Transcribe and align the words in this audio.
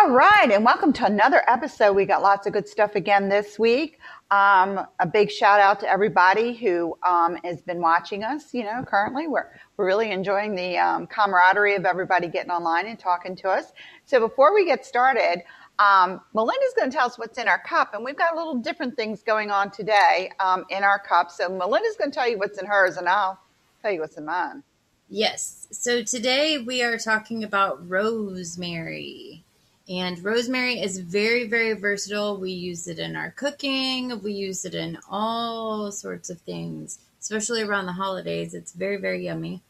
All 0.00 0.12
right, 0.12 0.50
and 0.50 0.64
welcome 0.64 0.94
to 0.94 1.04
another 1.04 1.42
episode. 1.46 1.92
We 1.92 2.06
got 2.06 2.22
lots 2.22 2.46
of 2.46 2.54
good 2.54 2.66
stuff 2.66 2.94
again 2.94 3.28
this 3.28 3.58
week. 3.58 3.98
Um, 4.30 4.86
a 4.98 5.06
big 5.06 5.30
shout 5.30 5.60
out 5.60 5.78
to 5.80 5.90
everybody 5.90 6.54
who 6.54 6.96
um, 7.06 7.36
has 7.44 7.60
been 7.60 7.82
watching 7.82 8.24
us. 8.24 8.54
You 8.54 8.64
know, 8.64 8.82
currently 8.82 9.28
we're 9.28 9.48
we're 9.76 9.84
really 9.84 10.10
enjoying 10.10 10.54
the 10.54 10.78
um, 10.78 11.06
camaraderie 11.06 11.74
of 11.74 11.84
everybody 11.84 12.28
getting 12.28 12.50
online 12.50 12.86
and 12.86 12.98
talking 12.98 13.36
to 13.36 13.50
us. 13.50 13.72
So 14.06 14.20
before 14.20 14.54
we 14.54 14.64
get 14.64 14.86
started, 14.86 15.42
um, 15.78 16.22
Mylinda's 16.34 16.72
going 16.74 16.90
to 16.90 16.96
tell 16.96 17.06
us 17.06 17.18
what's 17.18 17.36
in 17.36 17.46
our 17.46 17.60
cup, 17.60 17.92
and 17.92 18.02
we've 18.02 18.16
got 18.16 18.32
a 18.32 18.36
little 18.36 18.56
different 18.56 18.96
things 18.96 19.22
going 19.22 19.50
on 19.50 19.70
today 19.70 20.30
um, 20.40 20.64
in 20.70 20.82
our 20.82 20.98
cup. 20.98 21.30
So 21.30 21.50
Mylinda's 21.50 21.96
going 21.98 22.10
to 22.10 22.14
tell 22.14 22.26
you 22.28 22.38
what's 22.38 22.58
in 22.58 22.64
hers, 22.64 22.96
and 22.96 23.06
I'll 23.06 23.38
tell 23.82 23.92
you 23.92 24.00
what's 24.00 24.16
in 24.16 24.24
mine. 24.24 24.62
Yes. 25.10 25.68
So 25.72 26.02
today 26.02 26.56
we 26.56 26.82
are 26.82 26.96
talking 26.96 27.44
about 27.44 27.86
rosemary. 27.86 29.44
And 29.90 30.22
rosemary 30.24 30.80
is 30.80 31.00
very, 31.00 31.48
very 31.48 31.72
versatile. 31.72 32.38
We 32.38 32.52
use 32.52 32.86
it 32.86 33.00
in 33.00 33.16
our 33.16 33.32
cooking, 33.32 34.22
we 34.22 34.32
use 34.32 34.64
it 34.64 34.74
in 34.74 34.96
all 35.10 35.90
sorts 35.90 36.30
of 36.30 36.40
things, 36.42 37.00
especially 37.20 37.62
around 37.62 37.86
the 37.86 37.92
holidays. 37.92 38.54
It's 38.54 38.72
very, 38.72 38.98
very 38.98 39.24
yummy. 39.24 39.62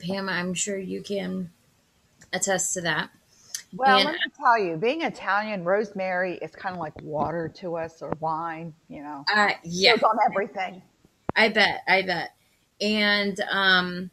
Pam, 0.00 0.28
I'm 0.28 0.54
sure 0.54 0.78
you 0.78 1.02
can 1.02 1.50
attest 2.32 2.72
to 2.74 2.82
that. 2.82 3.10
Well, 3.74 3.98
and, 3.98 4.04
let 4.04 4.14
me 4.14 4.32
tell 4.38 4.58
you, 4.58 4.76
being 4.76 5.02
Italian, 5.02 5.64
rosemary 5.64 6.38
is 6.40 6.52
kind 6.52 6.76
of 6.76 6.80
like 6.80 6.94
water 7.02 7.48
to 7.56 7.76
us 7.76 8.00
or 8.00 8.12
wine, 8.20 8.72
you 8.88 9.02
know. 9.02 9.24
Uh, 9.34 9.50
yeah. 9.64 9.96
Goes 9.96 10.04
on 10.04 10.18
everything. 10.30 10.82
I 11.34 11.48
bet. 11.48 11.82
I 11.88 12.02
bet. 12.02 12.30
And 12.80 13.40
um, 13.50 14.10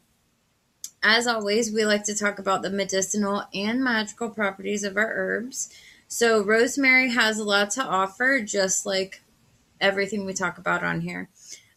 as 1.02 1.26
always, 1.26 1.72
we 1.72 1.84
like 1.84 2.04
to 2.04 2.14
talk 2.14 2.38
about 2.38 2.62
the 2.62 2.70
medicinal 2.70 3.44
and 3.52 3.82
magical 3.82 4.30
properties 4.30 4.84
of 4.84 4.96
our 4.96 5.12
herbs. 5.12 5.68
So, 6.06 6.42
rosemary 6.44 7.10
has 7.10 7.38
a 7.38 7.44
lot 7.44 7.70
to 7.72 7.82
offer, 7.82 8.40
just 8.40 8.86
like 8.86 9.22
everything 9.80 10.24
we 10.24 10.32
talk 10.32 10.58
about 10.58 10.84
on 10.84 11.00
here. 11.00 11.28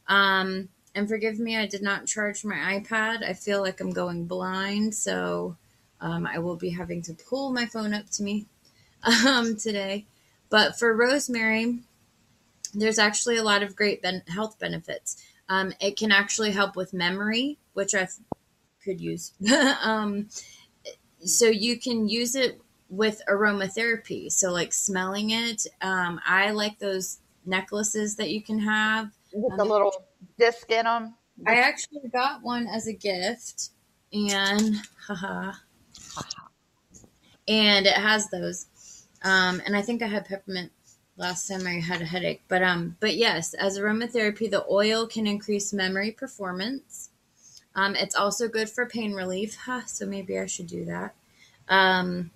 Um, 0.07 0.69
and 0.93 1.09
forgive 1.09 1.39
me, 1.39 1.57
I 1.57 1.65
did 1.65 1.81
not 1.81 2.05
charge 2.05 2.45
my 2.45 2.55
iPad. 2.79 3.23
I 3.23 3.33
feel 3.33 3.61
like 3.61 3.81
I'm 3.81 3.91
going 3.91 4.25
blind, 4.25 4.93
so 4.93 5.57
um, 5.99 6.27
I 6.27 6.39
will 6.39 6.55
be 6.55 6.69
having 6.69 7.01
to 7.03 7.13
pull 7.13 7.51
my 7.51 7.65
phone 7.65 7.93
up 7.93 8.09
to 8.11 8.23
me 8.23 8.45
um, 9.25 9.57
today. 9.57 10.05
But 10.49 10.77
for 10.77 10.95
rosemary, 10.95 11.79
there's 12.73 12.99
actually 12.99 13.37
a 13.37 13.43
lot 13.43 13.63
of 13.63 13.75
great 13.75 14.01
ben- 14.01 14.23
health 14.27 14.59
benefits. 14.59 15.23
Um, 15.49 15.73
it 15.79 15.97
can 15.97 16.11
actually 16.11 16.51
help 16.51 16.75
with 16.75 16.93
memory, 16.93 17.57
which 17.73 17.95
I 17.95 18.07
could 18.85 19.01
use. 19.01 19.33
um, 19.83 20.29
so 21.23 21.47
you 21.47 21.79
can 21.79 22.07
use 22.07 22.35
it 22.35 22.61
with 22.89 23.21
aromatherapy. 23.27 24.31
So 24.31 24.51
like 24.51 24.71
smelling 24.71 25.31
it. 25.31 25.65
Um, 25.81 26.21
I 26.25 26.51
like 26.51 26.79
those 26.79 27.19
necklaces 27.45 28.15
that 28.15 28.29
you 28.29 28.41
can 28.41 28.59
have 28.59 29.11
with 29.33 29.51
um, 29.51 29.57
the 29.57 29.65
little 29.65 29.91
disc 30.37 30.69
in 30.71 30.85
them. 30.85 31.15
I 31.45 31.55
actually 31.55 32.07
got 32.13 32.41
one 32.43 32.65
as 32.67 32.87
a 32.87 32.93
gift, 32.93 33.71
and 34.13 34.77
haha, 35.05 35.51
and 37.47 37.85
it 37.85 37.93
has 37.93 38.29
those. 38.29 38.67
Um, 39.21 39.61
and 39.65 39.75
I 39.75 39.81
think 39.81 40.01
I 40.01 40.07
had 40.07 40.25
peppermint 40.25 40.71
last 41.17 41.47
time 41.47 41.67
I 41.67 41.79
had 41.79 42.01
a 42.01 42.05
headache. 42.05 42.43
But 42.47 42.63
um, 42.63 42.95
but 42.99 43.15
yes, 43.15 43.53
as 43.53 43.77
aromatherapy, 43.77 44.49
the 44.49 44.65
oil 44.69 45.07
can 45.07 45.27
increase 45.27 45.73
memory 45.73 46.11
performance. 46.11 47.09
Um, 47.75 47.95
it's 47.95 48.15
also 48.15 48.47
good 48.47 48.69
for 48.69 48.85
pain 48.85 49.13
relief. 49.13 49.57
Huh, 49.65 49.81
so 49.87 50.05
maybe 50.05 50.39
I 50.39 50.45
should 50.45 50.67
do 50.67 50.85
that. 50.85 51.13
Um, 51.67 52.31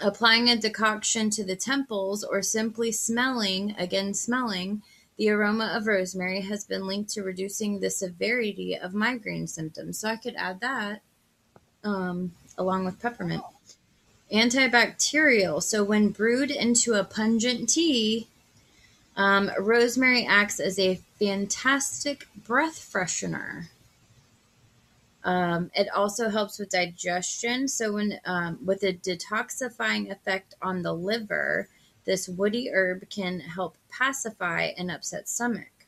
applying 0.00 0.48
a 0.48 0.56
decoction 0.56 1.30
to 1.30 1.44
the 1.44 1.56
temples 1.56 2.24
or 2.24 2.42
simply 2.42 2.90
smelling, 2.92 3.74
again, 3.78 4.14
smelling 4.14 4.82
the 5.20 5.28
aroma 5.28 5.74
of 5.76 5.86
rosemary 5.86 6.40
has 6.40 6.64
been 6.64 6.86
linked 6.86 7.10
to 7.10 7.22
reducing 7.22 7.78
the 7.78 7.90
severity 7.90 8.74
of 8.74 8.94
migraine 8.94 9.46
symptoms. 9.46 9.98
So 9.98 10.08
I 10.08 10.16
could 10.16 10.34
add 10.34 10.60
that 10.60 11.02
um, 11.84 12.32
along 12.56 12.86
with 12.86 13.02
peppermint. 13.02 13.42
Antibacterial. 14.32 15.62
So 15.62 15.84
when 15.84 16.08
brewed 16.08 16.50
into 16.50 16.94
a 16.94 17.04
pungent 17.04 17.68
tea, 17.68 18.28
um, 19.14 19.50
rosemary 19.58 20.24
acts 20.24 20.58
as 20.58 20.78
a 20.78 21.00
fantastic 21.18 22.26
breath 22.34 22.90
freshener. 22.90 23.66
Um, 25.22 25.70
it 25.74 25.88
also 25.94 26.30
helps 26.30 26.58
with 26.58 26.70
digestion. 26.70 27.68
So, 27.68 27.92
when 27.92 28.20
um, 28.24 28.58
with 28.64 28.82
a 28.82 28.92
detoxifying 28.92 30.10
effect 30.10 30.54
on 30.62 30.82
the 30.82 30.94
liver, 30.94 31.68
this 32.04 32.28
woody 32.28 32.70
herb 32.72 33.08
can 33.10 33.40
help 33.40 33.76
pacify 33.90 34.70
an 34.76 34.90
upset 34.90 35.28
stomach. 35.28 35.86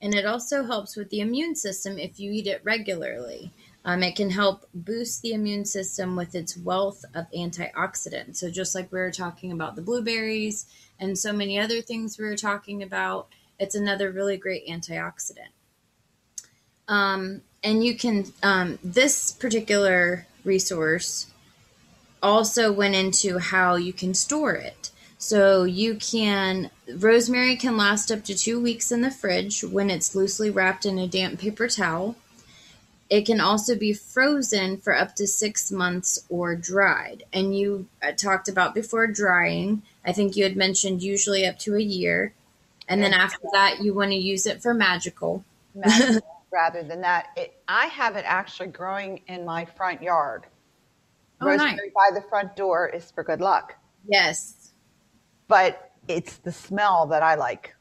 And 0.00 0.14
it 0.14 0.26
also 0.26 0.64
helps 0.64 0.96
with 0.96 1.10
the 1.10 1.20
immune 1.20 1.54
system 1.54 1.98
if 1.98 2.18
you 2.18 2.30
eat 2.30 2.46
it 2.46 2.60
regularly. 2.64 3.52
Um, 3.84 4.02
it 4.02 4.16
can 4.16 4.30
help 4.30 4.66
boost 4.74 5.22
the 5.22 5.32
immune 5.32 5.64
system 5.64 6.16
with 6.16 6.34
its 6.34 6.56
wealth 6.56 7.04
of 7.14 7.30
antioxidants. 7.30 8.36
So, 8.36 8.50
just 8.50 8.74
like 8.74 8.90
we 8.90 8.98
were 8.98 9.12
talking 9.12 9.52
about 9.52 9.76
the 9.76 9.82
blueberries 9.82 10.66
and 10.98 11.18
so 11.18 11.32
many 11.32 11.58
other 11.58 11.80
things 11.82 12.18
we 12.18 12.24
were 12.24 12.36
talking 12.36 12.82
about, 12.82 13.28
it's 13.58 13.74
another 13.74 14.10
really 14.10 14.36
great 14.36 14.66
antioxidant. 14.66 15.52
Um, 16.88 17.42
and 17.66 17.84
you 17.84 17.96
can 17.96 18.32
um, 18.44 18.78
this 18.82 19.32
particular 19.32 20.24
resource 20.44 21.26
also 22.22 22.72
went 22.72 22.94
into 22.94 23.38
how 23.38 23.74
you 23.74 23.92
can 23.92 24.14
store 24.14 24.54
it. 24.54 24.92
So 25.18 25.64
you 25.64 25.96
can 25.96 26.70
rosemary 26.88 27.56
can 27.56 27.76
last 27.76 28.12
up 28.12 28.22
to 28.24 28.36
two 28.36 28.60
weeks 28.60 28.92
in 28.92 29.00
the 29.00 29.10
fridge 29.10 29.64
when 29.64 29.90
it's 29.90 30.14
loosely 30.14 30.48
wrapped 30.48 30.86
in 30.86 30.96
a 30.98 31.08
damp 31.08 31.40
paper 31.40 31.66
towel. 31.66 32.14
It 33.10 33.26
can 33.26 33.40
also 33.40 33.74
be 33.76 33.92
frozen 33.92 34.76
for 34.76 34.96
up 34.96 35.16
to 35.16 35.26
six 35.26 35.72
months 35.72 36.24
or 36.28 36.54
dried. 36.54 37.24
And 37.32 37.56
you 37.56 37.88
uh, 38.00 38.12
talked 38.12 38.48
about 38.48 38.74
before 38.74 39.08
drying. 39.08 39.82
I 40.04 40.12
think 40.12 40.36
you 40.36 40.44
had 40.44 40.56
mentioned 40.56 41.02
usually 41.02 41.44
up 41.44 41.58
to 41.60 41.74
a 41.74 41.82
year. 41.82 42.32
And 42.88 43.02
then 43.02 43.12
after 43.12 43.48
that 43.52 43.82
you 43.82 43.92
want 43.92 44.12
to 44.12 44.16
use 44.16 44.46
it 44.46 44.62
for 44.62 44.72
magical, 44.72 45.44
magical 45.74 46.22
rather 46.52 46.82
than 46.82 47.00
that. 47.02 47.28
It, 47.36 47.62
I 47.68 47.86
have 47.86 48.16
it 48.16 48.24
actually 48.26 48.68
growing 48.68 49.22
in 49.28 49.44
my 49.44 49.64
front 49.64 50.02
yard. 50.02 50.46
Oh, 51.40 51.46
Rosemary 51.46 51.76
nice. 51.76 51.90
by 51.94 52.18
the 52.18 52.26
front 52.28 52.56
door 52.56 52.88
is 52.88 53.10
for 53.10 53.22
good 53.22 53.40
luck. 53.40 53.74
Yes. 54.08 54.72
But 55.48 55.92
it's 56.08 56.38
the 56.38 56.52
smell 56.52 57.06
that 57.06 57.22
I 57.22 57.34
like. 57.34 57.74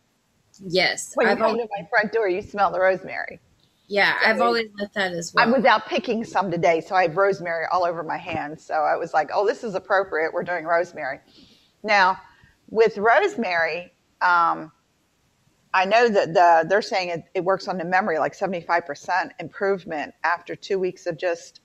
Yes. 0.59 1.11
When 1.15 1.27
I've 1.27 1.37
you 1.37 1.43
come 1.43 1.57
to 1.57 1.67
my 1.77 1.87
front 1.89 2.11
door, 2.11 2.27
you 2.27 2.41
smell 2.41 2.71
the 2.71 2.79
rosemary. 2.79 3.39
Yeah, 3.87 4.19
so 4.19 4.25
I've 4.25 4.41
always 4.41 4.67
let 4.79 4.93
that 4.93 5.13
as 5.13 5.33
well. 5.33 5.47
I 5.47 5.51
was 5.51 5.63
out 5.63 5.85
picking 5.85 6.23
some 6.23 6.49
today, 6.49 6.81
so 6.81 6.95
I 6.95 7.03
have 7.03 7.17
rosemary 7.17 7.65
all 7.71 7.85
over 7.85 8.01
my 8.01 8.17
hands. 8.17 8.65
So 8.65 8.73
I 8.73 8.95
was 8.95 9.13
like, 9.13 9.29
oh, 9.33 9.45
this 9.45 9.63
is 9.63 9.75
appropriate. 9.75 10.33
We're 10.33 10.43
doing 10.43 10.65
rosemary. 10.65 11.19
Now, 11.83 12.19
with 12.69 12.97
rosemary, 12.97 13.93
um, 14.21 14.71
I 15.75 15.83
know 15.83 16.07
that 16.07 16.33
the 16.33 16.65
they're 16.69 16.81
saying 16.81 17.09
it, 17.09 17.23
it 17.33 17.43
works 17.43 17.67
on 17.67 17.77
the 17.77 17.83
memory 17.83 18.17
like 18.17 18.33
75% 18.33 19.31
improvement 19.39 20.13
after 20.23 20.55
two 20.55 20.79
weeks 20.79 21.05
of 21.05 21.17
just 21.17 21.59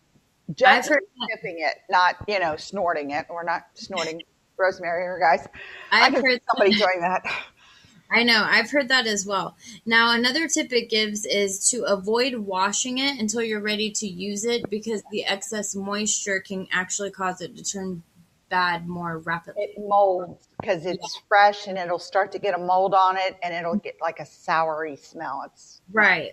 just 0.53 0.89
sniffing 0.89 1.59
it, 1.61 1.79
not 1.89 2.17
you 2.27 2.41
know 2.41 2.57
snorting 2.57 3.13
it. 3.13 3.27
We're 3.31 3.45
not 3.45 3.67
snorting 3.75 4.21
rosemary 4.59 5.05
here, 5.05 5.21
guys. 5.21 5.47
I've 5.93 6.13
heard 6.13 6.41
somebody 6.53 6.77
doing 6.77 7.01
that. 7.03 7.23
I 8.13 8.25
know. 8.25 8.45
I've 8.45 8.73
heard 8.73 8.89
that 8.89 9.07
as 9.07 9.25
well. 9.25 9.57
Now, 9.87 10.13
another 10.13 10.49
tip 10.49 10.73
it 10.73 10.91
gives 10.91 11.25
is 11.25 11.71
to 11.71 11.85
avoid 11.85 12.35
washing 12.35 12.99
it 12.99 13.21
until 13.21 13.43
you're 13.43 13.61
ready 13.61 13.93
to 13.93 14.09
use 14.09 14.45
it 14.45 14.69
because 14.69 15.05
the 15.13 15.25
excess 15.25 15.77
moisture 15.77 16.41
can 16.41 16.67
actually 16.73 17.13
cause 17.13 17.41
it 17.41 17.57
to 17.57 17.63
turn 17.63 18.03
bad 18.49 18.89
more 18.89 19.19
rapidly. 19.19 19.63
It 19.63 19.77
molds 19.79 20.49
because 20.61 20.87
it's 20.87 21.15
yeah. 21.17 21.21
fresh 21.29 21.67
and 21.67 21.79
it'll 21.79 21.99
start 21.99 22.33
to 22.33 22.39
get 22.39 22.55
a 22.55 22.59
mold 22.59 22.95
on 22.95 23.17
it 23.17 23.37
and 23.43 23.55
it'll 23.55 23.77
get 23.77 23.97
like 24.01 24.21
a 24.21 24.25
soury 24.25 24.99
smell. 24.99 25.45
It's 25.47 25.81
right. 25.93 26.33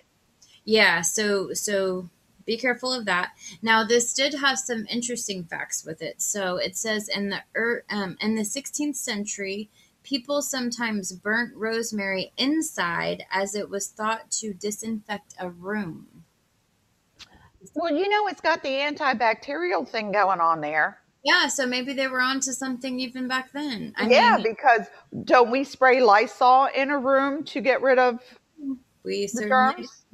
Yeah. 0.64 1.00
So, 1.00 1.52
so 1.54 2.10
be 2.44 2.56
careful 2.56 2.92
of 2.92 3.04
that. 3.06 3.32
Now, 3.62 3.84
this 3.84 4.14
did 4.14 4.34
have 4.34 4.58
some 4.58 4.86
interesting 4.88 5.44
facts 5.44 5.84
with 5.84 6.02
it. 6.02 6.22
So 6.22 6.56
it 6.56 6.76
says 6.76 7.08
in 7.08 7.30
the 7.30 7.42
er, 7.56 7.84
um, 7.90 8.16
in 8.20 8.34
the 8.34 8.42
16th 8.42 8.96
century, 8.96 9.70
people 10.02 10.40
sometimes 10.40 11.12
burnt 11.12 11.54
rosemary 11.54 12.32
inside 12.38 13.24
as 13.30 13.54
it 13.54 13.68
was 13.68 13.88
thought 13.88 14.30
to 14.30 14.54
disinfect 14.54 15.34
a 15.38 15.50
room. 15.50 16.24
Well, 17.74 17.94
you 17.94 18.08
know, 18.08 18.26
it's 18.28 18.40
got 18.40 18.62
the 18.62 18.68
antibacterial 18.68 19.86
thing 19.86 20.12
going 20.12 20.40
on 20.40 20.60
there. 20.60 20.98
Yeah, 21.28 21.48
so 21.48 21.66
maybe 21.66 21.92
they 21.92 22.08
were 22.08 22.22
onto 22.22 22.52
something 22.52 22.98
even 23.00 23.28
back 23.28 23.52
then. 23.52 23.92
I 23.98 24.08
yeah, 24.08 24.36
mean, 24.36 24.54
because 24.54 24.86
don't 25.24 25.50
we 25.50 25.62
spray 25.62 26.00
Lysol 26.00 26.68
in 26.74 26.90
a 26.90 26.98
room 26.98 27.44
to 27.44 27.60
get 27.60 27.82
rid 27.82 27.98
of 27.98 28.20
we 29.02 29.26
certainly 29.26 29.50
germs? 29.50 30.04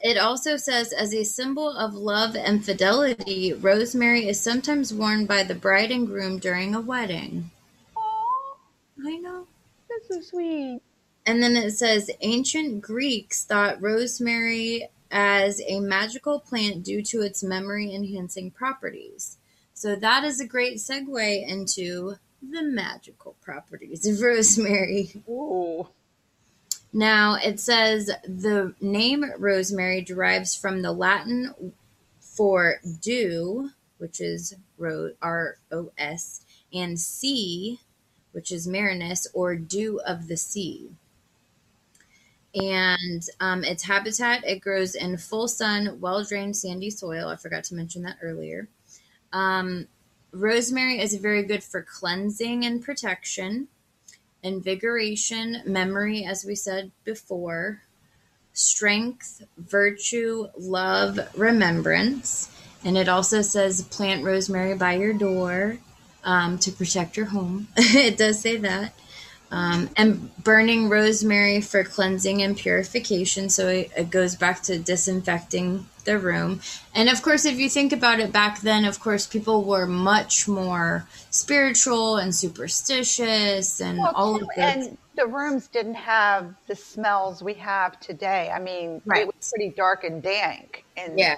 It 0.00 0.18
also 0.18 0.58
says, 0.58 0.92
as 0.92 1.14
a 1.14 1.24
symbol 1.24 1.74
of 1.78 1.94
love 1.94 2.36
and 2.36 2.62
fidelity, 2.62 3.54
rosemary 3.54 4.28
is 4.28 4.38
sometimes 4.38 4.92
worn 4.92 5.24
by 5.24 5.44
the 5.44 5.54
bride 5.54 5.90
and 5.90 6.06
groom 6.06 6.38
during 6.38 6.74
a 6.74 6.80
wedding. 6.82 7.50
Oh, 7.96 8.56
I 9.06 9.16
know. 9.16 9.46
that's 9.88 10.08
so 10.08 10.20
sweet. 10.20 10.82
And 11.24 11.42
then 11.42 11.56
it 11.56 11.70
says, 11.70 12.10
ancient 12.20 12.82
Greeks 12.82 13.44
thought 13.44 13.80
rosemary 13.80 14.90
as 15.10 15.62
a 15.66 15.80
magical 15.80 16.38
plant 16.38 16.82
due 16.82 17.02
to 17.04 17.22
its 17.22 17.42
memory 17.42 17.94
enhancing 17.94 18.50
properties. 18.50 19.38
So 19.82 19.96
that 19.96 20.22
is 20.22 20.38
a 20.38 20.46
great 20.46 20.76
segue 20.76 21.48
into 21.48 22.14
the 22.40 22.62
magical 22.62 23.34
properties 23.42 24.06
of 24.06 24.20
rosemary. 24.20 25.24
Ooh. 25.28 25.88
Now 26.92 27.34
it 27.34 27.58
says 27.58 28.08
the 28.24 28.76
name 28.80 29.24
rosemary 29.38 30.00
derives 30.00 30.54
from 30.54 30.82
the 30.82 30.92
Latin 30.92 31.72
for 32.20 32.76
dew, 33.00 33.70
which 33.98 34.20
is 34.20 34.54
R 34.80 35.56
O 35.72 35.90
S, 35.98 36.46
and 36.72 37.00
sea, 37.00 37.80
which 38.30 38.52
is 38.52 38.68
marinus 38.68 39.26
or 39.34 39.56
dew 39.56 40.00
of 40.06 40.28
the 40.28 40.36
sea. 40.36 40.92
And 42.54 43.26
um, 43.40 43.64
its 43.64 43.82
habitat, 43.82 44.46
it 44.46 44.60
grows 44.60 44.94
in 44.94 45.16
full 45.16 45.48
sun, 45.48 45.98
well 46.00 46.22
drained, 46.22 46.56
sandy 46.56 46.90
soil. 46.90 47.26
I 47.26 47.34
forgot 47.34 47.64
to 47.64 47.74
mention 47.74 48.02
that 48.02 48.18
earlier. 48.22 48.68
Um, 49.32 49.88
rosemary 50.32 51.00
is 51.00 51.14
very 51.14 51.42
good 51.42 51.62
for 51.62 51.82
cleansing 51.82 52.64
and 52.64 52.82
protection 52.82 53.68
invigoration, 54.42 55.62
memory, 55.64 56.24
as 56.24 56.44
we 56.44 56.54
said 56.54 56.90
before, 57.04 57.82
strength, 58.52 59.42
virtue, 59.56 60.48
love, 60.58 61.18
remembrance. 61.36 62.50
And 62.84 62.98
it 62.98 63.08
also 63.08 63.42
says 63.42 63.82
plant 63.82 64.24
rosemary 64.24 64.74
by 64.74 64.94
your 64.94 65.12
door 65.12 65.78
um, 66.24 66.58
to 66.58 66.72
protect 66.72 67.16
your 67.16 67.26
home. 67.26 67.68
it 67.76 68.18
does 68.18 68.40
say 68.40 68.56
that. 68.58 68.94
Um, 69.50 69.90
and 69.96 70.34
burning 70.42 70.88
rosemary 70.88 71.60
for 71.60 71.84
cleansing 71.84 72.42
and 72.42 72.56
purification. 72.56 73.50
So 73.50 73.68
it, 73.68 73.90
it 73.96 74.10
goes 74.10 74.34
back 74.34 74.62
to 74.64 74.78
disinfecting 74.78 75.86
the 76.04 76.18
room. 76.18 76.60
And 76.94 77.08
of 77.08 77.22
course, 77.22 77.44
if 77.44 77.58
you 77.58 77.68
think 77.68 77.92
about 77.92 78.20
it 78.20 78.32
back 78.32 78.60
then, 78.60 78.84
of 78.84 79.00
course, 79.00 79.26
people 79.26 79.64
were 79.64 79.86
much 79.86 80.46
more 80.48 81.06
spiritual 81.30 82.16
and 82.16 82.34
superstitious 82.34 83.80
and 83.80 83.98
Well, 83.98 84.12
all 84.14 84.36
of 84.36 84.48
this. 84.56 84.76
and 84.76 84.98
the 85.14 85.26
rooms 85.26 85.68
didn't 85.68 85.94
have 85.94 86.54
the 86.66 86.74
smells 86.76 87.42
we 87.42 87.54
have 87.54 87.98
today. 88.00 88.50
I 88.54 88.58
mean, 88.58 89.02
Right. 89.04 89.22
it 89.22 89.26
was 89.26 89.52
pretty 89.54 89.70
dark 89.76 90.04
and 90.04 90.22
dank, 90.22 90.84
and 90.96 91.18
Yeah. 91.18 91.36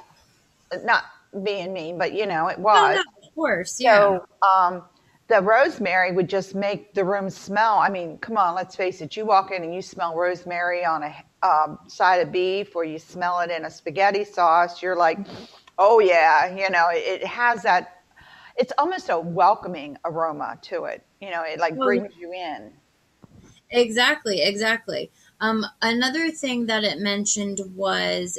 not 0.82 1.04
being 1.42 1.72
mean, 1.72 1.98
but 1.98 2.12
you 2.12 2.26
know, 2.26 2.48
it 2.48 2.56
Oh, 2.58 2.62
was. 2.62 2.96
no, 2.96 3.00
of 3.28 3.34
course. 3.34 3.80
Yeah. 3.80 4.18
So, 4.18 4.26
um, 4.46 4.82
the 5.28 5.40
rosemary 5.40 6.12
would 6.12 6.28
just 6.28 6.54
make 6.54 6.92
the 6.94 7.04
room 7.04 7.30
smell. 7.30 7.78
I 7.78 7.88
mean, 7.88 8.18
come 8.18 8.36
on, 8.36 8.54
let's 8.54 8.76
face 8.76 9.00
it. 9.00 9.16
You 9.16 9.24
walk 9.24 9.50
in 9.50 9.64
and 9.64 9.74
you 9.74 9.80
smell 9.80 10.14
rosemary 10.14 10.84
on 10.84 11.02
a 11.02 11.14
um, 11.46 11.78
side 11.86 12.16
of 12.16 12.30
beef, 12.30 12.76
or 12.76 12.84
you 12.84 12.98
smell 12.98 13.40
it 13.40 13.50
in 13.50 13.64
a 13.64 13.70
spaghetti 13.70 14.24
sauce. 14.24 14.82
You're 14.82 14.96
like, 14.96 15.18
oh 15.78 15.98
yeah, 16.00 16.54
you 16.54 16.68
know, 16.70 16.88
it, 16.90 17.22
it 17.22 17.26
has 17.26 17.62
that. 17.62 18.02
It's 18.56 18.72
almost 18.78 19.08
a 19.08 19.18
welcoming 19.18 19.96
aroma 20.04 20.58
to 20.62 20.84
it. 20.84 21.04
You 21.20 21.30
know, 21.30 21.42
it 21.42 21.58
like 21.58 21.76
brings 21.76 22.14
you 22.16 22.32
in. 22.32 22.72
Exactly, 23.70 24.42
exactly. 24.42 25.10
Um, 25.40 25.66
another 25.82 26.30
thing 26.30 26.66
that 26.66 26.84
it 26.84 26.98
mentioned 26.98 27.60
was 27.74 28.38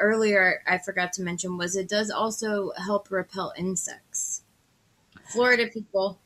earlier, 0.00 0.62
I 0.66 0.78
forgot 0.78 1.12
to 1.14 1.22
mention, 1.22 1.56
was 1.56 1.76
it 1.76 1.88
does 1.88 2.10
also 2.10 2.72
help 2.76 3.10
repel 3.10 3.52
insects. 3.56 4.42
Florida 5.30 5.66
people, 5.72 6.18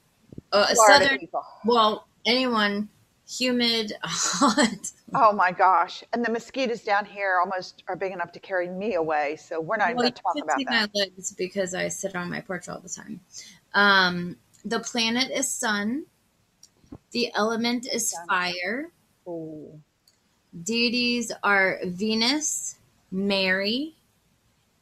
uh, 0.52 0.66
Florida 0.74 1.04
southern, 1.04 1.18
people. 1.18 1.44
well, 1.64 2.06
anyone, 2.26 2.88
humid, 3.28 3.92
hot. 4.02 4.90
Oh 5.14 5.32
my 5.32 5.52
gosh! 5.52 6.02
And 6.12 6.24
the 6.24 6.30
mosquitoes 6.32 6.82
down 6.82 7.04
here 7.04 7.38
almost 7.40 7.82
are 7.88 7.96
big 7.96 8.12
enough 8.12 8.32
to 8.32 8.40
carry 8.40 8.68
me 8.68 8.94
away. 8.94 9.36
So 9.36 9.60
we're 9.60 9.76
not 9.76 9.90
even 9.90 9.96
Well, 9.96 10.04
going 10.04 10.12
to 10.14 10.22
talk 10.22 10.32
you 10.36 10.42
can 10.42 10.48
about 10.48 10.58
see 10.58 10.64
that. 10.64 10.90
my 10.94 11.00
legs 11.00 11.32
because 11.32 11.74
I 11.74 11.88
sit 11.88 12.16
on 12.16 12.30
my 12.30 12.40
porch 12.40 12.68
all 12.68 12.80
the 12.80 12.88
time. 12.88 13.20
Um, 13.74 14.36
the 14.64 14.80
planet 14.80 15.30
is 15.30 15.48
sun. 15.52 16.06
The 17.12 17.30
element 17.34 17.86
is 17.92 18.10
Sun. 18.10 18.26
fire. 18.28 18.90
Ooh. 19.28 19.80
Deities 20.62 21.32
are 21.42 21.78
Venus, 21.84 22.76
Mary, 23.10 23.96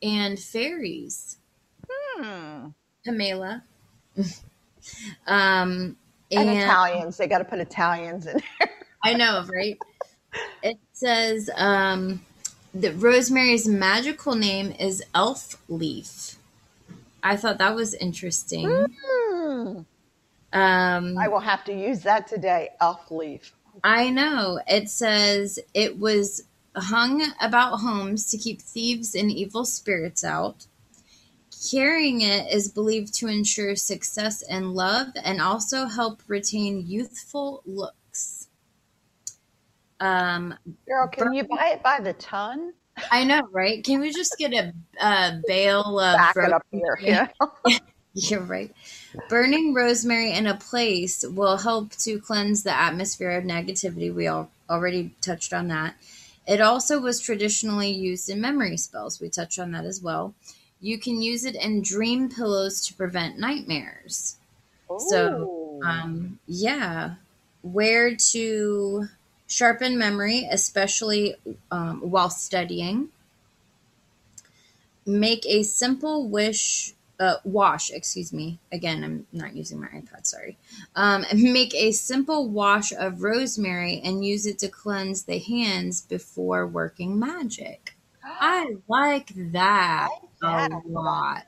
and 0.03 0.39
fairies. 0.39 1.39
Hmm. 1.91 2.69
Pamela. 3.05 3.65
um, 5.27 5.97
And, 6.31 6.49
and 6.49 6.59
Italians, 6.59 7.17
they 7.17 7.27
got 7.27 7.39
to 7.39 7.45
put 7.45 7.59
Italians 7.59 8.27
in 8.27 8.41
there. 8.59 8.71
I 9.05 9.15
know, 9.15 9.45
right? 9.53 9.79
It 10.63 10.79
says 10.93 11.51
um, 11.57 12.23
that 12.75 12.93
Rosemary's 12.93 13.69
magical 13.69 14.35
name 14.35 14.75
is 14.79 15.03
Elf 15.15 15.57
Leaf. 15.69 16.37
I 17.23 17.37
thought 17.37 17.59
that 17.59 17.75
was 17.75 17.95
interesting. 17.95 18.69
Hmm. 19.05 19.81
Um, 20.53 21.17
I 21.19 21.29
will 21.29 21.41
have 21.41 21.65
to 21.65 21.73
use 21.73 22.03
that 22.03 22.27
today. 22.27 22.71
Elf 22.81 23.11
leaf. 23.11 23.53
I 23.83 24.11
know. 24.11 24.61
It 24.67 24.91
says 24.91 25.59
it 25.73 25.99
was 25.99 26.43
hung 26.77 27.23
about 27.41 27.81
homes 27.81 28.31
to 28.31 28.39
keep 28.39 28.61
thieves 28.61 29.15
and 29.15 29.31
evil 29.31 29.65
spirits 29.65 30.25
out. 30.25 30.67
Carrying 31.71 32.23
it 32.23 32.53
is 32.53 32.69
believed 32.69 33.15
to 33.15 33.29
ensure 33.29 33.77
success 33.77 34.43
in 34.43 34.75
love 34.75 35.09
and 35.23 35.41
also 35.41 35.87
help 35.87 36.23
retain 36.27 36.85
youthful 36.87 37.63
looks. 37.65 38.49
Um, 40.01 40.55
Girl, 40.89 41.07
can 41.09 41.33
you 41.33 41.45
buy 41.45 41.75
it 41.75 41.83
by 41.83 42.01
the 42.01 42.15
ton? 42.15 42.73
I 43.11 43.25
know, 43.25 43.47
right? 43.53 43.83
Can 43.85 44.01
we 44.01 44.13
just 44.13 44.37
get 44.39 44.53
a, 44.53 44.73
a 45.01 45.41
bale 45.47 46.01
of 46.01 46.17
Back 46.17 46.37
it 46.37 46.53
up 46.53 46.67
here. 46.71 46.99
Yeah. 47.01 47.29
You're 48.15 48.41
right. 48.41 48.75
Burning 49.29 49.73
rosemary 49.73 50.33
in 50.33 50.47
a 50.47 50.57
place 50.57 51.25
will 51.25 51.57
help 51.57 51.93
to 51.99 52.19
cleanse 52.21 52.63
the 52.63 52.77
atmosphere 52.77 53.31
of 53.31 53.45
negativity. 53.45 54.13
We 54.13 54.27
all 54.27 54.51
already 54.69 55.15
touched 55.21 55.53
on 55.53 55.69
that. 55.69 55.95
It 56.47 56.61
also 56.61 57.01
was 57.01 57.21
traditionally 57.21 57.91
used 57.91 58.29
in 58.29 58.41
memory 58.41 58.77
spells. 58.77 59.21
We 59.21 59.31
touched 59.31 59.59
on 59.59 59.71
that 59.73 59.85
as 59.85 60.03
well. 60.03 60.35
You 60.83 60.99
can 60.99 61.23
use 61.23 61.45
it 61.45 61.55
in 61.55 61.81
dream 61.81 62.29
pillows 62.29 62.85
to 62.89 62.95
prevent 62.95 63.39
nightmares. 63.39 64.37
So, 64.99 65.81
Um, 65.85 66.39
yeah, 66.47 67.15
where 67.63 68.15
to 68.15 69.09
sharpen 69.47 69.97
memory, 69.97 70.47
especially 70.51 71.37
um, 71.71 72.01
while 72.01 72.31
studying. 72.31 73.09
Make 75.07 75.47
a 75.47 75.63
simple 75.63 76.29
wish 76.29 76.95
uh, 77.21 77.37
wash. 77.45 77.91
Excuse 77.91 78.33
me. 78.33 78.59
Again, 78.73 79.05
I'm 79.05 79.27
not 79.33 79.55
using 79.55 79.81
my 79.81 79.87
iPad. 79.89 80.27
Sorry. 80.27 80.57
Um, 80.97 81.25
make 81.35 81.75
a 81.75 81.93
simple 81.93 82.49
wash 82.49 82.93
of 82.93 83.23
rosemary 83.23 84.01
and 84.05 84.25
use 84.25 84.47
it 84.47 84.59
to 84.61 84.69
cleanse 84.69 85.25
the 85.25 85.39
hands 85.39 86.03
before 86.03 86.67
working 86.67 87.19
magic. 87.19 87.95
I 88.25 88.77
like 88.89 89.33
that 89.53 90.09
I 90.11 90.27
that 90.43 90.73
a 90.73 90.83
lot. 90.89 91.45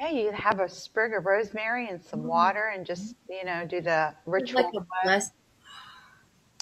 Yeah, 0.00 0.10
you 0.10 0.32
have 0.32 0.60
a 0.60 0.68
sprig 0.68 1.14
of 1.14 1.24
rosemary 1.24 1.88
and 1.88 2.02
some 2.02 2.24
water 2.24 2.72
and 2.74 2.84
just, 2.84 3.14
you 3.28 3.44
know, 3.44 3.64
do 3.66 3.80
the 3.80 4.14
Mm-hmm. 4.26 4.30
Ritual, 4.30 4.62
like 4.62 4.74
a 4.74 4.86
bless- 5.04 5.32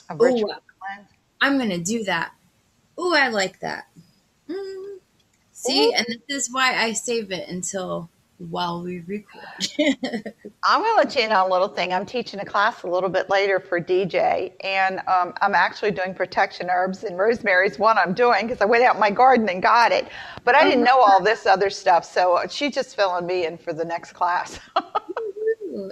a 0.09 0.17
ritual 0.17 0.51
Ooh. 0.51 0.55
cleanse. 0.79 1.09
I'm 1.41 1.59
gonna 1.59 1.79
do 1.79 2.05
that. 2.05 2.33
Ooh, 3.01 3.15
I 3.15 3.29
like 3.29 3.61
that. 3.61 3.89
Mm. 4.49 4.99
See, 5.53 5.89
Ooh. 5.89 5.93
and 5.93 6.07
this 6.29 6.47
is 6.47 6.53
why 6.53 6.75
I 6.75 6.93
save 6.93 7.31
it 7.33 7.49
until 7.49 8.11
while 8.51 8.83
we 8.83 9.01
record. 9.01 9.43
I'm 10.65 10.81
going 10.83 10.93
to 10.93 10.97
let 10.97 11.15
you 11.17 11.23
in 11.23 11.33
on 11.33 11.49
a 11.49 11.53
little 11.53 11.69
thing. 11.69 11.93
I'm 11.93 12.07
teaching 12.07 12.41
a 12.41 12.45
class 12.45 12.83
a 12.83 12.87
little 12.89 13.09
bit 13.09 13.31
later 13.31 13.61
for 13.61 13.81
DJ, 13.81 14.53
and 14.63 15.01
um, 15.07 15.35
I'm 15.41 15.55
actually 15.55 15.91
doing 15.93 16.15
protection 16.15 16.69
herbs, 16.71 17.05
and 17.05 17.19
rosemary's 17.19 17.79
one 17.79 17.99
I'm 17.99 18.15
doing 18.15 18.47
because 18.47 18.61
I 18.61 18.65
went 18.67 18.85
out 18.85 18.95
in 18.95 19.01
my 19.01 19.11
garden 19.11 19.49
and 19.49 19.63
got 19.63 19.93
it. 19.93 20.09
But 20.45 20.55
I 20.55 20.65
didn't 20.65 20.85
know 20.85 21.01
all 21.01 21.23
this 21.23 21.47
other 21.47 21.71
stuff, 21.71 22.05
so 22.05 22.41
she's 22.49 22.75
just 22.75 22.97
filling 22.97 23.27
me 23.27 23.47
in 23.47 23.59
for 23.59 23.73
the 23.73 23.85
next 23.85 24.13
class. 24.13 24.59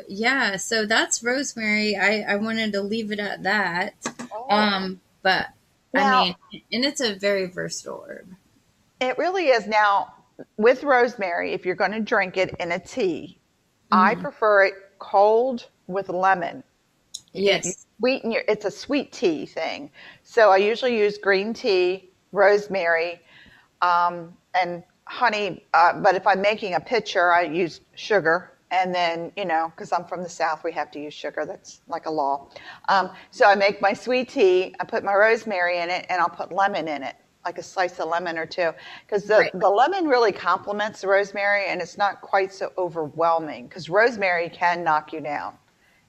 Yeah, 0.09 0.57
so 0.57 0.85
that's 0.85 1.23
rosemary. 1.23 1.97
I, 1.97 2.21
I 2.29 2.37
wanted 2.37 2.73
to 2.73 2.83
leave 2.83 3.13
it 3.13 3.19
at 3.19 3.45
that. 3.45 3.95
Oh. 4.31 4.47
Um, 4.51 5.01
but 5.23 5.47
Now- 5.95 6.21
I 6.23 6.25
mean, 6.53 6.63
and 6.73 6.85
it's 6.85 7.01
a 7.01 7.15
very 7.15 7.47
versatile 7.47 8.05
herb. 8.07 8.27
It 9.01 9.17
really 9.17 9.49
is. 9.49 9.67
Now, 9.67 10.13
with 10.57 10.83
rosemary, 10.85 11.53
if 11.53 11.65
you're 11.65 11.75
going 11.75 11.93
to 11.93 12.01
drink 12.01 12.37
it 12.37 12.55
in 12.61 12.73
a 12.73 12.79
tea, 12.79 13.39
I 13.93 14.15
prefer 14.15 14.65
it 14.65 14.75
cold 14.99 15.67
with 15.87 16.09
lemon. 16.09 16.63
Yes. 17.33 17.87
Sweeten 17.99 18.31
your, 18.31 18.43
it's 18.49 18.65
a 18.65 18.71
sweet 18.71 19.13
tea 19.13 19.47
thing. 19.47 19.91
So 20.23 20.51
I 20.51 20.59
usually 20.59 20.97
use 20.99 21.19
green 21.19 21.53
tea 21.53 22.11
rosemary, 22.33 23.21
um, 23.83 24.37
and 24.61 24.83
honey. 25.05 25.65
Uh, 25.75 25.95
but 26.01 26.15
if 26.15 26.27
I'm 26.27 26.41
making 26.41 26.75
a 26.75 26.81
pitcher, 26.81 27.33
I 27.33 27.43
use 27.43 27.81
sugar. 27.95 28.53
And 28.73 28.95
then, 28.95 29.33
you 29.37 29.45
know, 29.45 29.73
because 29.75 29.91
I'm 29.93 30.05
from 30.05 30.23
the 30.23 30.29
South, 30.29 30.63
we 30.63 30.71
have 30.73 30.93
to 30.93 31.01
use 31.01 31.13
sugar. 31.13 31.45
That's 31.45 31.81
like 31.89 32.07
a 32.07 32.11
law. 32.11 32.49
Um, 32.89 33.11
so 33.33 33.45
I 33.47 33.57
make 33.57 33.83
my 33.83 33.93
sweet 33.93 34.29
tea, 34.29 34.77
I 34.79 34.85
put 34.85 35.03
my 35.03 35.15
rosemary 35.15 35.79
in 35.79 35.91
it, 35.91 36.07
and 36.09 36.21
I'll 36.21 36.29
put 36.29 36.53
lemon 36.53 36.87
in 36.87 37.03
it, 37.03 37.17
like 37.45 37.59
a 37.59 37.63
slice 37.63 37.99
of 37.99 38.09
lemon 38.09 38.37
or 38.39 38.47
two. 38.47 38.71
Because 39.07 39.25
the, 39.25 39.39
Right. 39.39 39.53
the 39.59 39.69
lemon 39.69 40.07
really 40.07 40.33
complements 40.33 41.01
the 41.01 41.09
rosemary, 41.09 41.67
and 41.69 41.81
it's 41.81 41.97
not 41.97 42.21
quite 42.21 42.53
so 42.53 42.73
overwhelming. 42.77 43.67
Because 43.67 43.89
rosemary 43.89 44.49
can 44.51 44.85
knock 44.85 45.13
you 45.13 45.21
down. 45.21 45.55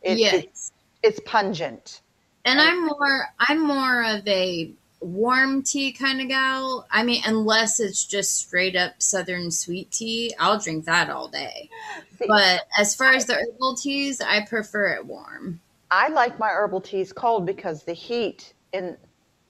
It, 0.02 0.18
yes. 0.18 0.34
it's, 0.34 0.72
it's 1.04 1.20
pungent. 1.26 2.02
And 2.44 2.60
I'm 2.60 2.88
more 2.88 3.28
I'm 3.40 3.60
more 3.60 4.04
of 4.04 4.28
a 4.28 4.72
warm 5.00 5.62
tea 5.62 5.92
kind 5.92 6.22
of 6.22 6.28
gal. 6.28 6.88
I 6.90 7.04
mean, 7.04 7.22
unless 7.26 7.80
it's 7.80 8.04
just 8.06 8.38
straight 8.38 8.76
up 8.76 9.00
southern 9.00 9.52
sweet 9.52 9.92
tea, 9.92 10.34
I'll 10.40 10.60
drink 10.60 10.86
that 10.86 11.10
all 11.10 11.28
day. 11.28 11.70
See, 12.18 12.26
But 12.28 12.62
as 12.80 12.96
far 12.96 13.12
as 13.12 13.26
the 13.26 13.36
herbal 13.36 13.76
teas, 13.76 14.22
I 14.22 14.42
prefer 14.46 14.88
it 14.94 15.06
warm. 15.06 15.60
I 15.92 16.08
like 16.10 16.40
my 16.40 16.50
herbal 16.50 16.82
teas 16.82 17.14
cold 17.14 17.46
because 17.46 17.84
the 17.84 17.94
heat, 17.94 18.54
and 18.74 18.98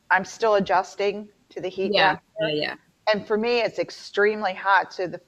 I'm 0.09 0.25
still 0.25 0.55
adjusting 0.55 1.29
to 1.51 1.61
the 1.61 1.69
heat. 1.69 1.93
Yeah, 1.95 2.17
yeah, 2.41 2.49
yeah. 2.53 2.75
And 3.11 3.25
for 3.27 3.37
me, 3.37 3.59
it's 3.61 3.79
extremely 3.79 4.53
hot. 4.53 4.93
So 4.93 5.07
the 5.07 5.21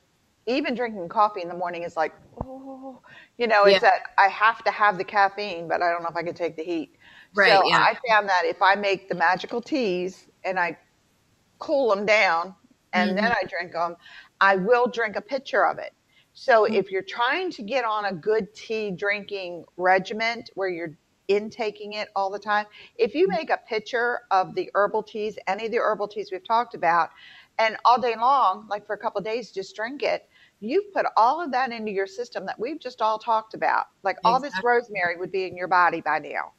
even 0.48 0.75
drinking 0.75 1.10
coffee 1.10 1.42
in 1.42 1.48
the 1.50 1.56
morning 1.56 1.84
is 1.84 1.96
like, 1.98 2.13
oh, 2.44 3.01
you 3.38 3.48
know, 3.48 3.65
Yeah. 3.65 3.80
it's 3.80 3.82
that 3.82 4.01
I 4.18 4.27
have 4.27 4.63
to 4.65 4.72
have 4.72 4.98
the 4.98 5.03
caffeine, 5.03 5.68
but 5.68 5.82
I 5.82 5.92
don't 5.92 6.03
know 6.03 6.10
if 6.10 6.15
I 6.15 6.24
can 6.24 6.34
take 6.36 6.58
the 6.58 6.63
heat. 6.63 6.98
Right, 7.36 7.62
So 7.62 7.63
yeah. 7.65 7.88
I 7.88 7.98
found 8.10 8.30
that 8.30 8.44
if 8.46 8.62
I 8.62 8.75
make 8.75 9.10
the 9.10 9.15
magical 9.15 9.62
teas 9.62 10.30
and 10.44 10.60
I 10.60 10.77
cool 11.60 11.94
them 11.94 12.06
down 12.06 12.56
and 12.94 13.18
then 13.18 13.24
Mm-hmm. 13.24 13.32
I 13.32 13.42
drink 13.50 13.74
them, 13.74 13.96
I 14.39 14.56
will 14.58 14.88
drink 14.88 15.15
a 15.15 15.22
pitcher 15.22 15.65
of 15.65 15.77
it. 15.80 15.94
So 16.34 16.65
Mm-hmm. 16.68 16.74
if 16.74 16.92
you're 16.92 17.03
trying 17.08 17.51
to 17.51 17.63
get 17.63 17.86
on 17.86 18.06
a 18.06 18.13
good 18.13 18.53
tea 18.53 18.92
drinking 18.92 19.65
regiment 19.77 20.50
where 20.56 20.70
you're 20.70 20.98
intaking 21.27 21.94
it 21.94 22.10
all 22.15 22.30
the 22.30 22.39
time, 22.39 22.65
if 22.98 23.15
you 23.15 23.27
make 23.27 23.50
a 23.50 23.60
pitcher 23.68 24.22
of 24.32 24.56
the 24.56 24.70
herbal 24.75 25.03
teas, 25.03 25.38
any 25.48 25.65
of 25.65 25.72
the 25.72 25.80
herbal 25.80 26.08
teas 26.08 26.30
we've 26.32 26.46
talked 26.46 26.75
about, 26.75 27.10
and 27.60 27.77
all 27.86 28.00
day 28.00 28.15
long, 28.15 28.68
like 28.70 28.86
for 28.86 28.94
a 28.94 28.98
couple 28.98 29.20
of 29.20 29.25
days, 29.25 29.51
just 29.51 29.75
drink 29.75 30.03
it. 30.03 30.27
You've 30.60 30.92
put 30.94 31.06
all 31.18 31.44
of 31.44 31.51
that 31.51 31.72
into 31.72 31.92
your 31.92 32.08
system 32.08 32.46
that 32.46 32.60
we've 32.60 32.80
just 32.80 33.01
all 33.01 33.20
talked 33.20 33.53
about. 33.53 33.88
Like 34.03 34.18
all 34.24 34.39
this 34.39 34.53
rosemary 34.63 35.18
would 35.18 35.32
be 35.32 35.46
in 35.46 35.56
your 35.56 35.68
body 35.68 36.01
by 36.01 36.20
now. 36.20 36.53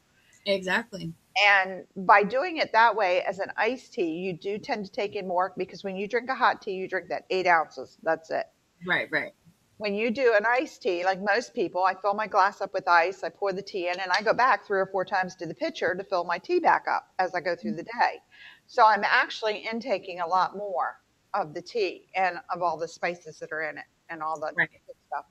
Exactly. 0.45 1.11
And 1.43 1.83
by 1.97 2.23
doing 2.23 2.57
it 2.57 2.71
that 2.71 2.95
way 2.95 3.23
as 3.23 3.39
an 3.39 3.51
iced 3.57 3.93
tea, 3.93 4.11
you 4.11 4.33
do 4.33 4.57
tend 4.57 4.85
to 4.85 4.91
take 4.91 5.15
in 5.15 5.27
more 5.27 5.53
because 5.57 5.83
when 5.83 5.95
you 5.95 6.07
drink 6.07 6.29
a 6.29 6.35
hot 6.35 6.61
tea, 6.61 6.73
you 6.73 6.87
drink 6.87 7.09
that 7.09 7.25
eight 7.29 7.47
ounces. 7.47 7.97
That's 8.03 8.29
it. 8.29 8.45
Right, 8.87 9.09
right. 9.11 9.33
When 9.77 9.93
you 9.95 10.09
do 10.11 10.33
an 10.35 10.45
iced 10.45 10.81
tea, 10.83 11.03
like 11.03 11.19
most 11.21 11.53
people, 11.53 11.83
I 11.83 11.95
fill 11.95 12.13
my 12.13 12.27
glass 12.27 12.61
up 12.61 12.73
with 12.73 12.87
ice, 12.87 13.23
I 13.23 13.29
pour 13.29 13.51
the 13.53 13.61
tea 13.61 13.89
in, 13.89 13.99
and 13.99 14.11
I 14.11 14.21
go 14.21 14.33
back 14.33 14.65
three 14.65 14.79
or 14.79 14.85
four 14.85 15.03
times 15.05 15.35
to 15.37 15.45
the 15.45 15.53
pitcher 15.55 15.95
to 15.95 16.03
fill 16.03 16.23
my 16.23 16.37
tea 16.39 16.59
back 16.59 16.85
up 16.87 17.13
as 17.19 17.35
I 17.35 17.41
go 17.41 17.55
through 17.55 17.73
the 17.75 17.83
day. 17.83 18.21
So 18.67 18.85
I'm 18.85 19.03
actually 19.03 19.67
intaking 19.67 20.21
a 20.21 20.27
lot 20.27 20.55
more 20.55 20.97
of 21.33 21.53
the 21.53 21.61
tea 21.61 22.07
and 22.15 22.39
of 22.53 22.61
all 22.61 22.77
the 22.77 22.87
spices 22.87 23.39
that 23.39 23.51
are 23.51 23.63
in 23.63 23.77
it 23.77 23.85
and 24.09 24.23
all 24.23 24.39
the 24.39 24.53
Right. 24.55 24.69
stuff. 25.07 25.25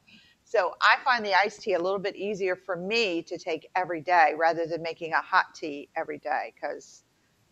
So 0.44 0.74
I 0.82 0.96
find 1.04 1.24
the 1.24 1.34
iced 1.34 1.62
tea 1.62 1.74
a 1.74 1.80
little 1.80 1.98
bit 1.98 2.16
easier 2.16 2.56
for 2.56 2.76
me 2.76 3.22
to 3.24 3.38
take 3.38 3.68
every 3.76 4.02
day 4.02 4.34
rather 4.36 4.66
than 4.66 4.82
making 4.82 5.12
a 5.14 5.22
hot 5.22 5.46
tea 5.54 5.90
every 5.96 6.18
day 6.18 6.54
because 6.54 7.03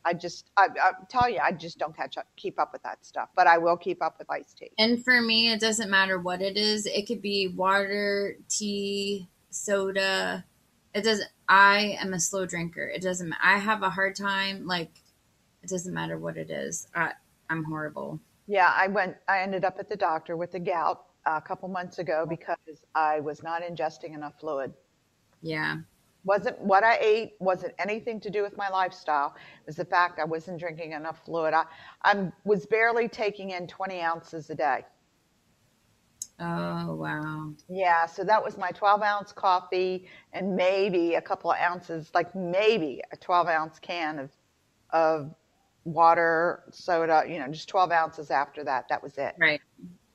I 0.04 0.14
just 0.14 0.50
I, 0.56 0.68
I 0.82 0.92
tell 1.08 1.28
you 1.28 1.38
I 1.38 1.52
just 1.52 1.78
don't 1.78 1.96
catch 1.96 2.18
up 2.18 2.26
keep 2.36 2.58
up 2.58 2.72
with 2.72 2.82
that 2.82 3.04
stuff. 3.04 3.28
But 3.34 3.46
I 3.46 3.58
will 3.58 3.76
keep 3.76 4.02
up 4.02 4.18
with 4.18 4.30
iced 4.30 4.58
tea. 4.58 4.70
And 4.78 5.04
for 5.04 5.20
me, 5.20 5.52
it 5.52 5.60
doesn't 5.60 5.90
matter 5.90 6.18
what 6.18 6.42
it 6.42 6.56
is. 6.56 6.86
It 6.86 7.06
could 7.06 7.22
be 7.22 7.48
water, 7.48 8.36
tea, 8.48 9.28
soda. 9.50 10.44
It 10.94 11.02
doesn't. 11.04 11.28
I 11.48 11.96
am 12.00 12.12
a 12.12 12.20
slow 12.20 12.46
drinker. 12.46 12.86
It 12.86 13.02
doesn't. 13.02 13.34
I 13.42 13.58
have 13.58 13.82
a 13.82 13.90
hard 13.90 14.16
time. 14.16 14.66
Like, 14.66 14.90
it 15.62 15.68
doesn't 15.68 15.92
matter 15.92 16.18
what 16.18 16.36
it 16.36 16.50
is. 16.50 16.86
I, 16.94 17.12
I'm 17.48 17.64
horrible. 17.64 18.20
Yeah, 18.46 18.72
I 18.74 18.88
went. 18.88 19.16
I 19.28 19.40
ended 19.40 19.64
up 19.64 19.76
at 19.78 19.88
the 19.88 19.96
doctor 19.96 20.36
with 20.36 20.52
the 20.52 20.60
gout 20.60 21.04
a 21.24 21.40
couple 21.40 21.68
months 21.68 21.98
ago 21.98 22.26
because 22.28 22.84
I 22.94 23.20
was 23.20 23.42
not 23.42 23.62
ingesting 23.62 24.14
enough 24.14 24.34
fluid. 24.40 24.72
Yeah. 25.40 25.78
Wasn't 26.24 26.60
what 26.60 26.84
I 26.84 26.98
ate, 27.00 27.32
wasn't 27.40 27.74
anything 27.78 28.20
to 28.20 28.30
do 28.30 28.42
with 28.42 28.56
my 28.56 28.68
lifestyle. 28.68 29.34
It 29.36 29.66
was 29.66 29.76
the 29.76 29.84
fact 29.84 30.18
I 30.18 30.24
wasn't 30.24 30.60
drinking 30.60 30.92
enough 30.92 31.24
fluid. 31.24 31.54
I 31.54 31.64
I 32.04 32.30
was 32.44 32.66
barely 32.66 33.08
taking 33.08 33.50
in 33.50 33.66
20 33.66 34.00
ounces 34.00 34.50
a 34.50 34.54
day. 34.54 34.84
Oh 36.40 36.94
wow. 36.94 37.52
Yeah, 37.68 38.06
so 38.06 38.24
that 38.24 38.42
was 38.42 38.56
my 38.58 38.70
12 38.70 39.02
ounce 39.02 39.32
coffee 39.32 40.08
and 40.32 40.56
maybe 40.56 41.14
a 41.14 41.20
couple 41.20 41.50
of 41.52 41.58
ounces, 41.58 42.10
like 42.14 42.34
maybe 42.34 43.00
a 43.12 43.16
12 43.16 43.48
ounce 43.48 43.78
can 43.78 44.18
of 44.18 44.30
of 44.90 45.34
water, 45.84 46.64
soda, 46.70 47.24
you 47.28 47.38
know, 47.38 47.48
just 47.48 47.68
12 47.68 47.90
ounces 47.92 48.30
after 48.30 48.64
that. 48.64 48.88
That 48.88 49.02
was 49.02 49.18
it. 49.18 49.34
Right. 49.38 49.60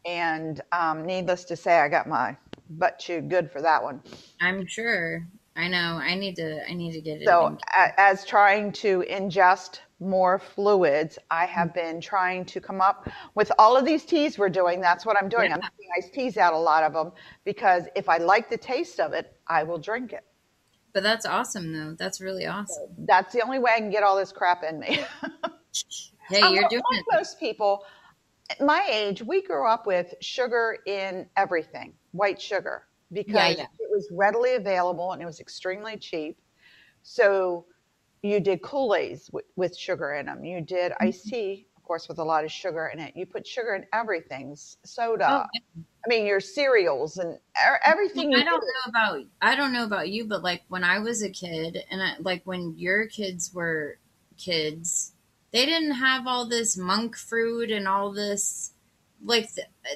And 0.05 0.61
um, 0.71 1.05
needless 1.05 1.43
to 1.45 1.55
say, 1.55 1.79
I 1.79 1.89
got 1.89 2.07
my 2.07 2.37
butt 2.69 2.99
chewed 2.99 3.29
good 3.29 3.51
for 3.51 3.61
that 3.61 3.83
one. 3.83 4.01
I'm 4.39 4.65
sure. 4.67 5.27
I 5.57 5.67
know. 5.67 5.99
I 6.01 6.13
need 6.13 6.35
to. 6.35 6.69
I 6.69 6.73
need 6.73 6.91
to 6.93 7.01
get 7.01 7.21
it. 7.21 7.25
So, 7.25 7.57
as 7.97 8.23
trying 8.25 8.71
to 8.73 9.03
ingest 9.09 9.79
more 9.99 10.37
fluids, 10.37 11.17
I 11.31 11.45
have 11.45 11.69
mm-hmm. 11.69 11.79
been 11.79 12.01
trying 12.01 12.45
to 12.45 12.61
come 12.61 12.79
up 12.79 13.09
with 13.33 13.51
all 13.57 13.75
of 13.75 13.83
these 13.83 14.05
teas 14.05 14.37
we're 14.37 14.49
doing. 14.49 14.79
That's 14.79 15.05
what 15.05 15.17
I'm 15.21 15.27
doing. 15.27 15.51
I'm 15.51 15.59
Yeah. 15.59 15.69
making 15.79 15.89
iced 15.97 16.13
teas 16.13 16.37
out 16.37 16.53
a 16.53 16.57
lot 16.57 16.83
of 16.83 16.93
them 16.93 17.11
because 17.43 17.85
if 17.95 18.07
I 18.07 18.17
like 18.17 18.49
the 18.49 18.57
taste 18.57 18.99
of 18.99 19.13
it, 19.13 19.35
I 19.47 19.63
will 19.63 19.79
drink 19.79 20.13
it. 20.13 20.23
But 20.93 21.01
that's 21.03 21.25
awesome, 21.25 21.73
though. 21.73 21.95
That's 21.97 22.21
really 22.21 22.45
awesome. 22.45 22.89
That's 22.99 23.33
the 23.33 23.41
only 23.41 23.59
way 23.59 23.71
I 23.75 23.79
can 23.79 23.89
get 23.89 24.03
all 24.03 24.15
this 24.15 24.31
crap 24.31 24.63
in 24.63 24.79
me. 24.79 24.99
Hey, 26.29 26.41
I'm 26.41 26.53
you're 26.53 26.67
doing 26.67 26.83
like 26.91 27.01
it. 27.01 27.05
most 27.13 27.39
people. 27.39 27.85
At 28.49 28.59
my 28.59 28.85
age, 28.89 29.21
we 29.21 29.41
grew 29.41 29.67
up 29.67 29.85
with 29.87 30.13
sugar 30.21 30.77
in 30.85 31.25
everything, 31.37 31.93
white 32.11 32.41
sugar, 32.41 32.83
because 33.11 33.57
yeah. 33.57 33.65
it 33.79 33.89
was 33.89 34.07
readily 34.11 34.55
available 34.55 35.11
and 35.13 35.21
it 35.21 35.25
was 35.25 35.39
extremely 35.39 35.97
cheap. 35.97 36.37
So 37.03 37.65
you 38.21 38.39
did 38.39 38.61
Kool-Aids 38.61 39.29
with, 39.31 39.45
with 39.55 39.77
sugar 39.77 40.13
in 40.13 40.25
them. 40.25 40.43
You 40.43 40.61
did 40.61 40.91
Mm-hmm. 40.91 41.07
iced 41.07 41.27
tea, 41.27 41.67
of 41.77 41.83
course, 41.83 42.07
with 42.09 42.19
a 42.19 42.23
lot 42.23 42.43
of 42.43 42.51
sugar 42.51 42.87
in 42.93 42.99
it. 42.99 43.15
You 43.15 43.25
put 43.25 43.47
sugar 43.47 43.75
in 43.75 43.85
everything, 43.93 44.55
soda. 44.83 45.27
Oh, 45.29 45.59
I 45.77 46.09
mean, 46.09 46.25
your 46.25 46.39
cereals 46.39 47.17
and 47.17 47.37
everything. 47.85 48.31
you 48.31 48.37
I 48.37 48.43
don't 48.43 48.59
did. 48.61 48.67
know 48.67 48.89
about 48.89 49.25
I 49.41 49.55
don't 49.55 49.73
know 49.73 49.85
about 49.85 50.09
you, 50.09 50.25
but 50.25 50.43
like 50.43 50.63
when 50.67 50.83
I 50.83 50.99
was 50.99 51.21
a 51.21 51.29
kid, 51.29 51.77
and 51.91 52.01
I, 52.01 52.13
like 52.19 52.41
when 52.45 52.73
your 52.77 53.07
kids 53.07 53.53
were 53.53 53.99
kids, 54.37 55.13
they 55.51 55.65
didn't 55.65 55.91
have 55.95 56.27
all 56.27 56.47
this 56.47 56.77
monk 56.77 57.15
fruit 57.15 57.71
and 57.71 57.87
all 57.87 58.11
this. 58.11 58.71
Like 59.23 59.49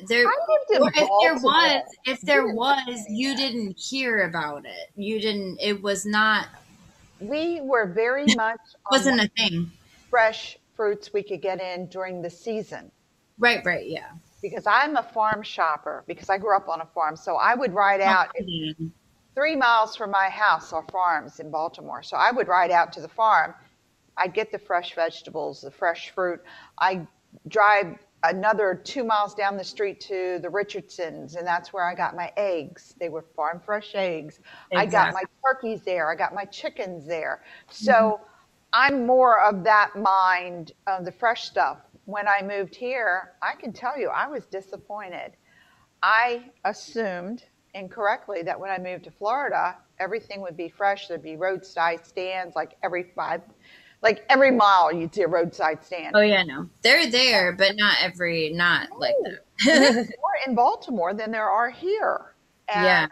there, 0.07 0.25
I 0.27 0.31
lived 0.49 0.71
in 0.71 0.81
or 0.81 0.89
if 0.89 0.95
there 1.21 1.35
was, 1.35 1.83
if 2.05 2.21
there 2.21 2.47
was, 2.47 2.99
you 3.09 3.35
didn't 3.35 3.77
hear 3.79 4.23
about 4.23 4.65
it. 4.65 4.89
You 4.95 5.19
didn't. 5.21 5.59
It 5.61 5.81
was 5.81 6.05
not. 6.05 6.47
We 7.19 7.61
were 7.61 7.85
very 7.85 8.25
much 8.35 8.59
Wasn't 8.89 9.21
a 9.21 9.29
thing. 9.37 9.71
fresh 10.09 10.57
fruits 10.75 11.13
we 11.13 11.21
could 11.21 11.41
get 11.41 11.61
in 11.61 11.85
during 11.87 12.21
the 12.21 12.29
season. 12.29 12.91
Right. 13.37 13.63
Right. 13.65 13.87
Yeah. 13.87 14.11
because 14.41 14.65
I'm 14.65 14.95
a 14.97 15.03
farm 15.03 15.43
shopper 15.43 16.03
because 16.07 16.27
I 16.31 16.39
grew 16.39 16.55
up 16.55 16.67
on 16.67 16.81
a 16.81 16.85
farm. 16.87 17.15
So 17.15 17.35
I 17.35 17.53
would 17.53 17.73
ride 17.75 18.01
out 18.01 18.29
Mhm. 18.35 18.89
three 19.35 19.55
miles 19.55 19.95
from 19.95 20.09
my 20.09 20.29
house 20.29 20.73
are 20.73 20.81
farms 20.91 21.39
in 21.39 21.51
Baltimore. 21.51 22.01
So 22.01 22.17
I 22.17 22.31
would 22.31 22.47
ride 22.47 22.71
out 22.71 22.91
to 22.93 23.01
the 23.01 23.07
farm. 23.07 23.53
I'd 24.17 24.33
get 24.33 24.51
the 24.51 24.57
fresh 24.57 24.95
vegetables, 24.95 25.61
the 25.61 25.69
fresh 25.69 26.09
fruit. 26.09 26.41
I 26.79 27.05
drive 27.47 27.99
another 28.23 28.79
two 28.83 29.03
miles 29.03 29.33
down 29.33 29.57
the 29.57 29.63
street 29.63 29.99
to 30.01 30.39
the 30.41 30.49
Richardsons, 30.49 31.35
and 31.35 31.45
that's 31.45 31.73
where 31.73 31.83
I 31.83 31.95
got 31.95 32.15
my 32.15 32.31
eggs. 32.37 32.93
They 32.99 33.09
were 33.09 33.25
farm 33.35 33.61
fresh 33.63 33.95
eggs. 33.95 34.39
I 34.75 34.85
got 34.85 35.13
my 35.13 35.23
turkeys 35.45 35.81
there. 35.81 36.09
I 36.11 36.15
got 36.15 36.33
my 36.33 36.45
chickens 36.45 37.05
there. 37.05 37.43
So 37.69 37.91
mm-hmm. 37.93 38.23
I'm 38.73 39.05
more 39.05 39.41
of 39.41 39.63
that 39.63 39.95
mind 39.95 40.73
of 40.87 41.05
the 41.05 41.11
fresh 41.11 41.45
stuff. 41.45 41.79
When 42.05 42.27
I 42.27 42.41
moved 42.41 42.75
here, 42.75 43.33
I 43.41 43.55
can 43.55 43.73
tell 43.73 43.97
you 43.97 44.09
I 44.09 44.27
was 44.27 44.45
disappointed. 44.45 45.33
I 46.03 46.45
assumed 46.65 47.43
incorrectly 47.73 48.41
that 48.43 48.59
when 48.59 48.69
I 48.69 48.77
moved 48.77 49.05
to 49.05 49.11
Florida, 49.11 49.77
everything 49.99 50.41
would 50.41 50.57
be 50.57 50.67
fresh. 50.67 51.07
There'd 51.07 51.23
be 51.23 51.37
roadside 51.37 52.05
stands 52.05 52.55
like 52.55 52.75
every 52.83 53.11
five, 53.15 53.41
like 54.01 54.25
every 54.29 54.51
mile 54.51 54.91
you'd 54.91 55.13
see 55.13 55.22
a 55.22 55.27
roadside 55.27 55.84
stand. 55.84 56.15
Oh 56.15 56.22
yeah, 56.22 56.43
no, 56.43 56.70
they're 56.81 57.10
there, 57.10 57.53
but 57.53 57.75
not 57.77 57.98
every, 58.01 58.51
not 58.53 58.89
like 58.98 59.15
that. 59.24 59.41
more 60.22 60.38
in 60.48 60.55
Baltimore 60.55 61.13
than 61.13 61.31
there 61.31 61.50
are 61.50 61.70
here. 61.70 62.36
And 62.67 62.84
Yeah. 62.84 63.08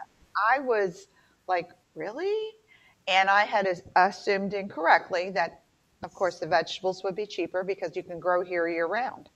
I 0.50 0.60
was 0.60 1.08
like, 1.46 1.70
really? 1.94 2.50
And 3.08 3.28
I 3.30 3.44
had 3.44 3.66
assumed 3.96 4.54
incorrectly 4.54 5.30
that 5.30 5.62
of 6.02 6.14
course, 6.14 6.38
the 6.38 6.46
vegetables 6.46 7.04
would 7.04 7.14
be 7.14 7.26
cheaper 7.26 7.62
because 7.62 7.94
you 7.94 8.02
can 8.02 8.18
grow 8.18 8.42
here 8.42 8.66
year 8.66 8.86
round. 8.86 9.28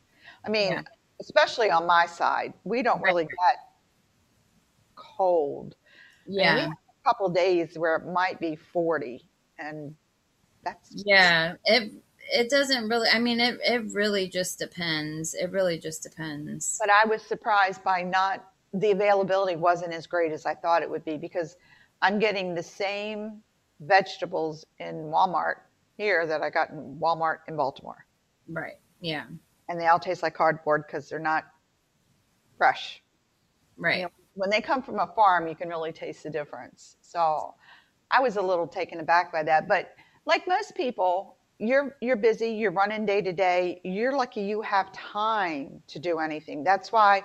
I 0.47 0.49
mean, 0.49 0.71
Yeah. 0.71 0.83
especially 1.21 1.71
on 1.71 1.87
my 1.87 2.07
side, 2.07 2.55
we 2.65 2.83
don't 2.83 3.03
really 3.03 3.25
get 3.25 3.57
cold. 4.97 5.75
I 6.39 6.43
mean, 6.45 6.55
we 6.55 6.63
Yeah. 6.63 6.67
have 6.69 6.71
a 7.05 7.09
couple 7.09 7.29
days 7.31 7.79
where 7.79 7.97
it 7.97 8.07
might 8.07 8.41
be 8.41 8.57
40, 8.57 9.29
and 9.59 9.95
that's 10.64 10.90
Yeah. 11.06 11.54
It 11.64 11.92
it 12.33 12.50
doesn't 12.50 12.88
really 12.88 13.09
I 13.12 13.18
mean 13.18 13.40
it 13.40 13.59
it 13.64 13.85
really 13.92 14.28
just 14.28 14.59
depends. 14.59 15.35
It 15.35 15.50
really 15.52 15.78
just 15.78 16.02
depends. 16.02 16.78
But 16.80 16.90
I 16.90 17.06
was 17.06 17.23
surprised 17.23 17.83
by 17.85 18.02
not 18.02 18.44
the 18.73 18.90
availability 18.90 19.56
wasn't 19.56 19.92
as 19.92 20.06
great 20.06 20.33
as 20.33 20.47
I 20.47 20.54
thought 20.54 20.83
it 20.83 20.90
would 20.90 21.04
be 21.04 21.16
because 21.16 21.56
I'm 22.02 22.18
getting 22.18 22.54
the 22.54 22.62
same 22.62 23.40
vegetables 23.80 24.64
in 24.78 24.94
Walmart 25.12 25.56
here 25.97 26.26
that 26.26 26.42
I 26.42 26.50
got 26.50 26.71
in 26.71 26.99
Walmart 27.00 27.38
in 27.49 27.56
Baltimore, 27.56 28.04
Right. 28.49 28.75
Yeah. 29.00 29.26
and 29.68 29.80
they 29.80 29.87
all 29.87 29.99
taste 30.00 30.23
like 30.23 30.35
cardboard 30.35 30.85
because 30.87 31.09
they're 31.09 31.18
not 31.18 31.44
fresh. 32.59 33.02
Right. 33.76 33.97
You 33.99 34.02
know, 34.04 34.11
when 34.35 34.50
they 34.50 34.61
come 34.61 34.83
from 34.83 34.99
a 34.99 35.06
farm, 35.14 35.47
you 35.47 35.54
can 35.54 35.68
really 35.68 35.92
taste 35.92 36.23
the 36.25 36.30
difference. 36.30 36.97
So 37.00 37.54
I 38.11 38.21
was 38.21 38.37
a 38.37 38.42
little 38.42 38.66
taken 38.66 39.00
aback 39.00 39.33
by 39.33 39.42
that. 39.44 39.68
But 39.68 39.94
like 40.26 40.47
most 40.47 40.75
people, 40.75 41.38
you're 41.59 41.97
you're 42.00 42.16
busy, 42.16 42.49
you're 42.50 42.73
running 42.73 43.07
day 43.07 43.23
to 43.23 43.33
day. 43.33 43.81
You're 43.85 44.16
lucky 44.16 44.43
you 44.43 44.62
have 44.62 44.90
time 44.93 45.83
to 45.88 45.99
do 45.99 46.19
anything. 46.19 46.64
That's 46.64 46.90
why 46.93 47.23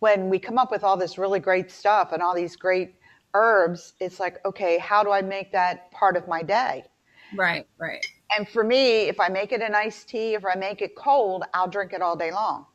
when 0.00 0.30
we 0.30 0.38
come 0.38 0.58
up 0.58 0.70
with 0.70 0.84
all 0.84 0.96
this 0.96 1.18
really 1.18 1.40
great 1.40 1.70
stuff 1.70 2.12
and 2.12 2.22
all 2.22 2.34
these 2.34 2.56
great 2.56 2.96
herbs, 3.34 3.94
it's 4.00 4.18
like, 4.20 4.44
okay, 4.46 4.78
how 4.78 5.04
do 5.04 5.10
I 5.10 5.22
make 5.22 5.52
that 5.52 5.90
part 5.92 6.16
of 6.16 6.26
my 6.28 6.42
day? 6.42 6.84
Right. 7.32 7.66
Right. 7.78 8.06
And 8.36 8.48
for 8.48 8.62
me, 8.62 9.02
if 9.08 9.18
I 9.18 9.28
make 9.28 9.52
it 9.52 9.60
an 9.60 9.74
iced 9.74 10.08
tea, 10.08 10.34
if 10.34 10.44
I 10.44 10.54
make 10.54 10.82
it 10.82 10.94
cold, 10.96 11.44
I'll 11.52 11.68
drink 11.68 11.92
it 11.92 12.00
all 12.02 12.16
day 12.16 12.30
long. 12.32 12.66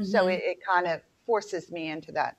So 0.00 0.26
Mhm. 0.26 0.28
it, 0.28 0.40
it 0.44 0.58
kind 0.68 0.86
of 0.86 1.02
forces 1.26 1.72
me 1.72 1.88
into 1.90 2.12
that 2.12 2.38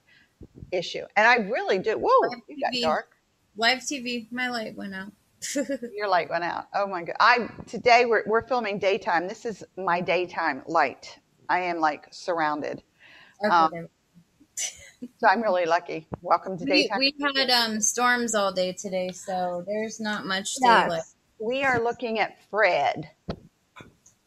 issue. 0.71 1.05
And 1.15 1.27
I 1.27 1.35
really 1.49 1.79
do. 1.79 1.97
Whoa, 1.99 2.31
Live 2.31 2.39
you 2.47 2.57
got 2.61 2.73
TV. 2.73 2.81
dark. 2.81 3.17
Live 3.57 3.85
TV, 3.85 4.27
my 4.31 4.49
light 4.49 4.75
went 4.75 4.95
out. 4.95 5.11
Your 5.95 6.07
light 6.07 6.29
went 6.29 6.43
out. 6.43 6.67
Oh 6.73 6.87
my 6.87 7.03
god. 7.03 7.15
I 7.19 7.49
today 7.67 8.05
we're 8.05 8.23
we're 8.25 8.47
filming 8.47 8.79
daytime. 8.79 9.27
This 9.27 9.45
is 9.45 9.63
my 9.77 10.01
daytime 10.01 10.63
light. 10.67 11.17
I 11.47 11.61
am 11.61 11.79
like 11.79 12.07
surrounded. 12.11 12.83
Um, 13.49 13.87
So 15.19 15.27
I'm 15.27 15.41
really 15.41 15.65
lucky. 15.65 16.07
Welcome 16.21 16.57
to 16.57 16.65
we, 16.65 16.71
daytime. 16.71 16.99
we 16.99 17.15
had 17.37 17.49
um 17.49 17.79
storms 17.81 18.35
all 18.35 18.51
day 18.51 18.73
today, 18.73 19.09
so 19.11 19.63
there's 19.65 19.99
not 19.99 20.25
much 20.25 20.55
daylight. 20.55 20.89
Yes. 20.91 21.15
We 21.39 21.63
are 21.63 21.81
looking 21.81 22.19
at 22.19 22.37
Fred. 22.49 23.09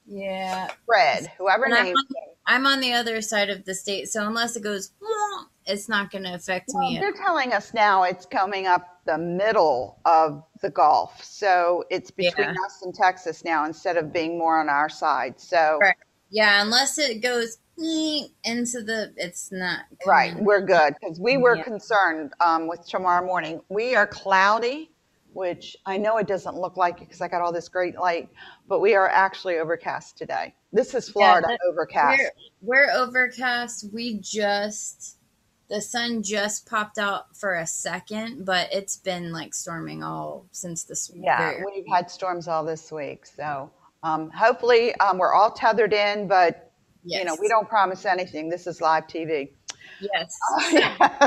Yeah. 0.07 0.71
Fred, 0.87 1.31
whoever 1.37 1.69
named 1.69 1.89
him. 1.89 2.32
I'm 2.47 2.67
on 2.67 2.81
the 2.81 2.93
other 2.93 3.21
side 3.23 3.51
of 3.51 3.65
the 3.65 3.75
state, 3.75 4.09
so 4.09 4.27
unless 4.27 4.57
it 4.57 4.63
goes, 4.63 4.93
it's 5.67 5.89
not 5.89 6.11
going 6.11 6.25
to 6.25 6.35
affect 6.35 6.71
Well, 6.75 6.91
me. 6.91 6.99
they're 7.01 7.13
telling 7.13 7.53
us 7.53 7.73
now 7.75 8.03
it's 8.05 8.27
coming 8.27 8.67
up 8.67 9.01
the 9.07 9.19
middle 9.19 9.99
of 10.05 10.45
the 10.61 10.71
Gulf. 10.71 11.25
So 11.25 11.85
it's 11.91 12.11
between 12.11 12.49
Yeah. 12.49 12.55
us 12.67 12.83
and 12.83 12.95
Texas 12.95 13.45
now 13.45 13.65
instead 13.65 13.97
of 13.97 14.13
being 14.13 14.39
more 14.39 14.61
on 14.61 14.69
our 14.69 14.89
side. 14.89 15.41
So 15.41 15.79
Right. 15.81 15.97
Yeah, 16.31 16.63
unless 16.63 16.99
it 16.99 17.21
goes 17.23 17.59
into 17.79 18.83
the, 18.83 19.13
it's 19.17 19.51
not. 19.53 19.81
Right, 20.07 20.35
we're 20.41 20.61
good 20.65 20.95
because 21.01 21.19
we 21.21 21.37
were 21.37 21.57
Yeah. 21.57 21.65
concerned 21.65 22.33
um, 22.41 22.69
with 22.69 22.87
tomorrow 22.87 23.25
morning. 23.27 23.61
We 23.69 23.97
are 23.97 24.07
cloudy, 24.07 24.92
which 25.35 25.77
I 25.87 25.97
know 25.97 26.19
it 26.19 26.27
doesn't 26.27 26.57
look 26.57 26.77
like 26.77 27.01
it 27.01 27.09
because 27.09 27.21
I 27.21 27.29
got 27.29 27.43
all 27.43 27.53
this 27.53 27.69
great 27.69 27.97
light, 27.99 28.29
but 28.69 28.81
we 28.81 28.95
are 28.95 29.09
actually 29.09 29.59
overcast 29.59 30.19
today. 30.19 30.55
This 30.73 30.95
is 30.95 31.09
Florida 31.09 31.49
that- 31.49 31.61
overcast. 31.69 32.23
We're, 32.61 32.87
we're 32.87 32.91
overcast. 32.93 33.87
We 33.93 34.19
just, 34.19 35.19
the 35.69 35.81
sun 35.81 36.23
just 36.23 36.67
popped 36.67 36.99
out 36.99 37.37
for 37.37 37.55
a 37.55 37.67
second, 37.67 38.45
but 38.45 38.69
it's 38.73 38.97
been 38.97 39.33
like 39.33 39.55
storming 39.55 40.03
all 40.03 40.47
since 40.51 40.85
this. 40.85 41.11
week. 41.13 41.23
yeah, 41.25 41.55
we've 41.65 41.85
had 41.93 42.11
storms 42.11 42.49
all 42.49 42.65
this 42.65 42.91
week, 42.91 43.27
so 43.27 43.71
um, 44.03 44.31
hopefully 44.31 44.95
um, 44.97 45.19
we're 45.19 45.33
all 45.33 45.51
tethered 45.51 45.93
in. 45.93 46.29
But 46.29 46.73
you 47.05 47.25
know, 47.25 47.37
we 47.41 47.49
don't 47.49 47.69
promise 47.69 48.05
anything. 48.05 48.49
This 48.49 48.67
is 48.67 48.81
live 48.81 49.07
TV. 49.07 49.51
Yes. 50.03 50.39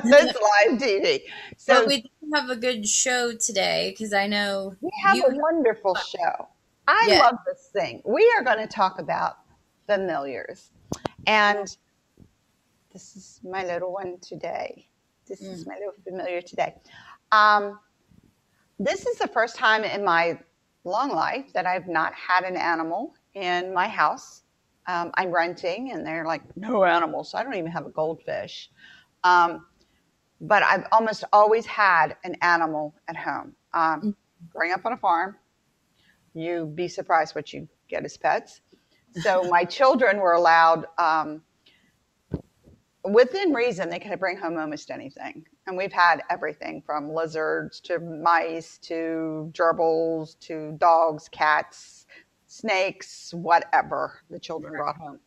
it's 0.06 0.40
live 0.42 0.80
TV. 0.80 1.22
So 1.58 1.82
but 1.82 1.88
we 1.88 2.02
do 2.02 2.10
have 2.34 2.50
a 2.50 2.56
good 2.56 2.88
show 2.88 3.34
today 3.36 3.92
because 3.92 4.14
I 4.14 4.28
know 4.28 4.76
We 4.82 4.92
have 5.04 5.20
a 5.20 5.36
wonderful 5.36 5.96
show. 5.96 6.48
I 6.88 7.08
Yeah. 7.10 7.20
love 7.24 7.36
this 7.48 7.70
thing. 7.74 8.02
We 8.06 8.32
are 8.38 8.44
going 8.44 8.60
to 8.60 8.68
talk 8.68 9.00
about 9.00 9.36
familiars. 9.88 10.72
And 11.28 11.68
this 12.94 13.16
is 13.16 13.40
my 13.44 13.66
little 13.66 13.94
one 13.94 14.20
today. 14.22 14.88
This 15.28 15.42
Mm. 15.42 15.54
is 15.54 15.68
my 15.68 15.76
little 15.76 15.94
familiar 16.04 16.42
today. 16.42 16.76
Um, 17.32 17.80
this 18.80 19.06
is 19.08 19.18
the 19.20 19.28
first 19.28 19.56
time 19.58 19.84
in 19.84 20.06
my 20.06 20.40
long 20.86 21.10
life 21.12 21.54
that 21.54 21.66
I've 21.66 21.88
not 21.88 22.14
had 22.14 22.44
an 22.46 22.58
animal 22.58 23.16
in 23.34 23.74
my 23.74 23.88
house. 23.90 24.44
Um, 24.88 25.12
I'm 25.16 25.32
renting, 25.32 25.92
and 25.92 26.06
they're 26.06 26.26
like, 26.26 26.42
no 26.56 26.84
animals. 26.84 27.32
So 27.32 27.38
I 27.38 27.44
don't 27.44 27.56
even 27.56 27.72
have 27.72 27.86
a 27.86 27.90
goldfish. 27.90 28.70
Um, 29.24 29.66
but 30.42 30.64
I've 30.64 30.86
almost 30.92 31.24
always 31.34 31.66
had 31.66 32.18
an 32.24 32.36
animal 32.42 32.94
at 33.08 33.16
home. 33.16 33.56
Um, 33.74 34.16
growing 34.50 34.74
up 34.74 34.86
on 34.86 34.94
a 34.94 34.98
farm, 34.98 35.38
you'd 36.34 36.76
be 36.76 36.88
surprised 36.88 37.36
what 37.36 37.54
you 37.54 37.68
get 37.90 38.04
as 38.06 38.18
pets. 38.18 38.62
So 39.22 39.44
my 39.50 39.64
children 39.64 40.18
were 40.20 40.34
allowed, 40.34 40.86
um, 40.98 41.42
within 43.04 43.54
reason, 43.54 43.90
they 43.90 44.00
could 44.00 44.20
bring 44.20 44.38
home 44.38 44.58
almost 44.58 44.92
anything. 44.92 45.46
And 45.68 45.78
we've 45.78 45.94
had 45.94 46.22
everything 46.30 46.84
from 46.86 47.12
lizards 47.12 47.80
to 47.82 48.00
mice 48.00 48.78
to 48.80 49.52
gerbils 49.54 50.38
to 50.42 50.76
dogs, 50.78 51.28
cats, 51.30 52.05
snakes, 52.56 53.34
whatever 53.34 54.22
the 54.30 54.40
children 54.40 54.76
brought 54.76 54.98
home. 54.98 55.20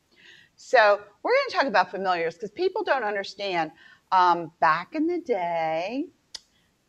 So 0.56 1.00
we're 1.22 1.32
going 1.32 1.48
to 1.50 1.56
talk 1.56 1.66
about 1.66 1.90
familiars 1.90 2.34
because 2.34 2.50
people 2.50 2.84
don't 2.84 3.04
understand. 3.04 3.72
Um, 4.12 4.52
back 4.60 4.94
in 4.94 5.06
the 5.06 5.20
day, 5.20 6.06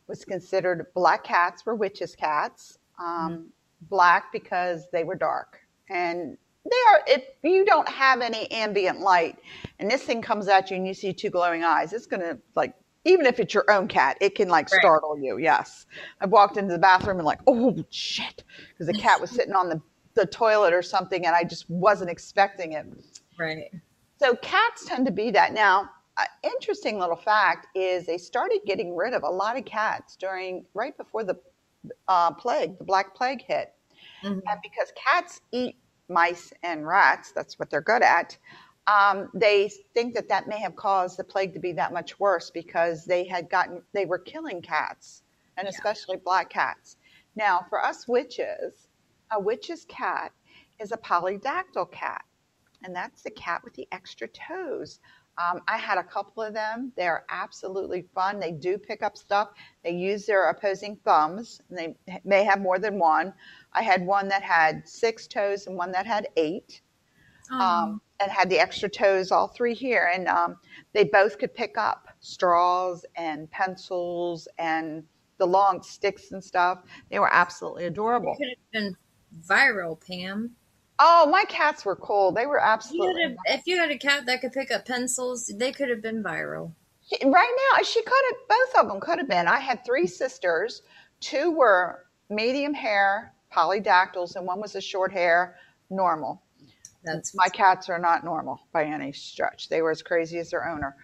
was 0.08 0.24
considered 0.24 0.86
black 0.94 1.24
cats 1.24 1.64
were 1.64 1.74
witches' 1.74 2.14
cats. 2.16 2.78
Um, 2.98 3.48
Black 3.90 4.32
because 4.32 4.88
they 4.92 5.04
were 5.04 5.16
dark, 5.16 5.60
and 5.90 6.38
they 6.64 6.76
are. 6.90 7.00
If 7.06 7.24
you 7.42 7.64
don't 7.66 7.88
have 7.88 8.22
any 8.22 8.50
ambient 8.50 9.00
light, 9.00 9.38
and 9.78 9.90
this 9.90 10.02
thing 10.02 10.22
comes 10.22 10.48
at 10.48 10.70
you 10.70 10.76
and 10.78 10.86
you 10.86 10.94
see 10.94 11.12
two 11.12 11.30
glowing 11.30 11.64
eyes, 11.64 11.92
it's 11.92 12.06
gonna 12.06 12.38
like. 12.56 12.74
Even 13.06 13.26
if 13.26 13.38
it's 13.40 13.52
your 13.54 13.70
own 13.70 13.88
cat, 13.88 14.16
it 14.22 14.34
can 14.34 14.48
like 14.48 14.68
Right. 14.70 14.80
startle 14.80 15.18
you. 15.18 15.38
Yes, 15.38 15.86
I've 16.22 16.30
walked 16.30 16.56
into 16.56 16.72
the 16.72 16.78
bathroom 16.78 17.18
and 17.18 17.26
like, 17.26 17.40
oh 17.46 17.84
shit, 17.90 18.44
because 18.70 18.86
the 18.86 18.94
cat 18.94 19.20
was 19.20 19.30
sitting 19.34 19.54
on 19.54 19.68
the 19.68 19.82
the 20.20 20.26
toilet 20.26 20.72
or 20.74 20.82
something, 20.82 21.26
and 21.26 21.34
I 21.34 21.44
just 21.44 21.68
wasn't 21.70 22.10
expecting 22.10 22.72
it. 22.72 22.86
right. 23.38 23.70
So 24.18 24.36
cats 24.36 24.84
tend 24.84 25.06
to 25.06 25.12
be 25.12 25.30
that. 25.30 25.54
Now, 25.54 25.88
uh, 26.18 26.24
interesting 26.44 26.98
little 26.98 27.16
fact 27.16 27.68
is 27.74 28.04
they 28.06 28.18
started 28.18 28.60
getting 28.66 28.94
rid 28.94 29.14
of 29.14 29.22
a 29.22 29.28
lot 29.30 29.56
of 29.56 29.64
cats 29.64 30.16
during 30.16 30.66
right 30.74 30.96
before 30.96 31.24
the 31.24 31.36
uh, 32.08 32.32
plague, 32.32 32.76
the 32.78 32.84
Black 32.84 33.14
Plague 33.14 33.40
hit, 33.42 33.72
Mhm. 34.22 34.42
and 34.46 34.60
because 34.62 34.92
cats 34.94 35.40
eat 35.52 35.76
mice 36.08 36.52
and 36.62 36.86
rats, 36.86 37.32
that's 37.32 37.58
what 37.58 37.70
they're 37.70 37.80
good 37.80 38.02
at. 38.02 38.36
Um, 38.86 39.30
they 39.34 39.70
think 39.94 40.14
that 40.14 40.28
that 40.28 40.48
may 40.48 40.58
have 40.60 40.76
caused 40.76 41.16
the 41.18 41.24
plague 41.24 41.54
to 41.54 41.60
be 41.60 41.72
that 41.72 41.92
much 41.92 42.18
worse 42.20 42.50
because 42.50 43.06
they 43.06 43.24
had 43.26 43.48
gotten 43.48 43.82
they 43.94 44.04
were 44.04 44.18
killing 44.18 44.60
cats 44.60 45.22
and 45.56 45.64
Yeah. 45.64 45.70
especially 45.70 46.16
black 46.18 46.50
cats. 46.50 46.96
Now, 47.36 47.64
for 47.70 47.82
us 47.82 48.06
witches, 48.08 48.88
a 49.32 49.40
witch's 49.40 49.84
cat 49.86 50.32
is 50.78 50.92
a 50.92 50.96
polydactyl 50.96 51.90
cat 51.90 52.24
and 52.84 52.94
that's 52.94 53.22
the 53.22 53.30
cat 53.30 53.62
with 53.64 53.74
the 53.74 53.86
extra 53.92 54.28
toes. 54.28 55.00
Um, 55.38 55.60
I 55.68 55.76
had 55.78 55.98
a 55.98 56.04
couple 56.04 56.42
of 56.42 56.52
them. 56.52 56.92
They're 56.96 57.24
absolutely 57.30 58.02
fun. 58.14 58.40
They 58.40 58.52
do 58.52 58.76
pick 58.76 59.02
up 59.02 59.16
stuff. 59.16 59.50
They 59.82 59.92
use 59.92 60.26
their 60.26 60.50
opposing 60.50 60.96
thumbs. 61.04 61.60
And 61.68 61.78
they 61.78 61.96
may 62.24 62.44
have 62.44 62.60
more 62.60 62.78
than 62.78 62.98
one. 62.98 63.32
I 63.72 63.82
had 63.82 64.04
one 64.04 64.28
that 64.28 64.42
had 64.42 64.86
six 64.86 65.26
toes 65.26 65.66
and 65.66 65.76
one 65.76 65.92
that 65.92 66.06
had 66.06 66.28
eight, 66.36 66.82
um, 67.50 68.00
and 68.18 68.30
had 68.30 68.50
the 68.50 68.58
extra 68.58 68.88
toes, 68.88 69.30
all 69.30 69.48
three 69.48 69.74
here. 69.74 70.10
And 70.12 70.28
um, 70.28 70.56
they 70.92 71.04
both 71.04 71.38
could 71.38 71.54
pick 71.54 71.78
up 71.78 72.08
straws 72.20 73.04
and 73.16 73.50
pencils 73.50 74.48
and 74.58 75.04
the 75.38 75.46
long 75.46 75.82
sticks 75.82 76.32
and 76.32 76.42
stuff. 76.42 76.82
They 77.10 77.18
were 77.18 77.32
absolutely 77.32 77.86
adorable. 77.86 78.36
could 78.36 78.48
have 78.48 78.72
been 78.72 78.96
viral, 79.46 80.00
Pam. 80.00 80.52
Oh, 80.98 81.26
my 81.30 81.44
cats 81.44 81.84
were 81.84 81.96
cool. 81.96 82.32
They 82.32 82.46
were 82.46 82.60
absolutely. 82.60 83.24
a, 83.24 83.36
if 83.46 83.62
you 83.66 83.78
had 83.78 83.90
a 83.90 83.98
cat 83.98 84.26
that 84.26 84.40
could 84.40 84.52
pick 84.52 84.70
up 84.70 84.86
pencils, 84.86 85.50
they 85.56 85.72
could 85.72 85.88
have 85.88 86.02
been 86.02 86.22
viral. 86.22 86.72
Right 87.24 87.56
now 87.74 87.82
she 87.82 88.02
could 88.02 88.22
have 88.28 88.48
both 88.48 88.82
of 88.82 88.88
them 88.88 89.00
could 89.00 89.18
have 89.18 89.28
been 89.28 89.48
i 89.48 89.58
had 89.58 89.84
three 89.84 90.06
sisters 90.06 90.82
two 91.18 91.50
were 91.50 92.04
medium 92.28 92.72
hair 92.72 93.34
polydactyls 93.52 94.36
and 94.36 94.46
one 94.46 94.60
was 94.60 94.74
a 94.74 94.80
short 94.80 95.12
hair, 95.12 95.56
normal. 95.90 96.42
That's 97.04 97.34
My 97.34 97.48
cats 97.48 97.88
are 97.88 97.98
not 97.98 98.24
normal 98.24 98.60
by 98.72 98.84
any 98.84 99.12
stretch. 99.12 99.68
They 99.68 99.82
were 99.82 99.90
as 99.90 100.02
crazy 100.02 100.38
as 100.38 100.50
their 100.50 100.68
owner. 100.68 100.96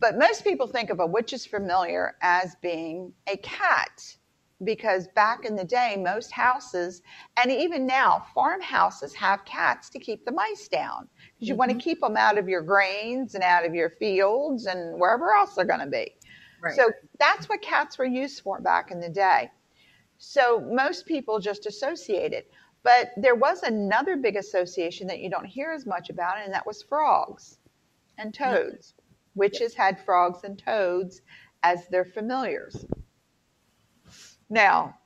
But 0.00 0.18
most 0.18 0.44
people 0.44 0.66
think 0.66 0.90
of 0.90 1.00
a 1.00 1.06
witch's 1.06 1.46
familiar 1.46 2.16
as 2.20 2.56
being 2.60 3.12
a 3.26 3.36
cat 3.38 4.16
because 4.64 5.08
back 5.14 5.44
in 5.44 5.56
the 5.56 5.64
day, 5.64 5.96
most 5.96 6.32
houses, 6.32 7.02
and 7.36 7.50
even 7.50 7.86
now, 7.86 8.24
farmhouses 8.34 9.14
have 9.14 9.44
cats 9.44 9.88
to 9.90 9.98
keep 9.98 10.24
the 10.24 10.32
mice 10.32 10.68
down 10.68 11.08
because 11.34 11.48
you 11.48 11.54
want 11.54 11.70
to 11.70 11.76
mm-hmm. 11.76 11.80
keep 11.80 12.00
them 12.00 12.16
out 12.16 12.38
of 12.38 12.48
your 12.48 12.62
grains 12.62 13.34
and 13.34 13.44
out 13.44 13.66
of 13.66 13.74
your 13.74 13.90
fields 13.90 14.66
and 14.66 14.98
wherever 14.98 15.32
else 15.32 15.54
they're 15.54 15.64
going 15.64 15.80
to 15.80 15.86
be. 15.86 16.14
right. 16.60 16.74
So 16.74 16.90
that's 17.18 17.48
what 17.48 17.62
cats 17.62 17.98
were 17.98 18.04
used 18.04 18.42
for 18.42 18.60
back 18.60 18.90
in 18.90 19.00
the 19.00 19.08
day. 19.08 19.50
So 20.18 20.60
most 20.60 21.06
people 21.06 21.38
just 21.38 21.66
associate 21.66 22.32
it. 22.32 22.50
But 22.82 23.12
there 23.16 23.34
was 23.34 23.62
another 23.62 24.16
big 24.16 24.36
association 24.36 25.06
that 25.06 25.20
you 25.20 25.30
don't 25.30 25.46
hear 25.46 25.72
as 25.72 25.86
much 25.86 26.10
about, 26.10 26.38
and 26.38 26.52
that 26.52 26.66
was 26.66 26.82
frogs 26.82 27.58
and 28.18 28.32
mm-hmm. 28.32 28.54
toads. 28.54 28.94
Witches 29.34 29.74
had 29.74 30.04
frogs 30.04 30.44
and 30.44 30.58
toads 30.58 31.22
as 31.62 31.88
their 31.88 32.04
familiars. 32.04 32.84
Now, 34.50 34.98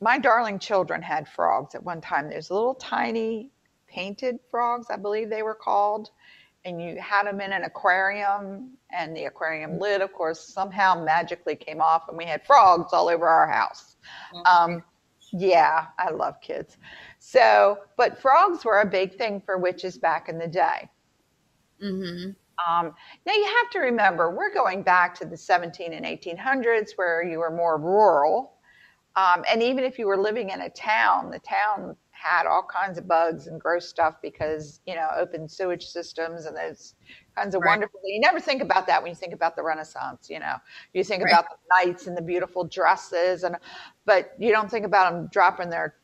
my 0.00 0.18
darling 0.18 0.58
children 0.58 1.02
had 1.02 1.28
frogs 1.28 1.74
at 1.74 1.82
one 1.82 2.00
time. 2.00 2.28
There's 2.28 2.50
little 2.50 2.74
tiny 2.74 3.50
painted 3.88 4.38
frogs, 4.50 4.88
I 4.90 4.96
believe 4.96 5.30
they 5.30 5.42
were 5.42 5.54
called, 5.54 6.10
and 6.64 6.80
you 6.82 7.00
had 7.00 7.26
them 7.26 7.40
in 7.40 7.52
an 7.52 7.64
aquarium, 7.64 8.76
and 8.90 9.16
the 9.16 9.24
aquarium 9.26 9.78
lid, 9.78 10.02
of 10.02 10.12
course, 10.12 10.40
somehow 10.40 11.02
magically 11.02 11.56
came 11.56 11.80
off, 11.80 12.08
and 12.08 12.16
we 12.18 12.24
had 12.24 12.44
frogs 12.46 12.92
all 12.92 13.08
over 13.08 13.28
our 13.28 13.48
house. 13.48 13.96
Um, 14.44 14.82
yeah, 15.32 15.86
I 15.98 16.10
love 16.10 16.40
kids. 16.40 16.76
So, 17.18 17.78
but 17.96 18.20
frogs 18.20 18.64
were 18.64 18.80
a 18.80 18.86
big 18.86 19.16
thing 19.16 19.40
for 19.40 19.58
witches 19.58 19.98
back 19.98 20.28
in 20.28 20.38
the 20.38 20.48
day. 20.48 20.90
hmm 21.80 22.34
Um, 22.68 22.94
now 23.26 23.32
you 23.34 23.44
have 23.44 23.70
to 23.72 23.78
remember, 23.80 24.30
we're 24.30 24.54
going 24.54 24.82
back 24.82 25.14
to 25.16 25.26
the 25.26 25.36
17 25.36 25.92
and 25.92 26.06
1800s 26.06 26.92
where 26.96 27.22
you 27.22 27.38
were 27.38 27.50
more 27.50 27.78
rural. 27.78 28.54
Um, 29.16 29.44
and 29.50 29.62
even 29.62 29.84
if 29.84 29.98
you 29.98 30.06
were 30.06 30.18
living 30.18 30.50
in 30.50 30.60
a 30.60 30.70
town, 30.70 31.30
the 31.30 31.40
town 31.40 31.96
had 32.10 32.46
all 32.46 32.64
kinds 32.64 32.98
of 32.98 33.06
bugs 33.06 33.46
and 33.46 33.60
gross 33.60 33.88
stuff 33.88 34.16
because, 34.22 34.80
you 34.86 34.94
know, 34.94 35.08
open 35.16 35.48
sewage 35.48 35.84
systems 35.84 36.46
and 36.46 36.56
those 36.56 36.94
kinds 37.36 37.54
of 37.54 37.62
Right. 37.62 37.64
wonderful, 37.64 38.00
you 38.04 38.20
never 38.20 38.40
think 38.40 38.62
about 38.62 38.86
that 38.86 39.02
when 39.02 39.10
you 39.10 39.16
think 39.16 39.34
about 39.34 39.56
the 39.56 39.62
Renaissance, 39.62 40.28
you 40.30 40.40
know, 40.40 40.56
you 40.94 41.04
think 41.04 41.22
Right. 41.22 41.38
about 41.38 41.46
the 41.50 41.56
knights 41.86 42.06
and 42.06 42.16
the 42.16 42.22
beautiful 42.22 42.64
dresses 42.64 43.44
and, 43.44 43.56
but 44.06 44.32
you 44.38 44.52
don't 44.52 44.70
think 44.70 44.86
about 44.86 45.12
them 45.12 45.28
dropping 45.32 45.70
their 45.70 45.96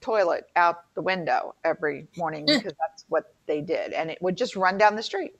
toilet 0.00 0.44
out 0.56 0.94
the 0.94 1.02
window 1.02 1.54
every 1.64 2.08
morning 2.16 2.48
because 2.50 2.72
that's 2.80 3.04
what 3.08 3.34
they 3.46 3.60
did. 3.60 3.92
And 3.92 4.10
it 4.10 4.18
would 4.22 4.36
just 4.36 4.56
run 4.56 4.78
down 4.78 4.96
the 4.96 5.02
street. 5.02 5.32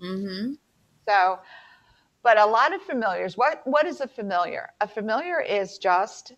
Hmm 0.00 0.52
So, 1.08 1.38
but 2.22 2.38
a 2.38 2.46
lot 2.46 2.74
of 2.74 2.82
familiars, 2.82 3.36
what, 3.36 3.62
what 3.64 3.86
is 3.86 4.00
a 4.00 4.08
familiar? 4.08 4.68
A 4.80 4.88
familiar 4.88 5.40
is 5.40 5.78
just 5.78 6.32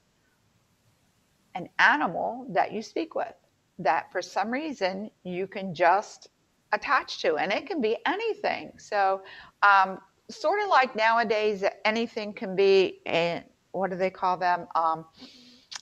an 1.54 1.68
animal 1.78 2.46
that 2.50 2.72
you 2.72 2.82
speak 2.82 3.14
with 3.14 3.34
that 3.78 4.10
for 4.12 4.22
some 4.22 4.50
reason 4.50 5.10
you 5.24 5.46
can 5.46 5.74
just 5.74 6.28
attach 6.72 7.20
to, 7.22 7.36
and 7.36 7.52
it 7.52 7.66
can 7.66 7.80
be 7.80 7.96
anything. 8.06 8.72
So, 8.78 9.22
um, 9.62 9.98
sort 10.30 10.62
of 10.62 10.68
like 10.68 10.96
nowadays, 10.96 11.64
anything 11.84 12.32
can 12.32 12.56
be 12.56 13.00
a, 13.06 13.44
what 13.72 13.90
do 13.90 13.96
they 13.96 14.10
call 14.10 14.36
them? 14.36 14.66
Um, 14.74 15.04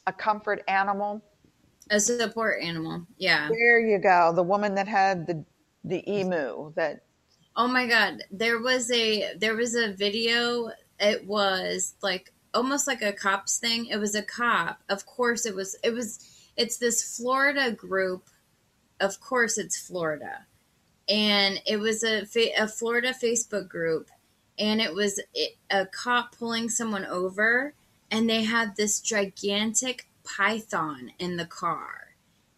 a 0.06 0.12
comfort 0.12 0.62
animal. 0.66 1.22
A 1.90 2.00
support 2.00 2.62
animal. 2.62 3.06
Yeah. 3.18 3.48
There 3.48 3.80
you 3.80 3.98
go. 3.98 4.32
The 4.34 4.42
woman 4.42 4.74
that 4.74 4.88
had 4.88 5.26
the 5.26 5.44
the 5.84 6.08
emu 6.10 6.72
that 6.76 7.04
Oh 7.60 7.68
my 7.68 7.86
god, 7.86 8.22
there 8.30 8.58
was 8.58 8.90
a 8.90 9.34
there 9.36 9.54
was 9.54 9.74
a 9.74 9.92
video. 9.92 10.70
It 10.98 11.26
was 11.26 11.92
like 12.02 12.32
almost 12.54 12.86
like 12.86 13.02
a 13.02 13.12
cops 13.12 13.58
thing. 13.58 13.84
It 13.84 13.98
was 13.98 14.14
a 14.14 14.22
cop. 14.22 14.80
Of 14.88 15.04
course 15.04 15.44
it 15.44 15.54
was 15.54 15.76
it 15.84 15.92
was 15.92 16.26
it's 16.56 16.78
this 16.78 17.18
Florida 17.18 17.70
group. 17.70 18.30
Of 18.98 19.20
course 19.20 19.58
it's 19.58 19.78
Florida. 19.78 20.46
And 21.06 21.60
it 21.66 21.76
was 21.76 22.02
a 22.02 22.26
a 22.56 22.66
Florida 22.66 23.12
Facebook 23.12 23.68
group 23.68 24.08
and 24.58 24.80
it 24.80 24.94
was 24.94 25.20
a 25.70 25.84
cop 25.84 26.34
pulling 26.38 26.70
someone 26.70 27.04
over 27.04 27.74
and 28.10 28.26
they 28.26 28.44
had 28.44 28.76
this 28.76 29.00
gigantic 29.00 30.08
python 30.24 31.12
in 31.18 31.36
the 31.36 31.44
car. 31.44 32.09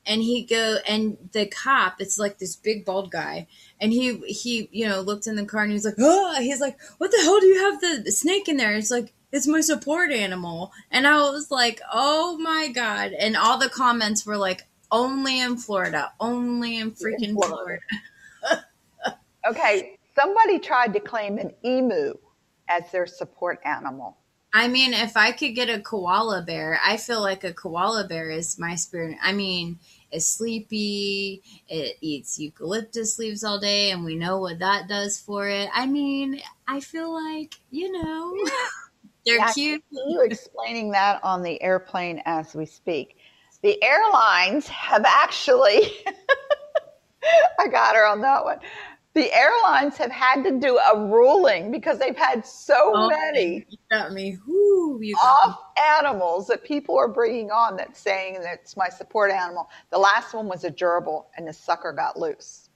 And 0.05 0.21
he 0.23 0.43
go 0.43 0.79
and 0.89 1.17
the 1.33 1.47
cop, 1.47 2.01
it's 2.01 2.19
like 2.19 2.39
this 2.39 2.57
big 2.57 2.85
bald 2.85 3.11
guy, 3.11 3.47
and 3.81 3.93
he 3.93 4.17
he 4.27 4.69
you 4.73 4.89
know 4.89 5.01
looked 5.01 5.27
in 5.27 5.37
the 5.37 5.45
car 5.45 5.63
and 5.63 5.73
he's 5.73 5.85
like 5.85 5.95
oh 5.99 6.41
he's 6.41 6.61
like 6.61 6.77
what 6.99 7.11
the 7.11 7.21
hell 7.23 7.39
do 7.39 7.47
you 7.47 7.59
have 7.71 7.81
the, 7.81 8.03
the 8.05 8.13
snake 8.13 8.49
in 8.49 8.57
there? 8.57 8.75
It's 8.75 8.91
like 8.91 9.13
it's 9.31 9.47
my 9.47 9.61
support 9.61 10.11
animal. 10.11 10.73
And 10.91 11.07
i 11.07 11.17
was 11.19 11.51
like 11.51 11.81
oh 11.93 12.37
my 12.39 12.69
god. 12.69 13.13
And 13.13 13.37
all 13.37 13.59
the 13.59 13.69
comments 13.69 14.27
were 14.27 14.37
like 14.37 14.67
only 14.91 15.41
in 15.41 15.57
florida 15.57 16.13
only 16.21 16.79
in 16.79 16.91
freaking 16.91 17.35
Florida. 17.35 17.79
florida. 18.41 18.67
Okay, 19.49 19.99
somebody 20.15 20.61
tried 20.61 20.93
to 20.95 21.01
claim 21.01 21.39
an 21.39 21.53
emu 21.65 22.15
as 22.69 22.91
their 22.93 23.07
support 23.07 23.59
animal. 23.65 24.17
I 24.53 24.69
mean 24.69 24.93
if 24.95 25.17
i 25.17 25.33
could 25.33 25.55
get 25.55 25.69
a 25.69 25.81
koala 25.81 26.43
bear 26.43 26.79
i 26.85 26.97
feel 26.97 27.21
like 27.21 27.45
a 27.45 27.53
koala 27.53 28.07
bear 28.07 28.31
is 28.31 28.59
my 28.59 28.75
spirit 28.75 29.17
i 29.23 29.33
mean 29.33 29.79
it's 30.11 30.27
sleepy 30.27 31.43
it 31.69 31.97
eats 32.01 32.39
eucalyptus 32.39 33.19
leaves 33.19 33.45
all 33.45 33.59
day 33.59 33.91
and 33.91 34.05
we 34.05 34.15
know 34.17 34.39
what 34.39 34.59
that 34.59 34.89
does 34.89 35.19
for 35.19 35.49
it 35.49 35.69
i 35.75 35.87
mean 35.87 36.41
i 36.69 36.81
feel 36.81 37.13
like 37.13 37.55
you 37.71 37.91
know 37.93 38.35
they're 39.27 39.41
Yeah, 39.41 39.55
cute 39.55 39.83
you 39.91 40.21
explaining 40.23 40.91
that 40.93 41.23
on 41.23 41.43
the 41.43 41.61
airplane 41.63 42.23
as 42.27 42.55
we 42.55 42.67
speak. 42.67 43.17
The 43.63 43.83
airlines 43.83 44.67
have 44.69 45.05
actually, 45.07 45.91
I 47.59 47.69
got 47.69 47.95
her 47.95 48.07
on 48.07 48.21
that 48.23 48.45
one. 48.45 48.59
The 49.15 49.33
airlines 49.33 49.97
have 49.99 50.11
had 50.11 50.43
to 50.45 50.59
do 50.59 50.79
a 50.79 51.07
ruling 51.07 51.71
because 51.71 51.99
they've 51.99 52.17
had 52.17 52.47
so 52.47 52.93
Oh, 52.95 53.09
many 53.09 53.67
You 53.69 53.79
got 53.91 54.13
me. 54.13 54.39
Whoo, 54.47 55.01
you 55.03 55.15
got 55.17 55.49
me. 55.49 55.53
off 55.53 55.61
animals 55.99 56.47
that 56.49 56.65
people 56.65 56.97
are 56.99 57.09
bringing 57.09 57.51
on 57.51 57.77
that's 57.77 58.01
saying 58.01 58.41
that's 58.43 58.77
my 58.77 58.89
support 58.89 59.31
animal. 59.31 59.69
The 59.91 59.99
last 59.99 60.33
one 60.35 60.49
was 60.49 60.65
a 60.65 60.71
gerbil 60.71 61.27
and 61.37 61.47
the 61.47 61.53
sucker 61.53 61.93
got 61.93 62.19
loose. 62.19 62.71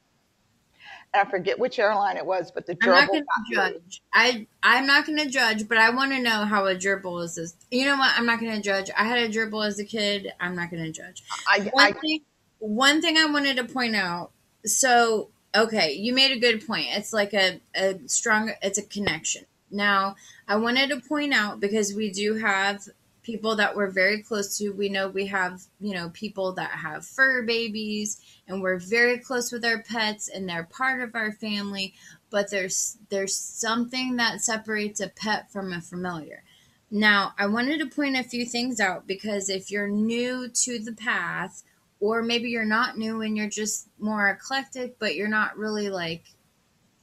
And 1.14 1.26
I 1.26 1.30
forget 1.30 1.58
which 1.58 1.78
airline 1.78 2.16
it 2.18 2.26
was, 2.26 2.50
but 2.50 2.66
the 2.66 2.74
gerbil. 2.74 2.86
I'm 2.88 2.90
not 2.90 3.10
going 3.12 3.22
to 3.22 3.26
got 3.54 3.72
loose. 3.72 3.72
judge. 3.74 4.02
I 4.12 4.46
I'm 4.62 4.86
not 4.86 5.06
going 5.06 5.18
to 5.18 5.30
judge, 5.30 5.68
but 5.68 5.78
I 5.78 5.90
want 5.90 6.12
to 6.12 6.20
know 6.20 6.44
how 6.44 6.66
a 6.66 6.74
gerbil 6.74 7.22
is. 7.24 7.36
This. 7.36 7.56
You 7.70 7.86
know 7.86 7.96
what? 7.96 8.12
I'm 8.16 8.26
not 8.26 8.40
going 8.40 8.52
to 8.52 8.60
judge. 8.62 8.90
I 8.96 9.04
had 9.04 9.18
a 9.18 9.28
gerbil 9.28 9.66
as 9.66 9.78
a 9.78 9.84
kid. 9.84 10.32
I'm 10.40 10.54
not 10.56 10.70
going 10.70 10.82
to 10.84 10.92
judge. 10.92 11.22
I, 11.48 11.70
One 11.72 11.88
I, 11.88 11.92
thing, 11.92 12.20
one 12.58 13.00
thing 13.00 13.16
I 13.16 13.26
wanted 13.26 13.56
to 13.56 13.64
point 13.64 13.96
out. 13.96 14.32
So, 14.64 15.30
okay, 15.56 15.92
you 15.92 16.14
made 16.14 16.32
a 16.32 16.40
good 16.40 16.66
point. 16.66 16.86
It's 16.90 17.12
like 17.12 17.34
a 17.34 17.60
a 17.74 17.98
strong. 18.06 18.52
It's 18.62 18.78
a 18.78 18.82
connection. 18.82 19.46
Now, 19.70 20.16
I 20.46 20.56
wanted 20.56 20.90
to 20.90 21.00
point 21.00 21.32
out 21.32 21.60
because 21.60 21.94
we 21.94 22.10
do 22.10 22.34
have 22.34 22.86
people 23.26 23.56
that 23.56 23.74
we're 23.74 23.90
very 23.90 24.22
close 24.22 24.56
to. 24.56 24.70
We 24.70 24.88
know 24.88 25.08
we 25.08 25.26
have, 25.26 25.62
you 25.80 25.94
know, 25.94 26.10
people 26.10 26.52
that 26.52 26.70
have 26.70 27.04
fur 27.04 27.42
babies 27.42 28.20
and 28.46 28.62
we're 28.62 28.78
very 28.78 29.18
close 29.18 29.50
with 29.50 29.64
our 29.64 29.82
pets 29.82 30.28
and 30.28 30.48
they're 30.48 30.68
part 30.70 31.02
of 31.02 31.16
our 31.16 31.32
family, 31.32 31.94
but 32.30 32.50
there's 32.50 32.98
there's 33.08 33.36
something 33.36 34.16
that 34.16 34.40
separates 34.40 35.00
a 35.00 35.08
pet 35.08 35.50
from 35.50 35.72
a 35.72 35.80
familiar. 35.80 36.44
Now, 36.88 37.34
I 37.36 37.46
wanted 37.46 37.80
to 37.80 37.86
point 37.86 38.16
a 38.16 38.22
few 38.22 38.46
things 38.46 38.78
out 38.78 39.08
because 39.08 39.50
if 39.50 39.72
you're 39.72 39.88
new 39.88 40.48
to 40.48 40.78
the 40.78 40.92
path 40.92 41.64
or 42.00 42.22
maybe 42.22 42.50
you're 42.50 42.64
not 42.64 42.98
new 42.98 43.22
and 43.22 43.36
you're 43.36 43.48
just 43.48 43.88
more 43.98 44.28
eclectic 44.28 44.98
but 44.98 45.14
you're 45.14 45.28
not 45.28 45.56
really 45.56 45.88
like 45.88 46.24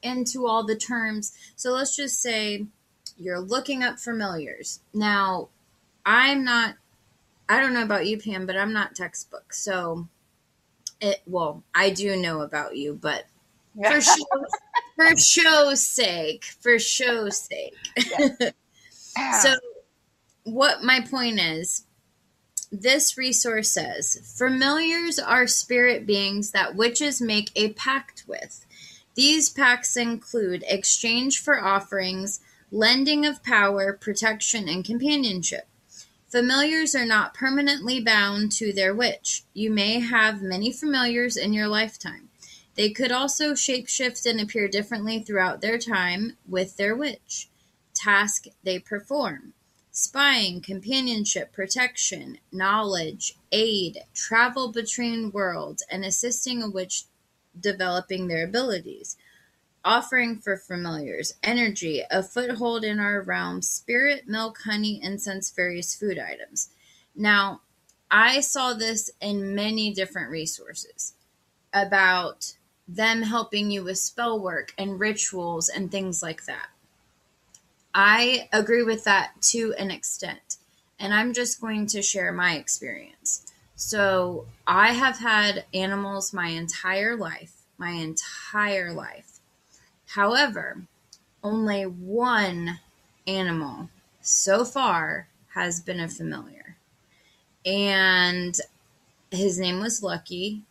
into 0.03 0.45
all 0.45 0.65
the 0.65 0.75
terms. 0.75 1.33
So 1.55 1.71
let's 1.71 1.95
just 1.95 2.21
say 2.21 2.65
you're 3.17 3.39
looking 3.39 3.83
up 3.83 3.99
familiars. 3.99 4.81
Now, 4.93 5.49
I'm 6.05 6.43
not 6.43 6.75
I 7.49 7.59
don't 7.59 7.73
know 7.73 7.83
about 7.83 8.05
you 8.07 8.17
Pam, 8.17 8.45
but 8.45 8.57
I'm 8.57 8.73
not 8.73 8.95
textbook. 8.95 9.53
So 9.53 10.07
it 11.01 11.21
well, 11.25 11.63
I 11.73 11.89
do 11.89 12.15
know 12.15 12.41
about 12.41 12.75
you, 12.77 12.97
but 13.01 13.25
for 13.75 14.01
show, 14.01 14.45
for 14.95 15.17
show's 15.17 15.81
sake, 15.81 16.45
for 16.59 16.77
show's 16.77 17.37
sake. 17.37 17.75
so 19.41 19.55
what 20.43 20.83
my 20.83 21.01
point 21.01 21.39
is 21.39 21.85
this 22.73 23.17
resource 23.17 23.69
says 23.69 24.19
familiars 24.35 25.19
are 25.19 25.45
spirit 25.45 26.05
beings 26.05 26.51
that 26.51 26.75
witches 26.75 27.21
make 27.21 27.51
a 27.55 27.71
pact 27.73 28.23
with 28.27 28.65
these 29.15 29.49
pacts 29.49 29.95
include 29.95 30.63
exchange 30.67 31.39
for 31.39 31.63
offerings 31.63 32.41
lending 32.71 33.25
of 33.25 33.43
power 33.43 33.93
protection 33.93 34.67
and 34.67 34.83
companionship 34.83 35.67
Familiars 36.33 36.95
are 36.95 37.05
not 37.05 37.35
permanently 37.35 38.01
bound 38.01 38.51
to 38.53 38.73
their 38.73 38.91
witch. 38.91 39.43
You 39.53 39.69
may 39.69 39.99
have 39.99 40.41
many 40.41 40.71
familiars 40.71 41.37
in 41.37 41.53
your 41.53 41.67
lifetime. 41.67 42.29
They 42.73 42.89
could 42.89 43.11
also 43.11 43.51
shapeshift 43.51 44.25
and 44.25 44.41
appear 44.41 44.67
differently 44.67 45.19
throughout 45.19 45.61
their 45.61 45.77
time 45.77 46.37
with 46.47 46.75
their 46.75 46.95
witch. 46.95 47.49
Task 47.93 48.47
they 48.63 48.79
perform 48.79 49.53
spying, 49.93 50.59
companionship, 50.59 51.53
protection, 51.53 52.39
knowledge, 52.51 53.37
aid, 53.51 53.99
travel 54.15 54.71
between 54.71 55.31
worlds, 55.31 55.85
and 55.89 56.03
assisting 56.03 56.63
a 56.63 56.69
witch 56.69 57.03
developing 57.57 58.27
their 58.27 58.43
abilities. 58.43 59.15
Offering 59.85 60.39
for 60.39 60.57
familiars, 60.57 61.35
energy, 61.43 62.01
a 62.09 62.23
foothold 62.23 62.83
in 62.83 62.99
our 62.99 63.21
realm, 63.21 63.61
spirit, 63.61 64.27
milk, 64.27 64.57
honey, 64.65 64.99
incense, 65.03 65.51
various 65.51 65.93
food 65.93 66.17
items. 66.17 66.69
Now, 67.15 67.61
I 68.09 68.39
saw 68.39 68.73
this 68.73 69.11
in 69.21 69.53
many 69.53 69.93
different 69.93 70.31
resources 70.31 71.13
about 71.71 72.55
them 72.87 73.21
helping 73.21 73.69
you 73.69 73.83
with 73.83 73.99
spell 73.99 74.39
work 74.39 74.73
and 74.77 74.99
rituals 74.99 75.69
and 75.69 75.91
things 75.91 76.23
like 76.23 76.45
that. 76.45 76.69
I 77.93 78.49
agree 78.51 78.83
with 78.83 79.03
that 79.03 79.41
to 79.51 79.73
an 79.77 79.91
extent. 79.91 80.57
And 80.99 81.13
I'm 81.13 81.33
just 81.33 81.61
going 81.61 81.87
to 81.87 82.01
share 82.01 82.31
my 82.31 82.55
experience. 82.55 83.51
So, 83.75 84.45
I 84.65 84.93
have 84.93 85.19
had 85.19 85.65
animals 85.73 86.31
my 86.31 86.47
entire 86.47 87.17
life, 87.17 87.63
my 87.77 87.89
entire 87.89 88.93
life. 88.93 89.39
However, 90.07 90.83
only 91.43 91.83
one 91.83 92.79
animal 93.27 93.89
so 94.21 94.63
far 94.63 95.27
has 95.53 95.81
been 95.81 95.99
a 95.99 96.07
familiar. 96.07 96.77
And 97.65 98.57
his 99.31 99.59
name 99.59 99.79
was 99.79 100.03
Lucky. 100.03 100.61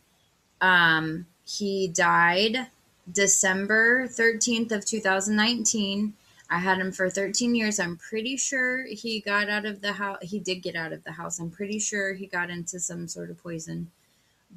Um, 0.61 1.27
he 1.45 1.89
died 1.89 2.69
December 3.11 4.07
13th 4.07 4.73
of 4.73 4.87
2019. 4.87 6.15
I 6.53 6.59
had 6.59 6.79
him 6.79 6.93
for 6.93 7.09
13 7.09 7.55
years. 7.55 7.81
I'm 7.81 7.97
pretty 7.97 8.37
sure 8.37 8.85
he 8.85 9.21
got 9.21 9.49
out 9.49 9.65
of 9.65 9.81
the 9.81 9.95
house. 9.95 10.19
He 10.23 10.39
did 10.39 10.57
get 10.57 10.77
out 10.77 10.93
of 10.93 11.03
the 11.05 11.13
house. 11.13 11.39
I'm 11.41 11.51
pretty 11.51 11.79
sure 11.79 12.13
he 12.15 12.27
got 12.27 12.51
into 12.51 12.79
some 12.79 13.09
sort 13.09 13.31
of 13.31 13.43
poison. 13.43 13.91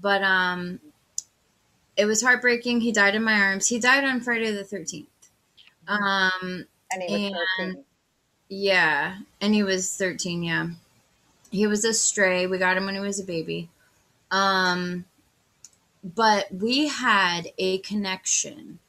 But 0.01 0.23
um 0.23 0.81
it 1.97 2.05
was 2.05 2.21
heartbreaking. 2.21 2.81
He 2.81 2.91
died 2.91 3.15
in 3.15 3.23
my 3.23 3.39
arms. 3.39 3.67
He 3.67 3.79
died 3.79 4.03
on 4.03 4.21
Friday 4.21 4.51
the 4.51 4.63
13th. 4.65 5.07
Um 5.87 6.65
And 6.91 7.03
he 7.03 7.09
was 7.09 7.21
and 7.59 7.73
13. 7.73 7.85
yeah, 8.49 9.19
and 9.41 9.53
he 9.53 9.63
was 9.63 9.95
13, 9.95 10.43
yeah. 10.43 10.69
He 11.51 11.67
was 11.67 11.85
a 11.85 11.93
stray. 11.93 12.47
We 12.47 12.57
got 12.57 12.77
him 12.77 12.85
when 12.85 12.95
he 12.95 13.01
was 13.01 13.19
a 13.19 13.23
baby. 13.25 13.69
Um 14.31 15.05
but 16.03 16.51
we 16.53 16.87
had 16.87 17.51
a 17.57 17.79
connection 17.79 18.79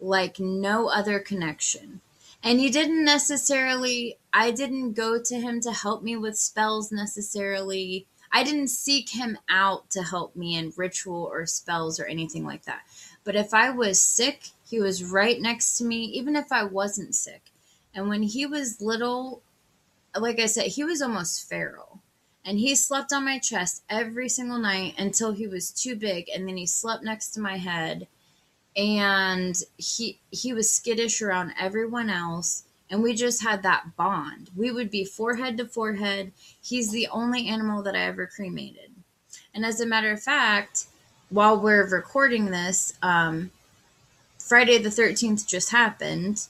like 0.00 0.38
no 0.38 0.88
other 0.88 1.18
connection. 1.20 2.00
And 2.46 2.60
he 2.60 2.70
didn't 2.70 3.04
necessarily, 3.04 4.18
I 4.32 4.52
didn't 4.52 4.92
go 4.92 5.20
to 5.20 5.34
him 5.34 5.60
to 5.62 5.72
help 5.72 6.04
me 6.04 6.16
with 6.16 6.38
spells 6.38 6.92
necessarily. 6.92 8.06
I 8.30 8.44
didn't 8.44 8.68
seek 8.68 9.08
him 9.08 9.36
out 9.48 9.90
to 9.90 10.04
help 10.04 10.36
me 10.36 10.56
in 10.56 10.72
ritual 10.76 11.24
or 11.24 11.44
spells 11.46 11.98
or 11.98 12.04
anything 12.04 12.46
like 12.46 12.64
that. 12.66 12.82
But 13.24 13.34
if 13.34 13.52
I 13.52 13.70
was 13.70 14.00
sick, 14.00 14.50
he 14.64 14.78
was 14.78 15.02
right 15.02 15.40
next 15.40 15.76
to 15.78 15.84
me, 15.84 16.04
even 16.04 16.36
if 16.36 16.52
I 16.52 16.62
wasn't 16.62 17.16
sick. 17.16 17.50
And 17.92 18.08
when 18.08 18.22
he 18.22 18.46
was 18.46 18.80
little, 18.80 19.42
like 20.16 20.38
I 20.38 20.46
said, 20.46 20.66
he 20.66 20.84
was 20.84 21.02
almost 21.02 21.48
feral. 21.48 22.00
And 22.44 22.60
he 22.60 22.76
slept 22.76 23.12
on 23.12 23.24
my 23.24 23.40
chest 23.40 23.82
every 23.90 24.28
single 24.28 24.58
night 24.58 24.94
until 24.96 25.32
he 25.32 25.48
was 25.48 25.72
too 25.72 25.96
big. 25.96 26.28
And 26.32 26.46
then 26.46 26.56
he 26.56 26.66
slept 26.66 27.02
next 27.02 27.30
to 27.30 27.40
my 27.40 27.56
head. 27.56 28.06
And 28.76 29.56
he 29.78 30.20
he 30.30 30.52
was 30.52 30.70
skittish 30.70 31.22
around 31.22 31.54
everyone 31.58 32.10
else. 32.10 32.64
And 32.90 33.02
we 33.02 33.14
just 33.14 33.42
had 33.42 33.62
that 33.64 33.96
bond. 33.96 34.50
We 34.56 34.70
would 34.70 34.90
be 34.90 35.04
forehead 35.04 35.56
to 35.58 35.66
forehead. 35.66 36.32
He's 36.62 36.92
the 36.92 37.08
only 37.08 37.48
animal 37.48 37.82
that 37.82 37.96
I 37.96 38.02
ever 38.02 38.26
cremated. 38.26 38.92
And 39.54 39.64
as 39.64 39.80
a 39.80 39.86
matter 39.86 40.12
of 40.12 40.22
fact, 40.22 40.86
while 41.30 41.58
we're 41.60 41.88
recording 41.88 42.46
this, 42.46 42.94
um, 43.02 43.50
Friday 44.38 44.78
the 44.78 44.90
13th 44.90 45.46
just 45.46 45.70
happened. 45.70 46.46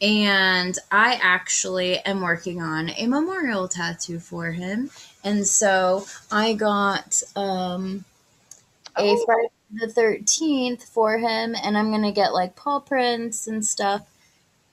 And 0.00 0.78
I 0.90 1.18
actually 1.22 1.98
am 2.00 2.20
working 2.20 2.60
on 2.60 2.90
a 2.90 3.06
memorial 3.06 3.68
tattoo 3.68 4.18
for 4.18 4.52
him. 4.52 4.90
And 5.24 5.46
so 5.46 6.06
I 6.30 6.54
got 6.54 7.22
um, 7.36 8.04
a 8.96 9.02
Oh. 9.02 9.24
Friday 9.24 9.48
the 9.70 9.86
13th 9.86 10.84
for 10.84 11.18
him. 11.18 11.54
And 11.62 11.76
I'm 11.76 11.90
going 11.90 12.02
to 12.02 12.12
get 12.12 12.32
like 12.32 12.56
paw 12.56 12.80
prints 12.80 13.46
and 13.46 13.64
stuff. 13.64 14.02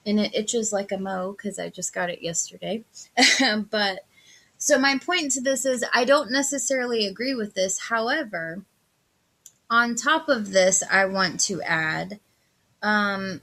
And 0.06 0.20
it 0.20 0.36
itches 0.36 0.74
like 0.74 0.92
a 0.92 0.98
mo 0.98 1.34
because 1.38 1.58
I 1.58 1.70
just 1.70 1.94
got 1.94 2.10
it 2.10 2.22
yesterday. 2.22 2.84
but 3.72 4.00
so 4.58 4.78
my 4.78 4.98
point 4.98 5.32
to 5.34 5.42
this 5.42 5.66
is 5.66 5.86
I 5.94 6.06
don't 6.06 6.32
necessarily 6.32 7.08
agree 7.08 7.34
with 7.36 7.54
this. 7.54 7.80
However, 7.90 8.64
on 9.70 9.96
top 9.96 10.30
of 10.30 10.52
this, 10.52 10.84
I 10.92 11.06
want 11.06 11.40
to 11.42 11.62
add 11.62 12.20
um, 12.84 13.42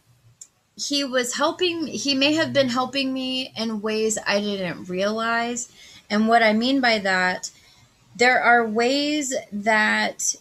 he 0.77 1.03
was 1.03 1.35
helping, 1.35 1.87
he 1.87 2.15
may 2.15 2.35
have 2.35 2.53
been 2.53 2.69
helping 2.69 3.13
me 3.13 3.53
in 3.57 3.81
ways 3.81 4.19
I 4.27 4.41
didn't 4.41 4.85
realize. 4.85 5.73
And 6.09 6.29
what 6.29 6.43
I 6.43 6.53
mean 6.53 6.81
by 6.81 6.99
that, 6.99 7.51
there 8.17 8.43
are 8.43 8.67
ways 8.67 9.35
that 9.53 10.35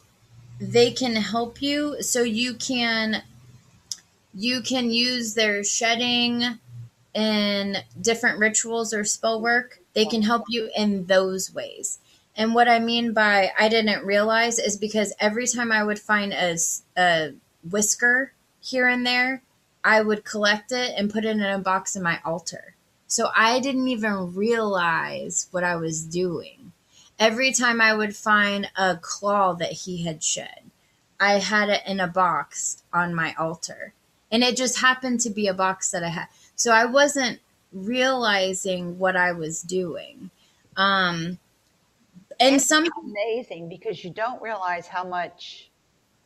they 0.59 0.91
can 0.91 1.15
help 1.15 1.61
you. 1.61 2.01
So 2.01 2.21
you 2.23 2.53
can 2.53 3.23
you 4.33 4.61
can 4.61 4.91
use 4.91 5.33
their 5.33 5.63
shedding 5.63 6.59
in 7.13 7.77
different 7.99 8.39
rituals 8.39 8.93
or 8.93 9.03
spell 9.03 9.41
work. 9.41 9.79
They 9.93 10.05
can 10.05 10.21
help 10.21 10.43
you 10.49 10.69
in 10.75 11.05
those 11.05 11.53
ways. 11.53 11.99
And 12.35 12.53
what 12.55 12.69
i 12.69 12.79
mean 12.79 13.11
by 13.11 13.51
i 13.59 13.67
didn't 13.67 14.05
realize 14.05 14.59
is 14.59 14.77
because 14.77 15.13
every 15.19 15.45
time 15.47 15.71
i 15.71 15.83
would 15.83 15.99
find 15.99 16.31
a, 16.31 16.57
a 16.97 17.33
whisker 17.69 18.31
here 18.61 18.87
and 18.87 19.05
there 19.05 19.41
i 19.83 20.01
would 20.01 20.23
collect 20.23 20.71
it 20.71 20.93
and 20.95 21.11
put 21.11 21.25
it 21.25 21.29
in 21.29 21.41
a 21.41 21.59
box 21.59 21.95
in 21.95 22.03
my 22.03 22.19
altar. 22.23 22.75
So 23.07 23.29
i 23.35 23.59
didn't 23.59 23.89
even 23.89 24.35
realize 24.35 25.47
what 25.51 25.65
i 25.65 25.75
was 25.75 26.05
doing 26.05 26.71
every 27.19 27.51
time 27.53 27.81
i 27.81 27.93
would 27.93 28.15
find 28.15 28.69
a 28.77 28.97
claw 28.97 29.53
that 29.53 29.71
he 29.73 30.03
had 30.03 30.23
shed 30.23 30.61
i 31.19 31.33
had 31.33 31.69
it 31.69 31.81
in 31.85 31.99
a 31.99 32.07
box 32.07 32.83
on 32.93 33.13
my 33.13 33.33
altar 33.37 33.93
and 34.31 34.43
it 34.43 34.55
just 34.55 34.79
happened 34.79 35.19
to 35.21 35.29
be 35.29 35.47
a 35.47 35.53
box 35.53 35.91
that 35.91 36.03
I 36.03 36.09
had. 36.09 36.27
So 36.55 36.71
I 36.71 36.85
wasn't 36.85 37.39
realizing 37.71 38.99
what 38.99 39.15
I 39.15 39.31
was 39.31 39.61
doing. 39.61 40.31
Um, 40.77 41.39
and 42.39 42.55
It's 42.55 42.65
some, 42.67 42.85
amazing 43.03 43.69
because 43.69 44.03
you 44.03 44.11
don't 44.11 44.41
realize 44.41 44.87
how 44.87 45.03
much 45.03 45.71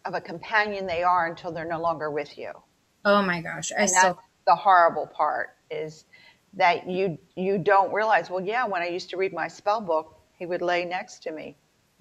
of 0.05 0.13
a 0.13 0.21
companion 0.21 0.85
they 0.85 1.03
are 1.03 1.27
until 1.27 1.51
they're 1.51 1.65
no 1.65 1.81
longer 1.81 2.11
with 2.11 2.37
you. 2.37 2.51
oh 3.05 3.21
my 3.21 3.41
gosh, 3.41 3.71
I 3.77 3.83
And 3.83 3.89
still, 3.89 4.13
that's 4.15 4.19
the 4.47 4.55
horrible 4.55 5.07
part 5.07 5.55
is 5.71 6.05
that 6.53 6.87
you 6.89 7.17
you 7.35 7.57
don't 7.57 7.93
realize, 7.93 8.29
well, 8.29 8.41
yeah, 8.43 8.67
when 8.67 8.81
I 8.81 8.87
used 8.87 9.09
to 9.11 9.17
read 9.17 9.33
my 9.33 9.47
spell 9.47 9.81
book, 9.81 10.12
he 10.37 10.45
would 10.45 10.61
lay 10.61 10.85
next 10.85 11.23
to 11.23 11.31
me. 11.31 11.55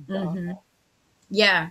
Mhm. 0.09 0.59
yeah, 1.31 1.71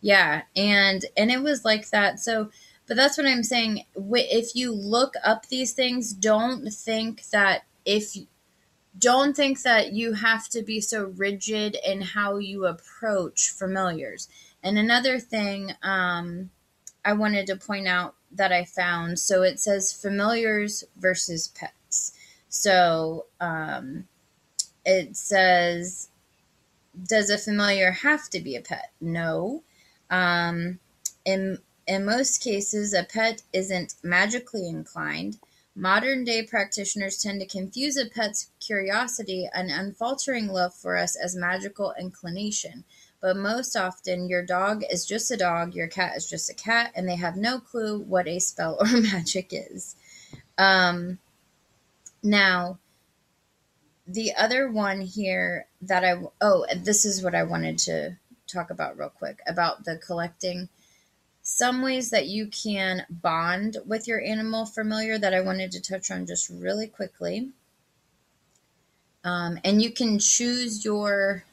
yeah, 0.00 0.42
and 0.56 1.04
and 1.16 1.30
it 1.30 1.42
was 1.42 1.64
like 1.64 1.90
that. 1.90 2.20
So, 2.20 2.50
but 2.86 2.96
that's 2.96 3.18
what 3.18 3.26
I'm 3.26 3.42
saying. 3.42 3.84
If 3.96 4.54
you 4.56 4.72
look 4.72 5.14
up 5.24 5.46
these 5.46 5.72
things, 5.72 6.12
don't 6.12 6.70
think 6.70 7.24
that 7.30 7.64
if 7.84 8.16
don't 8.98 9.36
think 9.36 9.62
that 9.62 9.92
you 9.92 10.14
have 10.14 10.48
to 10.50 10.62
be 10.62 10.80
so 10.80 11.06
rigid 11.16 11.76
in 11.86 12.02
how 12.02 12.38
you 12.38 12.66
approach 12.66 13.50
familiars. 13.50 14.28
And 14.62 14.78
another 14.78 15.18
thing 15.18 15.74
um, 15.82 16.50
I 17.04 17.12
wanted 17.14 17.46
to 17.48 17.56
point 17.56 17.88
out 17.88 18.14
that 18.32 18.52
I 18.52 18.64
found 18.64 19.18
so 19.18 19.42
it 19.42 19.60
says 19.60 19.92
familiars 19.92 20.84
versus 20.96 21.48
pets. 21.48 22.12
So 22.48 23.26
um, 23.40 24.06
it 24.84 25.16
says, 25.16 26.08
does 27.06 27.30
a 27.30 27.38
familiar 27.38 27.92
have 27.92 28.28
to 28.30 28.40
be 28.40 28.56
a 28.56 28.60
pet? 28.60 28.92
No. 29.00 29.62
Um, 30.10 30.78
in, 31.24 31.58
in 31.86 32.04
most 32.04 32.42
cases, 32.42 32.92
a 32.92 33.04
pet 33.04 33.42
isn't 33.52 33.94
magically 34.02 34.68
inclined. 34.68 35.38
Modern 35.76 36.24
day 36.24 36.42
practitioners 36.42 37.18
tend 37.18 37.40
to 37.40 37.46
confuse 37.46 37.96
a 37.96 38.06
pet's 38.06 38.50
curiosity 38.58 39.48
and 39.54 39.70
unfaltering 39.70 40.48
love 40.48 40.74
for 40.74 40.96
us 40.96 41.16
as 41.16 41.36
magical 41.36 41.94
inclination. 41.98 42.84
But 43.20 43.36
most 43.36 43.76
often, 43.76 44.28
your 44.28 44.44
dog 44.44 44.82
is 44.90 45.06
just 45.06 45.30
a 45.30 45.36
dog, 45.36 45.74
your 45.74 45.88
cat 45.88 46.16
is 46.16 46.28
just 46.28 46.50
a 46.50 46.54
cat, 46.54 46.90
and 46.94 47.08
they 47.08 47.16
have 47.16 47.36
no 47.36 47.60
clue 47.60 47.98
what 48.00 48.26
a 48.26 48.38
spell 48.40 48.78
or 48.80 49.00
magic 49.00 49.48
is. 49.52 49.94
Um, 50.58 51.18
now, 52.22 52.78
the 54.12 54.34
other 54.34 54.70
one 54.70 55.00
here 55.00 55.66
that 55.82 56.04
I 56.04 56.20
oh 56.40 56.66
this 56.76 57.04
is 57.04 57.22
what 57.22 57.34
I 57.34 57.44
wanted 57.44 57.78
to 57.80 58.16
talk 58.46 58.70
about 58.70 58.98
real 58.98 59.08
quick 59.10 59.38
about 59.46 59.84
the 59.84 59.96
collecting 59.96 60.68
some 61.42 61.82
ways 61.82 62.10
that 62.10 62.26
you 62.26 62.46
can 62.46 63.06
bond 63.08 63.78
with 63.86 64.06
your 64.06 64.20
animal 64.20 64.66
familiar 64.66 65.18
that 65.18 65.34
I 65.34 65.40
wanted 65.40 65.72
to 65.72 65.80
touch 65.80 66.10
on 66.10 66.26
just 66.26 66.50
really 66.50 66.86
quickly. 66.86 67.50
Um, 69.24 69.58
and 69.64 69.82
you 69.82 69.90
can 69.90 70.18
choose 70.18 70.84
your 70.84 71.44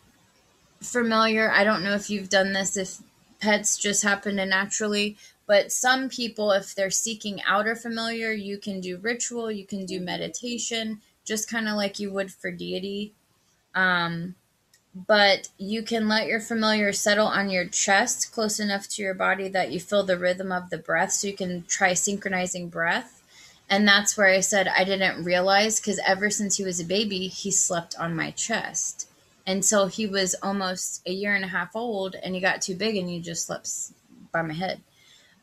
familiar. 0.81 1.49
I 1.51 1.63
don't 1.63 1.83
know 1.83 1.93
if 1.93 2.09
you've 2.09 2.29
done 2.29 2.53
this, 2.53 2.77
if 2.77 2.97
pets 3.39 3.77
just 3.77 4.03
happen 4.03 4.37
to 4.37 4.45
naturally, 4.45 5.17
but 5.45 5.71
some 5.71 6.09
people, 6.09 6.51
if 6.51 6.75
they're 6.75 6.91
seeking 6.91 7.41
outer 7.47 7.75
familiar, 7.75 8.31
you 8.31 8.57
can 8.57 8.81
do 8.81 8.97
ritual, 8.97 9.51
you 9.51 9.65
can 9.65 9.85
do 9.85 9.99
meditation, 9.99 11.01
just 11.27 11.51
kind 11.51 11.67
of 11.67 11.75
like 11.75 11.99
you 11.99 12.09
would 12.11 12.31
for 12.31 12.49
deity. 12.49 13.13
Um, 13.75 14.35
but 14.95 15.49
you 15.57 15.83
can 15.83 16.07
let 16.07 16.27
your 16.27 16.39
familiar 16.39 16.91
settle 16.93 17.27
on 17.27 17.49
your 17.51 17.65
chest 17.65 18.31
close 18.31 18.59
enough 18.59 18.87
to 18.87 19.03
your 19.03 19.13
body 19.13 19.47
that 19.49 19.71
you 19.71 19.79
feel 19.79 20.03
the 20.03 20.17
rhythm 20.17 20.51
of 20.51 20.69
the 20.71 20.77
breath 20.77 21.11
so 21.11 21.27
you 21.27 21.35
can 21.35 21.63
try 21.67 21.93
synchronizing 21.93 22.69
breath. 22.69 23.21
And 23.69 23.85
that's 23.85 24.17
where 24.17 24.27
i 24.27 24.39
said 24.39 24.69
i 24.69 24.85
didn't 24.85 25.25
realize 25.25 25.79
because 25.79 25.99
ever 26.07 26.29
since 26.29 26.55
he 26.55 26.63
was 26.63 26.79
a 26.79 26.85
baby 26.85 27.27
he 27.27 27.51
slept 27.51 27.95
on 27.99 28.15
my 28.15 28.31
chest. 28.31 29.09
Until 29.45 29.87
he 29.87 30.07
was 30.07 30.35
almost 30.41 31.01
a 31.05 31.11
year 31.11 31.35
and 31.35 31.45
a 31.45 31.49
half 31.49 31.75
old 31.75 32.15
and 32.15 32.33
he 32.33 32.41
got 32.41 32.61
too 32.61 32.75
big 32.75 32.95
and 32.95 33.09
he 33.09 33.19
just 33.19 33.45
slept 33.45 33.69
by 34.31 34.41
my 34.41 34.53
head 34.53 34.81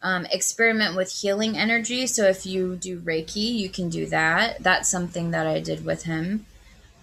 um, 0.05 0.27
experiment 0.27 0.95
with 0.95 1.11
healing 1.11 1.57
energy 1.57 2.07
so 2.07 2.25
if 2.25 2.47
you 2.47 2.77
do 2.77 3.01
reiki 3.01 3.53
you 3.55 3.69
can 3.69 3.89
do 3.89 4.07
that 4.07 4.63
that's 4.63 4.89
something 4.89 5.33
that 5.33 5.47
i 5.47 5.59
did 5.59 5.85
with 5.85 6.05
him 6.05 6.47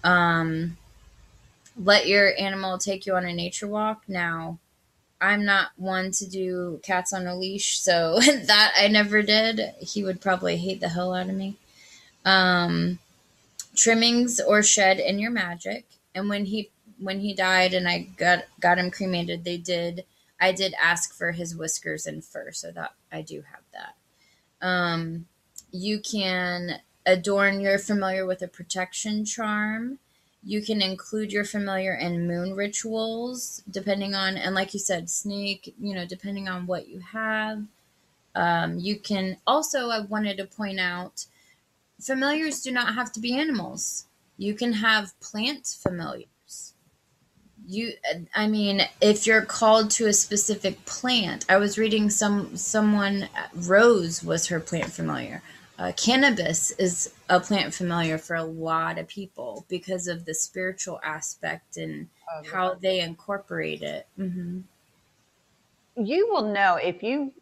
um, 0.04 0.76
let 1.76 2.06
your 2.06 2.32
animal 2.38 2.78
take 2.78 3.06
you 3.06 3.14
on 3.14 3.24
a 3.24 3.32
nature 3.32 3.66
walk. 3.66 4.02
Now, 4.08 4.58
I'm 5.20 5.44
not 5.44 5.70
one 5.76 6.10
to 6.12 6.26
do 6.28 6.80
cats 6.82 7.12
on 7.12 7.26
a 7.26 7.36
leash, 7.36 7.78
so 7.78 8.18
that 8.20 8.72
I 8.76 8.88
never 8.88 9.22
did. 9.22 9.74
He 9.80 10.04
would 10.04 10.20
probably 10.20 10.56
hate 10.56 10.80
the 10.80 10.88
hell 10.88 11.14
out 11.14 11.28
of 11.28 11.34
me. 11.34 11.56
Um, 12.24 12.98
trimmings 13.74 14.40
or 14.40 14.62
shed 14.62 14.98
in 14.98 15.18
your 15.18 15.30
magic, 15.30 15.84
and 16.14 16.28
when 16.28 16.46
he 16.46 16.70
when 16.98 17.20
he 17.20 17.34
died 17.34 17.74
and 17.74 17.88
I 17.88 18.06
got 18.16 18.44
got 18.60 18.78
him 18.78 18.90
cremated, 18.90 19.44
they 19.44 19.56
did. 19.56 20.04
I 20.42 20.52
did 20.52 20.74
ask 20.80 21.14
for 21.14 21.32
his 21.32 21.56
whiskers 21.56 22.06
and 22.06 22.24
fur, 22.24 22.52
so 22.52 22.70
that 22.72 22.94
I 23.10 23.22
do 23.22 23.44
have 23.50 23.62
that. 23.72 24.66
Um, 24.66 25.26
you 25.70 26.00
can 26.00 26.80
adorn 27.06 27.60
your 27.60 27.78
familiar 27.78 28.26
with 28.26 28.42
a 28.42 28.48
protection 28.48 29.24
charm 29.24 29.98
you 30.44 30.60
can 30.60 30.82
include 30.82 31.32
your 31.32 31.44
familiar 31.44 31.94
in 31.94 32.26
moon 32.26 32.54
rituals, 32.54 33.62
depending 33.70 34.14
on, 34.14 34.36
and 34.36 34.54
like 34.54 34.74
you 34.74 34.80
said, 34.80 35.08
snake, 35.08 35.72
you 35.80 35.94
know, 35.94 36.04
depending 36.04 36.48
on 36.48 36.66
what 36.66 36.88
you 36.88 36.98
have. 36.98 37.62
Um, 38.34 38.78
you 38.78 38.98
can 38.98 39.36
also, 39.46 39.90
I 39.90 40.00
wanted 40.00 40.38
to 40.38 40.44
point 40.44 40.80
out, 40.80 41.26
familiars 42.00 42.60
do 42.60 42.72
not 42.72 42.94
have 42.94 43.12
to 43.12 43.20
be 43.20 43.38
animals. 43.38 44.06
You 44.36 44.54
can 44.54 44.72
have 44.74 45.18
plant 45.20 45.66
familiars. 45.80 46.26
You, 47.66 47.92
I 48.34 48.48
mean, 48.48 48.82
if 49.00 49.26
you're 49.26 49.44
called 49.44 49.90
to 49.92 50.06
a 50.06 50.12
specific 50.12 50.84
plant, 50.84 51.44
I 51.48 51.58
was 51.58 51.78
reading 51.78 52.10
some 52.10 52.56
someone 52.56 53.28
Rose 53.54 54.22
was 54.22 54.48
her 54.48 54.60
plant 54.60 54.92
familiar 54.92 55.42
uh, 55.82 55.90
cannabis 55.96 56.70
is 56.72 57.12
a 57.28 57.40
plant 57.40 57.74
familiar 57.74 58.16
for 58.16 58.36
a 58.36 58.44
lot 58.44 58.98
of 58.98 59.08
people 59.08 59.66
because 59.68 60.06
of 60.06 60.24
the 60.24 60.34
spiritual 60.34 61.00
aspect 61.02 61.76
and 61.76 62.08
oh, 62.32 62.42
how 62.52 62.74
they 62.74 63.00
incorporate 63.00 63.82
it. 63.82 64.06
Mm-hmm. 64.16 64.60
You 65.96 66.28
will 66.30 66.52
know 66.52 66.76
if 66.76 67.02
you 67.02 67.32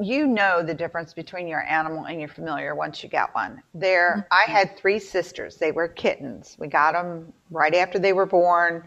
you 0.00 0.26
know 0.26 0.62
the 0.62 0.72
difference 0.72 1.12
between 1.12 1.46
your 1.48 1.62
animal 1.64 2.04
and 2.04 2.20
your 2.20 2.28
familiar 2.28 2.74
once 2.74 3.02
you 3.02 3.08
get 3.08 3.34
one. 3.34 3.62
There, 3.74 4.26
mm-hmm. 4.30 4.32
I 4.32 4.50
had 4.50 4.76
three 4.76 5.00
sisters. 5.00 5.56
They 5.56 5.72
were 5.72 5.88
kittens. 5.88 6.56
We 6.60 6.68
got 6.68 6.92
them 6.92 7.32
right 7.50 7.74
after 7.74 7.98
they 7.98 8.12
were 8.12 8.26
born. 8.26 8.84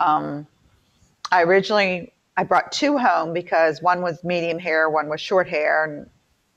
Um, 0.00 0.46
I 1.30 1.42
originally 1.44 2.12
I 2.36 2.42
brought 2.44 2.72
two 2.72 2.98
home 2.98 3.32
because 3.32 3.80
one 3.82 4.02
was 4.02 4.24
medium 4.24 4.58
hair, 4.58 4.90
one 4.90 5.08
was 5.08 5.20
short 5.20 5.48
hair, 5.48 5.84
and 5.84 6.10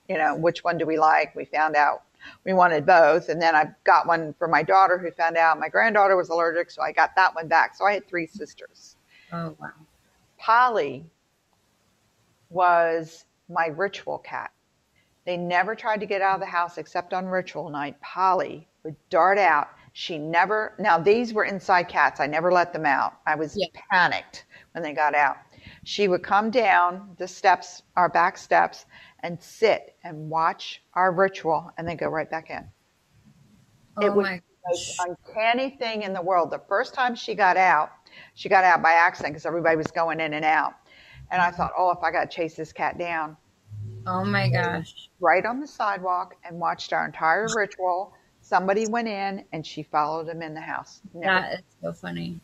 you 0.10 0.18
know, 0.18 0.36
which 0.36 0.64
one 0.64 0.78
do 0.78 0.86
we 0.86 0.98
like? 0.98 1.36
We 1.36 1.46
found 1.46 1.76
out 1.76 2.04
we 2.46 2.54
wanted 2.54 2.86
both. 2.86 3.30
And 3.30 3.42
then 3.42 3.56
I 3.56 3.70
got 3.84 4.08
one 4.08 4.34
for 4.38 4.48
my 4.48 4.64
daughter 4.64 4.98
who 4.98 5.12
found 5.12 5.38
out 5.38 5.60
my 5.60 5.70
granddaughter 5.70 6.16
was 6.16 6.30
allergic. 6.30 6.72
So 6.72 6.82
I 6.82 6.92
got 6.92 7.16
that 7.16 7.36
one 7.36 7.48
back. 7.48 7.76
So 7.76 7.86
I 7.86 7.94
had 7.94 8.08
three 8.08 8.28
sisters. 8.28 8.96
Oh, 9.32 9.56
wow. 9.60 9.72
Polly 10.38 11.06
was 12.50 13.26
my 13.50 13.68
ritual 13.68 14.20
cat. 14.20 14.52
They 15.26 15.38
never 15.38 15.76
tried 15.76 16.02
to 16.02 16.06
get 16.06 16.22
out 16.22 16.36
of 16.36 16.42
the 16.42 16.46
house 16.48 16.78
except 16.78 17.14
on 17.14 17.26
ritual 17.26 17.70
night. 17.70 18.00
Polly 18.02 18.68
would 18.84 18.96
dart 19.10 19.38
out. 19.38 19.70
She 19.94 20.18
never, 20.18 20.74
now 20.80 20.98
these 20.98 21.34
were 21.34 21.46
inside 21.46 21.88
cats. 21.88 22.20
I 22.20 22.28
never 22.28 22.52
let 22.52 22.74
them 22.74 22.86
out. 22.86 23.20
I 23.28 23.36
was 23.36 23.56
yeah. 23.56 23.68
panicked 23.92 24.46
when 24.72 24.84
they 24.84 24.94
got 24.94 25.14
out. 25.14 25.38
She 25.84 26.08
would 26.08 26.24
come 26.24 26.50
down 26.50 27.16
the 27.18 27.28
steps, 27.28 27.84
our 27.96 28.10
back 28.10 28.38
steps, 28.38 28.86
and 29.20 29.42
sit 29.42 29.96
and 30.04 30.30
watch 30.30 30.84
our 30.96 31.12
ritual 31.12 31.72
and 31.78 31.88
then 31.88 31.98
go 31.98 32.08
right 32.08 32.30
back 32.30 32.50
in. 32.50 32.68
Oh 33.98 34.06
it 34.06 34.14
was 34.14 34.26
my 34.26 34.36
the 34.36 34.70
most 34.70 35.00
uncanny 35.00 35.70
thing 35.78 36.02
in 36.02 36.14
the 36.14 36.22
world. 36.22 36.50
The 36.52 36.62
first 36.68 36.94
time 36.94 37.16
she 37.16 37.36
got 37.36 37.58
out, 37.58 37.92
she 38.34 38.50
got 38.50 38.64
out 38.64 38.82
by 38.82 38.94
accident 38.94 39.34
because 39.34 39.46
everybody 39.46 39.76
was 39.76 39.92
going 39.92 40.20
in 40.20 40.34
and 40.34 40.46
out. 40.46 40.74
And 41.32 41.42
I 41.42 41.52
thought, 41.52 41.72
oh, 41.78 41.92
if 41.92 42.00
I 42.04 42.12
got 42.12 42.30
to 42.30 42.36
chase 42.36 42.56
this 42.56 42.74
cat 42.74 42.98
down. 42.98 43.38
Oh 44.08 44.24
my 44.26 44.50
gosh. 44.50 45.10
Right 45.20 45.46
on 45.46 45.60
the 45.60 45.68
sidewalk 45.68 46.36
and 46.44 46.60
watched 46.60 46.94
our 46.94 47.06
entire 47.06 47.48
ritual. 47.56 48.14
Somebody 48.44 48.88
went 48.88 49.08
in 49.08 49.46
and 49.54 49.66
she 49.66 49.84
followed 49.84 50.28
him 50.28 50.42
in 50.42 50.54
the 50.54 50.62
house. 50.62 51.00
Never. 51.14 51.26
That 51.26 51.54
is 51.54 51.64
so 51.82 51.94
funny. 51.94 52.40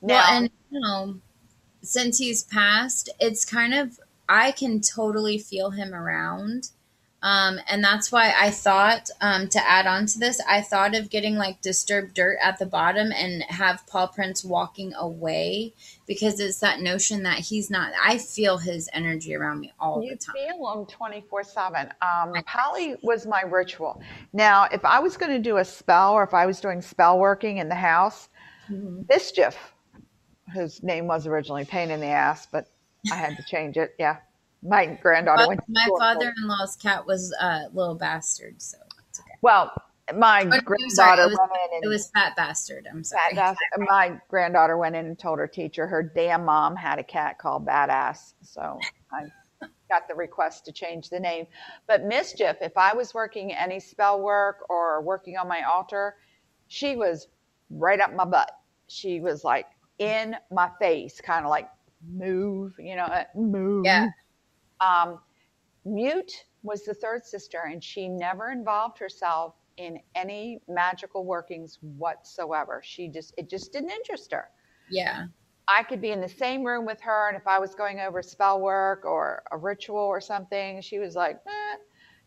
Now, 0.00 0.14
well, 0.14 0.26
and 0.30 0.50
you 0.70 0.80
know, 0.80 1.16
since 1.82 2.18
he's 2.18 2.44
passed, 2.44 3.10
it's 3.18 3.44
kind 3.44 3.74
of 3.74 3.98
I 4.28 4.52
can 4.52 4.80
totally 4.80 5.38
feel 5.38 5.70
him 5.70 5.92
around. 5.92 6.70
Um, 7.22 7.60
and 7.68 7.84
that's 7.84 8.10
why 8.10 8.34
I 8.38 8.50
thought 8.50 9.10
um, 9.20 9.48
to 9.48 9.68
add 9.68 9.86
on 9.86 10.06
to 10.06 10.18
this, 10.18 10.40
I 10.48 10.62
thought 10.62 10.94
of 10.94 11.10
getting 11.10 11.36
like 11.36 11.60
disturbed 11.60 12.14
dirt 12.14 12.38
at 12.42 12.58
the 12.58 12.66
bottom 12.66 13.12
and 13.12 13.42
have 13.44 13.86
paw 13.86 14.06
prints 14.06 14.42
walking 14.42 14.94
away 14.94 15.74
because 16.06 16.40
it's 16.40 16.60
that 16.60 16.80
notion 16.80 17.22
that 17.24 17.38
he's 17.38 17.70
not. 17.70 17.92
I 18.02 18.18
feel 18.18 18.58
his 18.58 18.88
energy 18.92 19.34
around 19.34 19.60
me 19.60 19.72
all 19.78 20.02
you 20.02 20.10
the 20.10 20.16
time. 20.16 20.34
You 20.36 20.54
feel 20.54 20.72
him 20.72 20.86
twenty 20.86 21.24
four 21.28 21.44
seven. 21.44 21.88
Um, 22.00 22.32
Polly 22.46 22.96
was 23.02 23.26
my 23.26 23.42
ritual. 23.42 24.02
Now, 24.32 24.64
if 24.72 24.84
I 24.84 24.98
was 24.98 25.16
going 25.16 25.32
to 25.32 25.38
do 25.38 25.58
a 25.58 25.64
spell 25.64 26.12
or 26.12 26.22
if 26.22 26.32
I 26.32 26.46
was 26.46 26.58
doing 26.60 26.80
spell 26.80 27.18
working 27.18 27.58
in 27.58 27.68
the 27.68 27.74
house, 27.74 28.28
mm-hmm. 28.70 29.02
mischief, 29.08 29.56
whose 30.54 30.82
name 30.82 31.06
was 31.06 31.26
originally 31.26 31.64
Pain 31.64 31.90
in 31.90 32.00
the 32.00 32.06
Ass, 32.06 32.46
but 32.50 32.66
I 33.12 33.14
had 33.14 33.36
to 33.36 33.44
change 33.44 33.76
it. 33.76 33.94
Yeah. 33.98 34.16
My 34.62 34.86
granddaughter 34.86 35.48
went 35.48 35.60
My 35.68 35.88
father 35.98 36.32
in 36.36 36.48
law's 36.48 36.76
cat 36.76 37.06
was 37.06 37.34
a 37.40 37.44
uh, 37.44 37.60
little 37.72 37.94
bastard, 37.94 38.60
so 38.60 38.76
it's 39.08 39.20
okay. 39.20 39.38
Well, 39.40 39.72
my 40.14 40.42
oh, 40.42 40.60
granddaughter 40.64 41.28
was, 41.28 41.38
went 41.38 41.52
in 41.52 41.76
and, 41.76 41.84
it 41.84 41.88
was 41.88 42.10
fat 42.10 42.36
bastard. 42.36 42.86
I'm 42.90 43.04
sorry. 43.04 43.34
Fat 43.34 43.54
my 43.78 44.20
granddaughter 44.28 44.76
went 44.76 44.96
in 44.96 45.06
and 45.06 45.18
told 45.18 45.38
her 45.38 45.46
teacher 45.46 45.86
her 45.86 46.02
damn 46.02 46.44
mom 46.44 46.76
had 46.76 46.98
a 46.98 47.04
cat 47.04 47.38
called 47.38 47.66
Badass. 47.66 48.34
So 48.42 48.78
I 49.12 49.26
got 49.88 50.08
the 50.08 50.14
request 50.14 50.64
to 50.66 50.72
change 50.72 51.10
the 51.10 51.20
name. 51.20 51.46
But 51.86 52.04
mischief, 52.04 52.56
if 52.60 52.76
I 52.76 52.94
was 52.94 53.14
working 53.14 53.52
any 53.52 53.80
spell 53.80 54.20
work 54.20 54.66
or 54.68 55.02
working 55.02 55.36
on 55.36 55.48
my 55.48 55.62
altar, 55.62 56.16
she 56.68 56.96
was 56.96 57.28
right 57.70 58.00
up 58.00 58.14
my 58.14 58.24
butt. 58.24 58.50
She 58.88 59.20
was 59.20 59.44
like 59.44 59.66
in 59.98 60.36
my 60.50 60.70
face, 60.80 61.20
kind 61.20 61.44
of 61.44 61.50
like 61.50 61.68
move, 62.08 62.74
you 62.78 62.96
know, 62.96 63.04
uh, 63.04 63.24
move. 63.34 63.84
Yeah. 63.84 64.08
Um, 64.80 65.18
Mute 65.84 66.44
was 66.62 66.84
the 66.84 66.94
third 66.94 67.24
sister, 67.24 67.62
and 67.70 67.82
she 67.82 68.08
never 68.08 68.50
involved 68.50 68.98
herself 68.98 69.54
in 69.76 69.98
any 70.14 70.60
magical 70.68 71.24
workings 71.24 71.78
whatsoever. 71.80 72.82
She 72.84 73.08
just, 73.08 73.32
it 73.38 73.48
just 73.48 73.72
didn't 73.72 73.90
interest 73.90 74.32
her. 74.32 74.50
Yeah. 74.90 75.26
I 75.68 75.84
could 75.84 76.00
be 76.00 76.10
in 76.10 76.20
the 76.20 76.28
same 76.28 76.64
room 76.64 76.84
with 76.84 77.00
her, 77.00 77.28
and 77.28 77.36
if 77.36 77.46
I 77.46 77.58
was 77.58 77.74
going 77.74 78.00
over 78.00 78.22
spell 78.22 78.60
work 78.60 79.04
or 79.04 79.42
a 79.52 79.56
ritual 79.56 79.98
or 79.98 80.20
something, 80.20 80.80
she 80.82 80.98
was 80.98 81.14
like, 81.14 81.40
eh. 81.46 81.76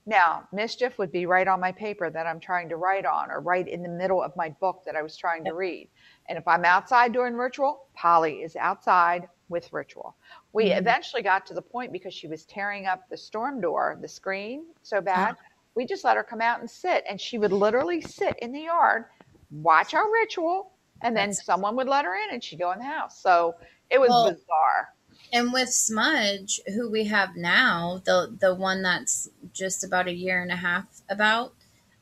Now, 0.06 0.48
mischief 0.52 0.98
would 0.98 1.12
be 1.12 1.26
right 1.26 1.48
on 1.48 1.62
my 1.62 1.72
paper 1.72 2.10
that 2.10 2.26
I'm 2.26 2.40
trying 2.40 2.68
to 2.70 2.76
write 2.76 3.06
on, 3.06 3.32
or 3.32 3.40
right 3.40 3.68
in 3.68 3.84
the 3.84 3.90
middle 3.90 4.22
of 4.22 4.36
my 4.36 4.50
book 4.50 4.84
that 4.86 4.96
I 4.96 5.02
was 5.02 5.16
trying 5.16 5.46
to 5.46 5.54
read. 5.54 5.90
And 6.30 6.38
if 6.38 6.48
I'm 6.48 6.66
outside 6.66 7.14
doing 7.14 7.34
ritual, 7.34 7.88
Polly 7.96 8.42
is 8.44 8.56
outside 8.56 9.28
with 9.50 9.72
ritual. 9.74 10.16
We 10.54 10.66
mm-hmm. 10.66 10.80
eventually 10.80 11.22
got 11.22 11.46
to 11.48 11.54
the 11.54 11.62
point 11.62 11.92
because 11.92 12.14
she 12.14 12.28
was 12.28 12.46
tearing 12.46 12.86
up 12.86 13.10
the 13.10 13.18
storm 13.18 13.62
door, 13.62 13.98
the 14.02 14.08
screen 14.08 14.66
so 14.82 15.02
bad. 15.02 15.36
We 15.76 15.86
just 15.86 16.04
let 16.04 16.18
her 16.18 16.24
come 16.24 16.42
out 16.42 16.60
and 16.60 16.70
sit, 16.70 17.04
and 17.10 17.20
she 17.20 17.38
would 17.38 17.52
literally 17.52 18.00
sit 18.00 18.38
in 18.40 18.52
the 18.52 18.62
yard, 18.62 19.06
watch 19.52 19.94
our 19.94 20.12
ritual, 20.12 20.72
and 21.02 21.16
then 21.16 21.30
That's- 21.30 21.46
someone 21.46 21.76
would 21.76 21.88
let 21.88 22.06
her 22.06 22.16
in, 22.16 22.30
and 22.32 22.44
she'd 22.44 22.60
go 22.60 22.72
in 22.72 22.80
the 22.80 22.86
house. 22.86 23.20
So 23.20 23.56
it 23.90 24.00
was 24.00 24.10
Well- 24.10 24.32
bizarre. 24.32 24.94
And 25.32 25.52
with 25.52 25.70
Smudge, 25.70 26.62
who 26.76 26.92
we 26.92 27.06
have 27.06 27.36
now, 27.36 28.02
the 28.06 28.36
the 28.40 28.54
one 28.54 28.84
that's 28.84 29.30
just 29.52 29.84
about 29.84 30.08
a 30.08 30.14
year 30.14 30.42
and 30.42 30.52
a 30.52 30.56
half 30.56 31.02
about, 31.10 31.56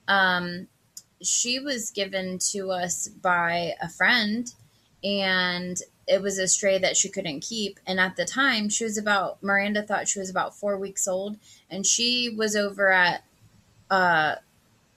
um, 0.07 0.67
she 1.21 1.59
was 1.59 1.91
given 1.91 2.39
to 2.51 2.71
us 2.71 3.07
by 3.07 3.73
a 3.81 3.89
friend, 3.89 4.53
and 5.03 5.81
it 6.07 6.21
was 6.21 6.37
a 6.37 6.47
stray 6.47 6.77
that 6.79 6.97
she 6.97 7.09
couldn't 7.09 7.41
keep. 7.41 7.79
And 7.87 7.99
at 7.99 8.15
the 8.15 8.25
time, 8.25 8.69
she 8.69 8.83
was 8.83 8.97
about 8.97 9.41
Miranda 9.41 9.83
thought 9.83 10.07
she 10.07 10.19
was 10.19 10.29
about 10.29 10.55
four 10.55 10.77
weeks 10.77 11.07
old, 11.07 11.37
and 11.69 11.85
she 11.85 12.33
was 12.35 12.55
over 12.55 12.91
at 12.91 13.23
uh, 13.89 14.35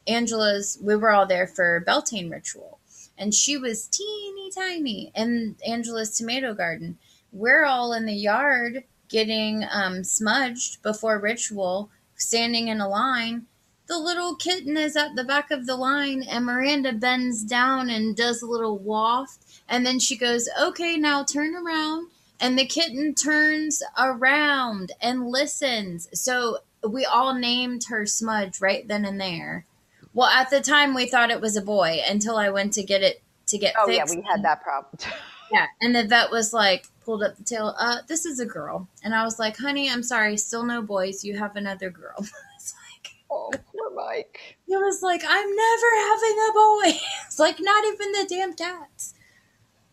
Angela's. 0.07 0.79
We 0.83 0.97
were 0.97 1.11
all 1.11 1.27
there 1.27 1.47
for 1.47 1.81
Beltane 1.81 2.31
ritual, 2.31 2.79
and 3.18 3.35
she 3.35 3.57
was 3.57 3.87
teeny 3.87 4.51
tiny 4.51 5.12
in 5.14 5.57
Angela's 5.66 6.16
tomato 6.16 6.55
garden 6.55 6.99
we're 7.35 7.64
all 7.64 7.93
in 7.93 8.07
the 8.07 8.14
yard 8.14 8.85
getting 9.09 9.66
um, 9.70 10.05
smudged 10.05 10.83
before 10.83 11.18
ritual, 11.18 11.91
standing 12.16 12.68
in 12.68 12.81
a 12.81 12.89
line. 12.89 13.47
The 13.87 13.99
little 13.99 14.35
kitten 14.35 14.76
is 14.76 14.97
at 14.97 15.14
the 15.14 15.24
back 15.24 15.51
of 15.51 15.66
the 15.66 15.76
line, 15.76 16.22
and 16.22 16.47
Miranda 16.47 16.93
bends 16.93 17.45
down 17.45 17.91
and 17.91 18.16
does 18.16 18.41
a 18.41 18.47
little 18.47 18.78
waft. 18.78 19.45
And 19.68 19.85
then 19.85 19.99
she 19.99 20.16
goes, 20.16 20.49
Okay, 20.61 20.97
now 20.97 21.22
turn 21.22 21.55
around. 21.55 22.09
And 22.41 22.59
the 22.59 22.66
kitten 22.66 23.14
turns 23.14 23.82
around 23.99 24.93
and 25.01 25.28
listens. 25.28 26.09
So 26.12 26.59
we 26.87 27.05
all 27.05 27.35
named 27.35 27.85
her 27.89 28.07
Smudge 28.07 28.61
right 28.61 28.87
then 28.87 29.05
and 29.05 29.20
there. 29.20 29.66
Well, 30.12 30.28
at 30.28 30.51
the 30.51 30.61
time, 30.61 30.95
we 30.95 31.07
thought 31.07 31.30
it 31.30 31.41
was 31.41 31.57
a 31.57 31.62
boy 31.62 32.01
until 32.09 32.37
I 32.37 32.51
went 32.51 32.72
to 32.74 32.82
get 32.82 33.03
it 33.03 33.22
to 33.47 33.59
get 33.59 33.74
Oh 33.78 33.89
yeah, 33.89 34.05
we 34.09 34.22
had 34.22 34.43
that 34.43 34.62
problem. 34.62 34.99
Yeah, 35.53 35.66
and 35.80 35.95
the 35.95 36.05
vet 36.05 36.30
was 36.32 36.53
like, 36.53 36.87
pulled 37.05 37.22
up 37.22 37.37
the 37.37 37.45
tail. 37.45 37.76
Uh, 37.78 37.99
this 38.09 38.24
is 38.24 38.41
a 38.41 38.47
girl, 38.47 38.89
and 39.05 39.14
I 39.14 39.24
was 39.24 39.39
like, 39.39 39.57
honey, 39.57 39.91
I'm 39.91 40.03
sorry, 40.03 40.37
still 40.37 40.64
no 40.64 40.82
boys. 40.82 41.22
You 41.22 41.39
have 41.39 41.55
another 41.55 41.91
girl. 41.91 42.16
it's 42.57 42.74
like 42.74 43.12
oh, 43.30 43.53
Mike. 43.95 44.57
he 44.66 44.76
was 44.76 45.03
like, 45.03 45.22
I'm 45.26 45.57
never 45.57 45.90
having 46.09 46.36
a 46.49 46.53
boy. 46.53 47.01
It's 47.26 47.38
like 47.38 47.57
not 47.61 47.84
even 47.84 48.12
the 48.12 48.26
damn 48.28 48.55
cats. 48.55 49.14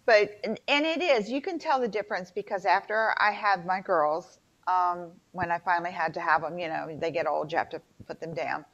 But 0.06 0.40
and 0.68 0.86
it 0.86 1.02
is. 1.02 1.30
You 1.30 1.42
can 1.42 1.60
tell 1.60 1.80
the 1.80 1.88
difference 1.88 2.32
because 2.32 2.66
after 2.66 3.14
I 3.20 3.32
had 3.32 3.66
my 3.66 3.82
girls, 3.82 4.40
um, 4.68 5.12
when 5.32 5.52
I 5.52 5.60
finally 5.60 5.92
had 5.92 6.14
to 6.16 6.20
have 6.20 6.42
them, 6.42 6.60
you 6.60 6.68
know, 6.68 6.98
they 7.00 7.12
get 7.12 7.28
old. 7.28 7.52
You 7.52 7.58
have 7.58 7.70
to 7.70 7.82
put 8.06 8.20
them 8.20 8.34
down. 8.34 8.66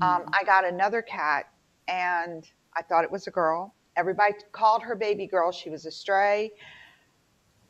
Um, 0.00 0.24
I 0.32 0.42
got 0.44 0.64
another 0.66 1.02
cat, 1.02 1.46
and 1.86 2.44
I 2.76 2.82
thought 2.82 3.04
it 3.04 3.10
was 3.10 3.26
a 3.28 3.30
girl. 3.30 3.74
Everybody 3.96 4.34
called 4.50 4.82
her 4.82 4.96
baby 4.96 5.26
girl. 5.26 5.52
She 5.52 5.70
was 5.70 5.86
a 5.86 5.90
stray. 5.90 6.50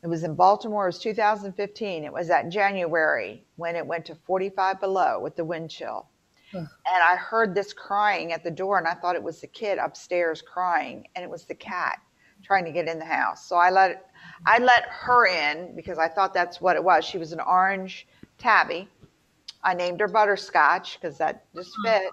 It 0.03 0.07
was 0.07 0.23
in 0.23 0.35
Baltimore. 0.35 0.85
It 0.85 0.89
was 0.89 0.99
2015. 0.99 2.03
It 2.03 2.11
was 2.11 2.27
that 2.27 2.49
January 2.49 3.45
when 3.57 3.75
it 3.75 3.85
went 3.85 4.05
to 4.05 4.15
45 4.15 4.79
below 4.79 5.19
with 5.19 5.35
the 5.35 5.45
wind 5.45 5.69
chill. 5.69 6.07
And 6.57 7.03
I 7.03 7.15
heard 7.15 7.53
this 7.55 7.73
crying 7.73 8.31
at 8.31 8.43
the 8.43 8.51
door, 8.51 8.77
and 8.77 8.87
I 8.87 8.93
thought 8.93 9.15
it 9.15 9.23
was 9.23 9.41
the 9.41 9.47
kid 9.47 9.77
upstairs 9.77 10.41
crying, 10.41 11.07
and 11.15 11.23
it 11.23 11.29
was 11.29 11.45
the 11.45 11.55
cat 11.55 11.99
trying 12.43 12.65
to 12.65 12.71
get 12.71 12.87
in 12.87 12.99
the 12.99 13.05
house. 13.05 13.47
So 13.47 13.55
I 13.55 13.69
let 13.69 14.09
I 14.45 14.59
let 14.59 14.85
her 14.89 15.25
in 15.27 15.75
because 15.75 15.97
I 15.97 16.07
thought 16.07 16.33
that's 16.33 16.61
what 16.61 16.75
it 16.75 16.83
was. 16.83 17.03
She 17.05 17.17
was 17.17 17.31
an 17.31 17.39
orange 17.39 18.07
tabby. 18.37 18.87
I 19.63 19.73
named 19.73 19.99
her 19.99 20.07
Butterscotch 20.07 20.99
because 20.99 21.17
that 21.17 21.45
just 21.55 21.71
fit. 21.83 22.11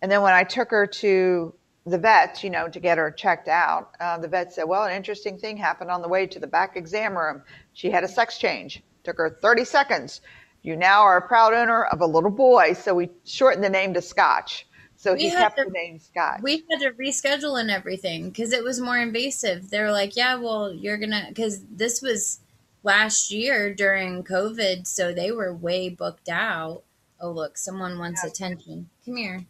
And 0.00 0.10
then 0.10 0.22
when 0.22 0.32
I 0.32 0.44
took 0.44 0.70
her 0.70 0.86
to 0.86 1.54
the 1.84 1.98
vet, 1.98 2.42
you 2.42 2.50
know, 2.50 2.68
to 2.68 2.80
get 2.80 2.98
her 2.98 3.10
checked 3.10 3.48
out, 3.48 3.90
uh, 4.00 4.18
the 4.18 4.28
vet 4.28 4.52
said, 4.52 4.64
"Well, 4.64 4.84
an 4.84 4.92
interesting 4.92 5.38
thing 5.38 5.56
happened 5.56 5.90
on 5.90 6.02
the 6.02 6.08
way 6.08 6.26
to 6.26 6.38
the 6.38 6.46
back 6.46 6.76
exam 6.76 7.16
room. 7.16 7.42
She 7.72 7.90
had 7.90 8.04
a 8.04 8.08
sex 8.08 8.38
change. 8.38 8.82
Took 9.04 9.18
her 9.18 9.38
30 9.42 9.64
seconds. 9.64 10.20
You 10.62 10.76
now 10.76 11.02
are 11.02 11.16
a 11.16 11.26
proud 11.26 11.54
owner 11.54 11.84
of 11.84 12.00
a 12.00 12.06
little 12.06 12.30
boy." 12.30 12.72
So 12.74 12.94
we 12.94 13.10
shortened 13.24 13.64
the 13.64 13.70
name 13.70 13.94
to 13.94 14.02
Scotch. 14.02 14.66
So 14.96 15.14
We 15.14 15.24
he 15.24 15.30
kept 15.30 15.56
to- 15.56 15.64
the 15.64 15.70
name 15.70 16.00
Scotch. 16.00 16.40
We 16.42 16.64
had 16.70 16.80
to 16.80 16.90
reschedule 16.92 17.60
and 17.60 17.70
everything 17.70 18.30
because 18.30 18.52
it 18.52 18.64
was 18.64 18.80
more 18.80 18.98
invasive. 18.98 19.70
They 19.70 19.80
were 19.80 19.92
like, 19.92 20.16
yeah, 20.16 20.34
well, 20.34 20.72
you're 20.72 20.96
gonna 20.96 21.26
because 21.28 21.62
this 21.70 22.02
was 22.02 22.40
last 22.82 23.30
year 23.30 23.72
during 23.72 24.24
COVID, 24.24 24.86
so 24.86 25.12
they 25.12 25.30
were 25.30 25.52
way 25.54 25.88
booked 25.88 26.28
out. 26.28 26.82
Oh, 27.20 27.30
look, 27.30 27.56
someone 27.58 27.98
wants 27.98 28.22
Yeah. 28.24 28.30
attention. 28.30 28.90
Come 29.04 29.16
here. 29.16 29.46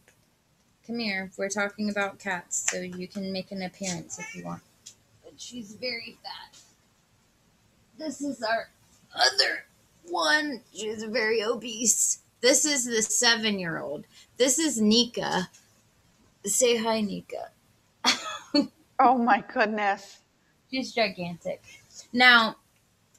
Come 0.86 0.98
here. 0.98 1.30
We're 1.36 1.48
talking 1.50 1.88
about 1.90 2.18
cats, 2.18 2.64
so 2.70 2.80
you 2.80 3.06
can 3.08 3.30
make 3.32 3.50
an 3.52 3.62
appearance 3.62 4.18
if 4.18 4.34
you 4.34 4.44
want. 4.44 4.62
But 5.22 5.34
she's 5.40 5.72
very 5.74 6.18
fat. 6.22 6.58
This 7.98 8.20
is 8.20 8.42
our 8.42 8.70
other 9.14 9.64
one. 10.10 10.62
She's 10.74 11.02
very 11.04 11.42
obese. 11.42 12.20
This 12.40 12.64
is 12.64 12.84
the 12.86 13.02
seven 13.02 13.58
year 13.58 13.78
old. 13.80 14.06
This 14.38 14.58
is 14.58 14.80
Nika. 14.80 15.50
Say 16.44 16.76
hi, 16.76 17.00
Nika. 17.00 17.50
oh 19.00 19.18
my 19.18 19.44
goodness. 19.52 20.20
She's 20.70 20.92
gigantic. 20.92 21.62
Now, 22.12 22.56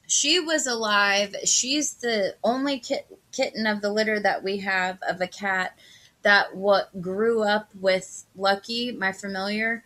she 0.06 0.40
was 0.40 0.66
alive. 0.66 1.34
She's 1.44 1.94
the 1.94 2.36
only 2.42 2.80
kit- 2.80 3.06
kitten 3.32 3.66
of 3.66 3.80
the 3.80 3.92
litter 3.92 4.20
that 4.20 4.42
we 4.42 4.58
have 4.58 4.98
of 5.08 5.20
a 5.20 5.28
cat 5.28 5.78
that 6.22 6.56
what 6.56 7.00
grew 7.00 7.42
up 7.44 7.70
with 7.80 8.24
Lucky, 8.36 8.92
my 8.92 9.12
familiar. 9.12 9.84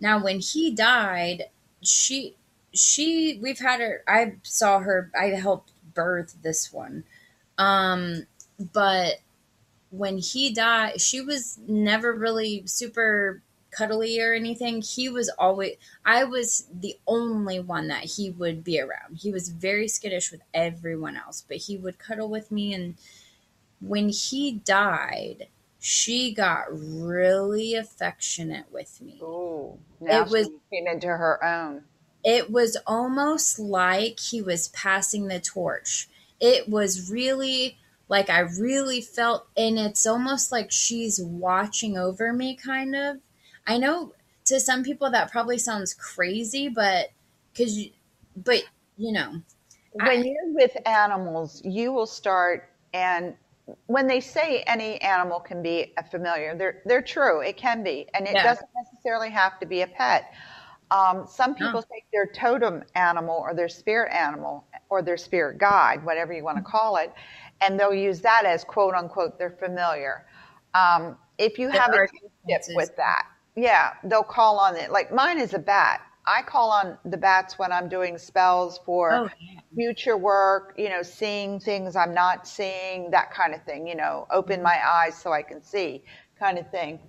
Now, 0.00 0.22
when 0.22 0.40
he 0.40 0.74
died, 0.74 1.44
she 1.82 2.36
she 2.72 3.38
we've 3.42 3.58
had 3.60 3.80
her. 3.80 4.04
I 4.08 4.36
saw 4.42 4.80
her. 4.80 5.10
I 5.18 5.26
helped 5.28 5.72
birth 5.94 6.36
this 6.42 6.72
one, 6.72 7.04
um, 7.58 8.26
but 8.72 9.14
when 9.90 10.18
he 10.18 10.52
died, 10.52 11.00
she 11.00 11.20
was 11.20 11.58
never 11.68 12.12
really 12.12 12.64
super 12.66 13.42
cuddly 13.70 14.20
or 14.20 14.32
anything. 14.32 14.82
He 14.82 15.08
was 15.08 15.28
always, 15.38 15.76
I 16.04 16.24
was 16.24 16.66
the 16.72 16.96
only 17.06 17.60
one 17.60 17.88
that 17.88 18.04
he 18.04 18.30
would 18.30 18.64
be 18.64 18.80
around. 18.80 19.16
He 19.16 19.30
was 19.32 19.48
very 19.48 19.88
skittish 19.88 20.30
with 20.32 20.42
everyone 20.52 21.16
else, 21.16 21.44
but 21.46 21.58
he 21.58 21.76
would 21.76 21.98
cuddle 21.98 22.28
with 22.28 22.50
me. 22.50 22.72
And 22.74 22.94
when 23.80 24.08
he 24.08 24.52
died, 24.64 25.48
she 25.80 26.32
got 26.32 26.64
really 26.70 27.74
affectionate 27.74 28.66
with 28.72 29.00
me. 29.00 29.18
Ooh, 29.22 29.78
now 30.00 30.22
It 30.22 30.30
was- 30.30 30.48
came 30.72 30.86
into 30.86 31.08
her 31.08 31.44
own. 31.44 31.84
It 32.24 32.50
was 32.50 32.76
almost 32.86 33.58
like 33.58 34.18
he 34.20 34.42
was 34.42 34.68
passing 34.68 35.28
the 35.28 35.40
torch. 35.40 36.08
It 36.40 36.68
was 36.68 37.10
really 37.10 37.78
like 38.08 38.28
I 38.30 38.40
really 38.40 39.00
felt, 39.00 39.48
and 39.56 39.78
it's 39.78 40.06
almost 40.06 40.52
like 40.52 40.70
she's 40.72 41.20
watching 41.20 41.96
over 41.98 42.32
me, 42.32 42.56
kind 42.56 42.94
of. 42.96 43.18
I 43.66 43.78
know 43.78 44.14
to 44.46 44.60
some 44.60 44.82
people 44.84 45.10
that 45.10 45.30
probably 45.30 45.58
sounds 45.58 45.94
crazy, 45.94 46.68
but 46.68 47.10
because 47.52 47.86
but 48.36 48.64
you 48.96 49.12
know, 49.12 49.42
When 49.92 50.06
I- 50.08 50.12
you're 50.24 50.52
with 50.52 50.76
animals, 50.86 51.62
you 51.64 51.92
will 51.92 52.06
start 52.06 52.70
and 52.92 53.36
when 53.86 54.06
they 54.06 54.20
say 54.20 54.60
any 54.66 55.00
animal 55.00 55.40
can 55.40 55.62
be 55.62 55.94
a 55.96 56.04
familiar, 56.04 56.54
they're 56.54 56.82
they're 56.84 57.02
true. 57.02 57.40
It 57.40 57.56
can 57.56 57.82
be, 57.82 58.08
and 58.14 58.26
it 58.28 58.34
Yeah. 58.34 58.42
doesn't 58.42 58.68
necessarily 58.76 59.30
have 59.30 59.58
to 59.60 59.66
be 59.66 59.82
a 59.82 59.86
pet. 59.86 60.32
Um, 60.94 61.26
some 61.28 61.54
people 61.56 61.82
take 61.82 62.06
their 62.12 62.26
totem 62.28 62.84
animal 62.94 63.36
or 63.36 63.54
their 63.54 63.68
spirit 63.68 64.12
animal 64.14 64.66
or 64.90 65.02
their 65.02 65.18
spirit 65.18 65.58
guide, 65.58 66.04
whatever 66.04 66.32
you 66.34 66.44
want 66.44 66.58
to 66.58 66.62
call 66.62 66.96
it, 66.98 67.12
and 67.62 67.80
they'll 67.80 67.94
use 67.94 68.20
that 68.22 68.44
as 68.46 68.64
quote 68.64 68.94
unquote 68.94 69.38
their 69.38 69.50
familiar. 69.50 70.26
Um, 70.74 71.18
if 71.38 71.58
you 71.58 71.70
There 71.72 71.82
have 71.82 71.94
a 71.94 72.00
kinship 72.00 72.62
with 72.74 72.96
that, 72.96 73.24
yeah, 73.56 73.94
they'll 74.04 74.24
call 74.24 74.60
on 74.60 74.76
it. 74.76 74.92
Like 74.92 75.12
mine 75.12 75.40
is 75.40 75.54
a 75.54 75.60
bat. 75.60 76.02
I 76.26 76.42
call 76.42 76.70
on 76.72 76.98
the 77.04 77.18
bats 77.18 77.58
when 77.58 77.72
I'm 77.72 77.88
doing 77.88 78.18
spells 78.18 78.80
for 78.86 79.24
oh 79.24 79.30
yeah, 79.40 79.60
future 79.74 80.16
work, 80.16 80.74
you 80.78 80.90
know, 80.90 81.02
seeing 81.02 81.60
things 81.60 81.96
I'm 81.96 82.14
not 82.14 82.46
seeing, 82.48 83.10
that 83.12 83.32
kind 83.32 83.54
of 83.54 83.64
thing, 83.64 83.86
you 83.88 83.96
know, 83.96 84.26
open 84.30 84.62
my 84.62 84.78
eyes 84.86 85.16
so 85.20 85.32
I 85.32 85.42
can 85.42 85.62
see 85.62 86.04
kind 86.38 86.58
of 86.58 86.70
thing. 86.70 87.00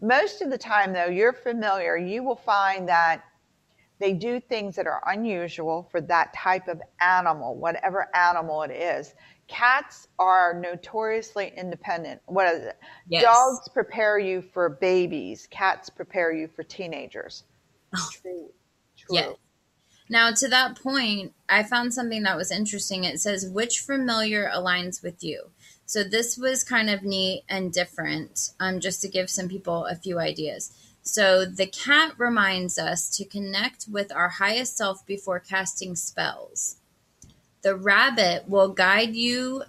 Most 0.00 0.42
of 0.42 0.50
the 0.50 0.58
time, 0.58 0.92
though, 0.92 1.06
you're 1.06 1.32
familiar, 1.32 1.96
you 1.96 2.22
will 2.22 2.36
find 2.36 2.88
that 2.88 3.24
they 4.00 4.12
do 4.12 4.40
things 4.40 4.76
that 4.76 4.86
are 4.86 5.02
unusual 5.06 5.88
for 5.90 6.00
that 6.02 6.34
type 6.34 6.68
of 6.68 6.82
animal, 7.00 7.54
whatever 7.56 8.08
animal 8.14 8.62
it 8.62 8.70
is. 8.70 9.14
Cats 9.46 10.08
are 10.18 10.58
notoriously 10.58 11.52
independent. 11.56 12.20
What 12.26 12.52
is 12.54 12.64
it? 12.64 12.78
yes. 13.08 13.22
Dogs 13.22 13.68
prepare 13.72 14.18
you 14.18 14.42
for 14.42 14.68
babies, 14.68 15.46
cats 15.50 15.90
prepare 15.90 16.32
you 16.32 16.48
for 16.48 16.62
teenagers. 16.62 17.44
Oh. 17.94 18.08
True. 18.12 18.50
True. 18.96 19.16
Yes. 19.16 19.36
Now, 20.08 20.32
to 20.32 20.48
that 20.48 20.78
point, 20.82 21.32
I 21.48 21.62
found 21.62 21.94
something 21.94 22.24
that 22.24 22.36
was 22.36 22.50
interesting. 22.50 23.04
It 23.04 23.20
says, 23.20 23.48
which 23.48 23.80
familiar 23.80 24.50
aligns 24.54 25.02
with 25.02 25.24
you? 25.24 25.50
So, 25.86 26.02
this 26.02 26.36
was 26.36 26.64
kind 26.64 26.88
of 26.90 27.02
neat 27.02 27.44
and 27.48 27.72
different, 27.72 28.50
um, 28.58 28.80
just 28.80 29.00
to 29.02 29.08
give 29.08 29.28
some 29.30 29.48
people 29.48 29.86
a 29.86 29.94
few 29.94 30.18
ideas. 30.18 30.72
So 31.06 31.44
the 31.44 31.66
cat 31.66 32.14
reminds 32.16 32.78
us 32.78 33.10
to 33.18 33.26
connect 33.26 33.86
with 33.86 34.10
our 34.10 34.30
highest 34.30 34.74
self 34.78 35.04
before 35.04 35.38
casting 35.38 35.96
spells. 35.96 36.76
The 37.60 37.76
rabbit 37.76 38.48
will 38.48 38.70
guide 38.70 39.14
you 39.14 39.64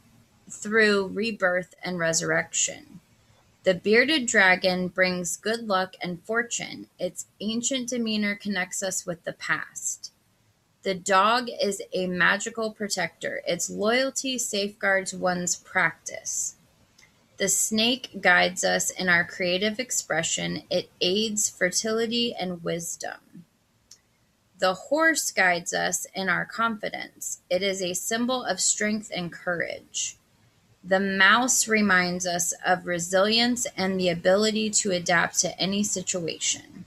through 0.50 1.08
rebirth 1.08 1.76
and 1.84 2.00
resurrection. 2.00 3.02
The 3.64 3.74
bearded 3.74 4.28
dragon 4.28 4.88
brings 4.88 5.36
good 5.36 5.68
luck 5.68 5.96
and 6.02 6.24
fortune. 6.24 6.88
Its 6.98 7.26
ancient 7.42 7.90
demeanor 7.90 8.36
connects 8.36 8.82
us 8.82 9.06
with 9.06 9.26
the 9.26 9.34
past. 9.34 10.14
The 10.86 10.94
dog 10.94 11.50
is 11.60 11.82
a 11.94 12.06
magical 12.06 12.70
protector. 12.70 13.42
Its 13.48 13.72
loyalty 13.72 14.38
safeguards 14.38 15.16
one's 15.16 15.56
practice. 15.56 16.58
The 17.38 17.48
snake 17.48 18.22
guides 18.22 18.64
us 18.64 18.92
in 18.92 19.10
our 19.10 19.24
creative 19.24 19.80
expression. 19.80 20.62
It 20.70 20.92
aids 21.02 21.50
fertility 21.50 22.36
and 22.36 22.64
wisdom. 22.64 23.46
The 24.60 24.76
horse 24.76 25.32
guides 25.32 25.74
us 25.74 26.06
in 26.14 26.30
our 26.30 26.46
confidence. 26.46 27.42
It 27.50 27.64
is 27.64 27.82
a 27.82 27.96
symbol 27.96 28.44
of 28.44 28.60
strength 28.60 29.12
and 29.12 29.32
courage. 29.32 30.18
The 30.84 31.00
mouse 31.00 31.68
reminds 31.68 32.28
us 32.28 32.54
of 32.64 32.86
resilience 32.86 33.66
and 33.76 34.00
the 34.00 34.10
ability 34.10 34.70
to 34.70 34.92
adapt 34.92 35.40
to 35.40 35.60
any 35.60 35.82
situation. 35.82 36.85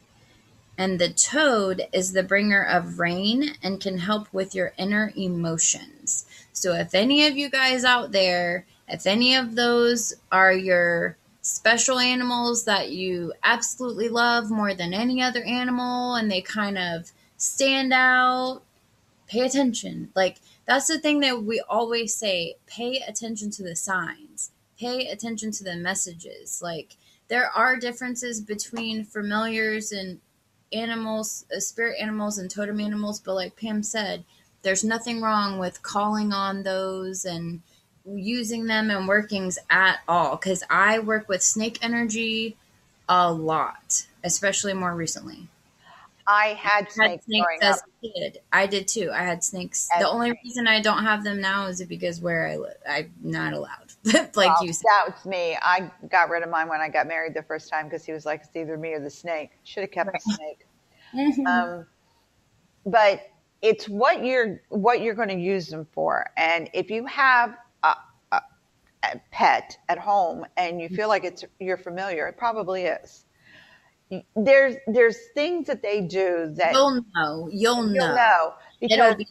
And 0.78 0.98
the 0.98 1.10
toad 1.10 1.82
is 1.92 2.12
the 2.12 2.22
bringer 2.22 2.62
of 2.62 2.98
rain 2.98 3.56
and 3.62 3.80
can 3.80 3.98
help 3.98 4.32
with 4.32 4.54
your 4.54 4.72
inner 4.78 5.12
emotions. 5.14 6.24
So, 6.54 6.72
if 6.72 6.94
any 6.94 7.26
of 7.26 7.36
you 7.36 7.50
guys 7.50 7.84
out 7.84 8.12
there 8.12 8.64
if 8.88 9.06
any 9.06 9.34
of 9.34 9.54
those 9.54 10.14
are 10.32 10.52
your 10.52 11.16
special 11.42 11.98
animals 11.98 12.64
that 12.64 12.90
you 12.90 13.32
absolutely 13.44 14.08
love 14.08 14.50
more 14.50 14.74
than 14.74 14.94
any 14.94 15.22
other 15.22 15.42
animal 15.44 16.14
and 16.14 16.30
they 16.30 16.40
kind 16.40 16.78
of 16.78 17.12
stand 17.36 17.92
out, 17.92 18.62
pay 19.28 19.40
attention. 19.40 20.10
Like, 20.14 20.38
that's 20.66 20.88
the 20.88 20.98
thing 20.98 21.20
that 21.20 21.42
we 21.42 21.60
always 21.68 22.14
say 22.14 22.56
pay 22.66 23.02
attention 23.06 23.50
to 23.52 23.62
the 23.62 23.76
signs, 23.76 24.50
pay 24.78 25.08
attention 25.08 25.50
to 25.52 25.64
the 25.64 25.76
messages. 25.76 26.60
Like, 26.62 26.96
there 27.28 27.50
are 27.50 27.76
differences 27.76 28.40
between 28.40 29.04
familiars 29.04 29.92
and 29.92 30.20
animals, 30.72 31.44
uh, 31.54 31.60
spirit 31.60 31.96
animals, 32.00 32.38
and 32.38 32.50
totem 32.50 32.80
animals, 32.80 33.20
but 33.20 33.34
like 33.34 33.56
Pam 33.56 33.82
said, 33.82 34.24
there's 34.62 34.84
nothing 34.84 35.20
wrong 35.20 35.58
with 35.58 35.82
calling 35.82 36.32
on 36.32 36.62
those 36.62 37.24
and 37.24 37.62
using 38.04 38.66
them 38.66 38.90
and 38.90 39.06
workings 39.06 39.58
at 39.70 39.98
all 40.08 40.36
because 40.36 40.62
I 40.70 40.98
work 40.98 41.28
with 41.28 41.42
snake 41.42 41.78
energy 41.82 42.56
a 43.08 43.32
lot, 43.32 44.06
especially 44.24 44.74
more 44.74 44.94
recently. 44.94 45.48
I 46.26 46.48
had 46.48 46.92
snakes, 46.92 46.98
I 46.98 47.08
had 47.08 47.22
snakes 47.24 47.48
as 47.62 47.82
a 47.82 48.06
kid. 48.06 48.40
I 48.52 48.66
did 48.66 48.86
too. 48.86 49.10
I 49.12 49.22
had 49.22 49.42
snakes. 49.42 49.88
As 49.94 50.02
the 50.02 50.08
only 50.08 50.32
reason 50.44 50.66
I 50.66 50.82
don't 50.82 51.04
have 51.04 51.24
them 51.24 51.40
now 51.40 51.66
is 51.66 51.82
because 51.84 52.20
where 52.20 52.46
I 52.48 52.56
live, 52.56 52.76
I'm 52.88 53.12
not 53.22 53.54
allowed. 53.54 53.87
like 54.04 54.34
well, 54.36 54.64
you 54.64 54.72
said. 54.72 54.84
That 54.88 55.14
was 55.14 55.26
me. 55.26 55.56
I 55.60 55.90
got 56.10 56.30
rid 56.30 56.42
of 56.42 56.50
mine 56.50 56.68
when 56.68 56.80
I 56.80 56.88
got 56.88 57.06
married 57.06 57.34
the 57.34 57.42
first 57.42 57.70
time 57.70 57.86
because 57.86 58.04
he 58.04 58.12
was 58.12 58.24
like, 58.24 58.42
it's 58.44 58.56
either 58.56 58.76
me 58.76 58.92
or 58.94 59.00
the 59.00 59.10
snake. 59.10 59.50
Should 59.64 59.82
have 59.82 59.90
kept 59.90 60.10
right. 60.12 60.22
the 60.24 60.34
snake. 60.34 60.66
Mm-hmm. 61.14 61.46
Um, 61.46 61.86
but 62.86 63.30
it's 63.60 63.88
what 63.88 64.24
you're 64.24 64.60
what 64.68 65.02
you're 65.02 65.14
going 65.14 65.28
to 65.28 65.38
use 65.38 65.66
them 65.66 65.86
for. 65.92 66.30
And 66.36 66.70
if 66.72 66.90
you 66.90 67.04
have 67.06 67.56
a 69.02 69.20
pet 69.30 69.78
at 69.88 69.98
home 69.98 70.44
and 70.56 70.80
you 70.80 70.88
feel 70.88 71.08
like 71.08 71.24
it's 71.24 71.44
you're 71.58 71.78
familiar, 71.78 72.26
it 72.26 72.36
probably 72.36 72.84
is. 72.84 73.24
There's 74.36 74.76
there's 74.86 75.16
things 75.34 75.66
that 75.66 75.82
they 75.82 76.00
do 76.00 76.52
that 76.56 76.72
you'll 76.72 77.04
know. 77.14 77.48
You'll, 77.52 77.92
you'll 77.92 78.14
know. 78.14 78.54
because 78.80 79.16
be 79.16 79.26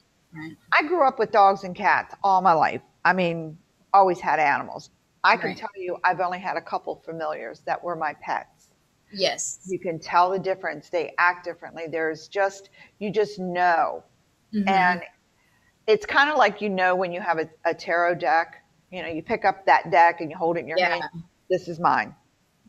I 0.72 0.84
grew 0.84 1.08
up 1.08 1.18
with 1.20 1.32
dogs 1.32 1.64
and 1.64 1.76
cats 1.76 2.14
all 2.24 2.42
my 2.42 2.54
life. 2.54 2.82
I 3.04 3.14
mean, 3.14 3.58
always 3.94 4.20
had 4.20 4.40
animals. 4.40 4.90
I 5.24 5.36
can 5.36 5.50
right. 5.50 5.58
tell 5.58 5.70
you, 5.76 5.98
I've 6.04 6.20
only 6.20 6.40
had 6.40 6.58
a 6.58 6.62
couple 6.62 6.96
familiars 7.04 7.62
that 7.66 7.84
were 7.84 7.96
my 7.96 8.14
pets. 8.22 8.70
Yes, 9.12 9.60
you 9.68 9.80
can 9.80 10.00
tell 10.00 10.30
the 10.30 10.40
difference. 10.40 10.90
They 10.90 11.14
act 11.18 11.46
differently. 11.46 11.86
There's 11.90 12.28
just 12.28 12.70
you 13.00 13.10
just 13.12 13.40
know, 13.40 14.04
mm-hmm. 14.54 14.68
and 14.68 15.02
it's 15.88 16.06
kind 16.06 16.30
of 16.30 16.38
like 16.38 16.62
you 16.62 16.70
know 16.70 16.96
when 16.96 17.12
you 17.12 17.22
have 17.22 17.40
a, 17.40 17.50
a 17.66 17.74
tarot 17.74 18.16
deck 18.16 18.64
you 18.92 19.02
know, 19.02 19.10
you 19.10 19.22
pick 19.22 19.46
up 19.46 19.66
that 19.66 19.92
deck 19.92 20.22
and 20.22 20.32
you 20.32 20.38
hold 20.38 20.58
it 20.58 20.62
in 20.62 20.68
your 20.68 20.78
yeah. 20.78 20.94
hand. 20.94 21.24
This 21.50 21.68
is 21.68 21.80
mine. 21.80 22.16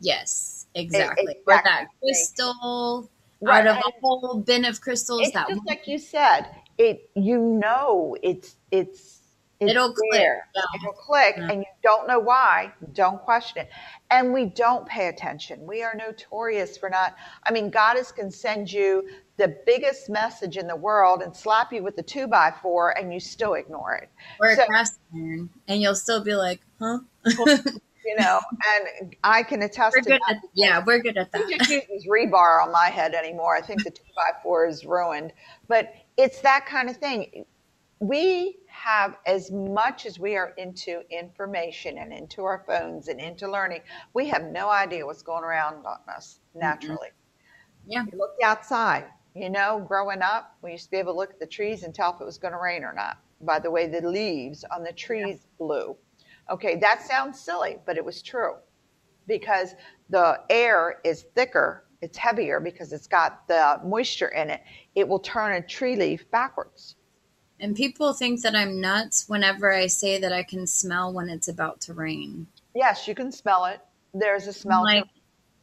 Yes, 0.01 0.67
exactly. 0.75 1.33
It, 1.33 1.43
or 1.47 1.61
that 1.63 1.87
crystal 2.01 3.09
right. 3.41 3.65
out 3.65 3.77
of 3.77 3.77
a 3.77 3.91
whole 4.01 4.39
bin 4.39 4.65
of 4.65 4.81
crystals. 4.81 5.21
It's 5.21 5.33
that 5.33 5.47
just 5.47 5.59
one. 5.59 5.65
like 5.67 5.87
you 5.87 5.97
said. 5.97 6.45
It 6.77 7.09
you 7.15 7.39
know 7.39 8.15
it's 8.23 8.55
it's 8.71 9.18
It'll 9.59 9.93
there. 10.11 10.47
click. 10.53 10.53
Yeah. 10.55 10.61
It'll 10.75 10.93
click, 10.93 11.35
yeah. 11.37 11.49
and 11.51 11.59
you 11.59 11.67
don't 11.83 12.07
know 12.07 12.19
why. 12.19 12.71
Don't 12.93 13.21
question 13.21 13.63
it. 13.63 13.69
And 14.09 14.31
we 14.31 14.45
don't 14.45 14.87
pay 14.87 15.07
attention. 15.09 15.65
We 15.65 15.83
are 15.83 15.93
notorious 15.95 16.77
for 16.77 16.89
not. 16.89 17.15
I 17.45 17.51
mean, 17.51 17.69
Goddess 17.69 18.11
can 18.11 18.31
send 18.31 18.71
you 18.71 19.09
the 19.37 19.57
biggest 19.65 20.09
message 20.09 20.57
in 20.57 20.67
the 20.67 20.75
world 20.75 21.21
and 21.21 21.35
slap 21.35 21.73
you 21.73 21.83
with 21.83 21.95
the 21.95 22.03
two 22.03 22.27
by 22.27 22.53
four, 22.61 22.97
and 22.97 23.13
you 23.13 23.19
still 23.19 23.55
ignore 23.55 23.95
it. 23.95 24.09
Or 24.39 24.55
so, 24.55 24.63
a 24.63 24.67
cast 24.67 24.99
iron, 25.13 25.49
and 25.67 25.81
you'll 25.81 25.95
still 25.95 26.23
be 26.23 26.35
like, 26.35 26.61
"Huh." 26.79 26.99
you 28.05 28.15
know, 28.17 28.39
and 29.01 29.15
I 29.23 29.43
can 29.43 29.61
attest 29.61 29.95
we're 29.95 30.01
to 30.03 30.09
that. 30.09 30.21
At, 30.29 30.37
yeah, 30.53 30.83
we're 30.85 30.99
good 30.99 31.17
at 31.17 31.31
that. 31.31 31.41
I 31.41 31.57
just 31.57 31.69
use 31.69 32.07
rebar 32.09 32.63
on 32.63 32.71
my 32.71 32.87
head 32.87 33.13
anymore. 33.13 33.55
I 33.55 33.61
think 33.61 33.83
the 33.83 33.91
two 33.91 34.03
by 34.15 34.31
four 34.41 34.67
is 34.67 34.85
ruined, 34.85 35.33
but 35.67 35.93
it's 36.17 36.39
that 36.41 36.65
kind 36.65 36.89
of 36.89 36.97
thing. 36.97 37.45
We 37.99 38.57
have 38.83 39.17
as 39.25 39.51
much 39.51 40.05
as 40.05 40.19
we 40.19 40.35
are 40.35 40.53
into 40.57 41.01
information 41.09 41.97
and 41.97 42.13
into 42.13 42.43
our 42.43 42.63
phones 42.65 43.07
and 43.07 43.19
into 43.19 43.49
learning, 43.49 43.81
we 44.13 44.27
have 44.27 44.43
no 44.45 44.69
idea 44.69 45.05
what's 45.05 45.21
going 45.21 45.43
around 45.43 45.85
on 45.85 45.97
us 46.15 46.39
naturally. 46.55 47.09
Mm-hmm. 47.09 47.91
Yeah. 47.91 48.05
You 48.11 48.17
look 48.17 48.35
outside, 48.43 49.05
you 49.35 49.49
know, 49.49 49.83
growing 49.87 50.21
up, 50.21 50.55
we 50.61 50.71
used 50.71 50.85
to 50.85 50.91
be 50.91 50.97
able 50.97 51.13
to 51.13 51.17
look 51.19 51.31
at 51.31 51.39
the 51.39 51.47
trees 51.47 51.83
and 51.83 51.93
tell 51.93 52.13
if 52.13 52.21
it 52.21 52.25
was 52.25 52.37
going 52.37 52.53
to 52.53 52.59
rain 52.59 52.83
or 52.83 52.93
not 52.93 53.17
by 53.41 53.59
the 53.59 53.71
way 53.71 53.87
the 53.87 54.01
leaves 54.01 54.65
on 54.71 54.83
the 54.83 54.93
trees 54.93 55.39
yeah. 55.41 55.57
blew. 55.57 55.97
Okay, 56.51 56.75
that 56.77 57.01
sounds 57.01 57.39
silly, 57.39 57.77
but 57.85 57.97
it 57.97 58.03
was 58.03 58.21
true 58.21 58.55
because 59.27 59.75
the 60.09 60.39
air 60.49 60.99
is 61.03 61.25
thicker, 61.35 61.85
it's 62.01 62.17
heavier 62.17 62.59
because 62.59 62.91
it's 62.91 63.07
got 63.07 63.47
the 63.47 63.79
moisture 63.85 64.29
in 64.29 64.49
it. 64.49 64.61
It 64.95 65.07
will 65.07 65.19
turn 65.19 65.53
a 65.53 65.61
tree 65.61 65.95
leaf 65.95 66.29
backwards. 66.31 66.95
And 67.59 67.75
people 67.75 68.13
think 68.13 68.41
that 68.41 68.55
I'm 68.55 68.79
nuts 68.79 69.27
whenever 69.27 69.73
I 69.73 69.87
say 69.87 70.19
that 70.19 70.31
I 70.31 70.43
can 70.43 70.65
smell 70.65 71.11
when 71.11 71.29
it's 71.29 71.47
about 71.47 71.81
to 71.81 71.93
rain. 71.93 72.47
Yes, 72.73 73.07
you 73.07 73.15
can 73.15 73.31
smell 73.31 73.65
it. 73.65 73.81
There's 74.13 74.47
a 74.47 74.53
smell. 74.53 74.79
I'm 74.79 74.83
like, 74.83 75.05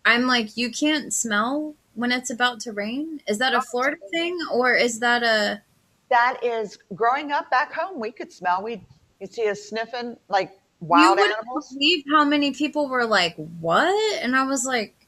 I'm 0.05 0.27
like, 0.27 0.57
you 0.57 0.71
can't 0.71 1.13
smell 1.13 1.75
when 1.95 2.13
it's 2.13 2.31
about 2.31 2.61
to 2.61 2.73
rain. 2.73 3.21
Is 3.27 3.39
that 3.39 3.55
a 3.55 3.63
Florida 3.63 3.97
thing, 4.11 4.39
or 4.53 4.75
is 4.75 5.01
that 5.01 5.23
a? 5.23 5.63
That 6.11 6.39
is 6.43 6.79
growing 6.95 7.33
up 7.33 7.51
back 7.51 7.73
home. 7.73 7.99
We 7.99 8.13
could 8.13 8.33
smell. 8.33 8.63
We 8.63 8.83
you 9.21 9.27
see 9.27 9.49
us 9.49 9.63
sniffing 9.63 10.17
like 10.29 10.53
wild 10.81 11.19
you 11.19 11.25
animals. 11.25 11.73
Believe 11.73 12.05
how 12.11 12.25
many 12.25 12.53
people 12.53 12.89
were 12.89 13.07
like, 13.07 13.35
"What?" 13.61 14.23
And 14.23 14.37
I 14.37 14.45
was 14.45 14.65
like, 14.65 15.06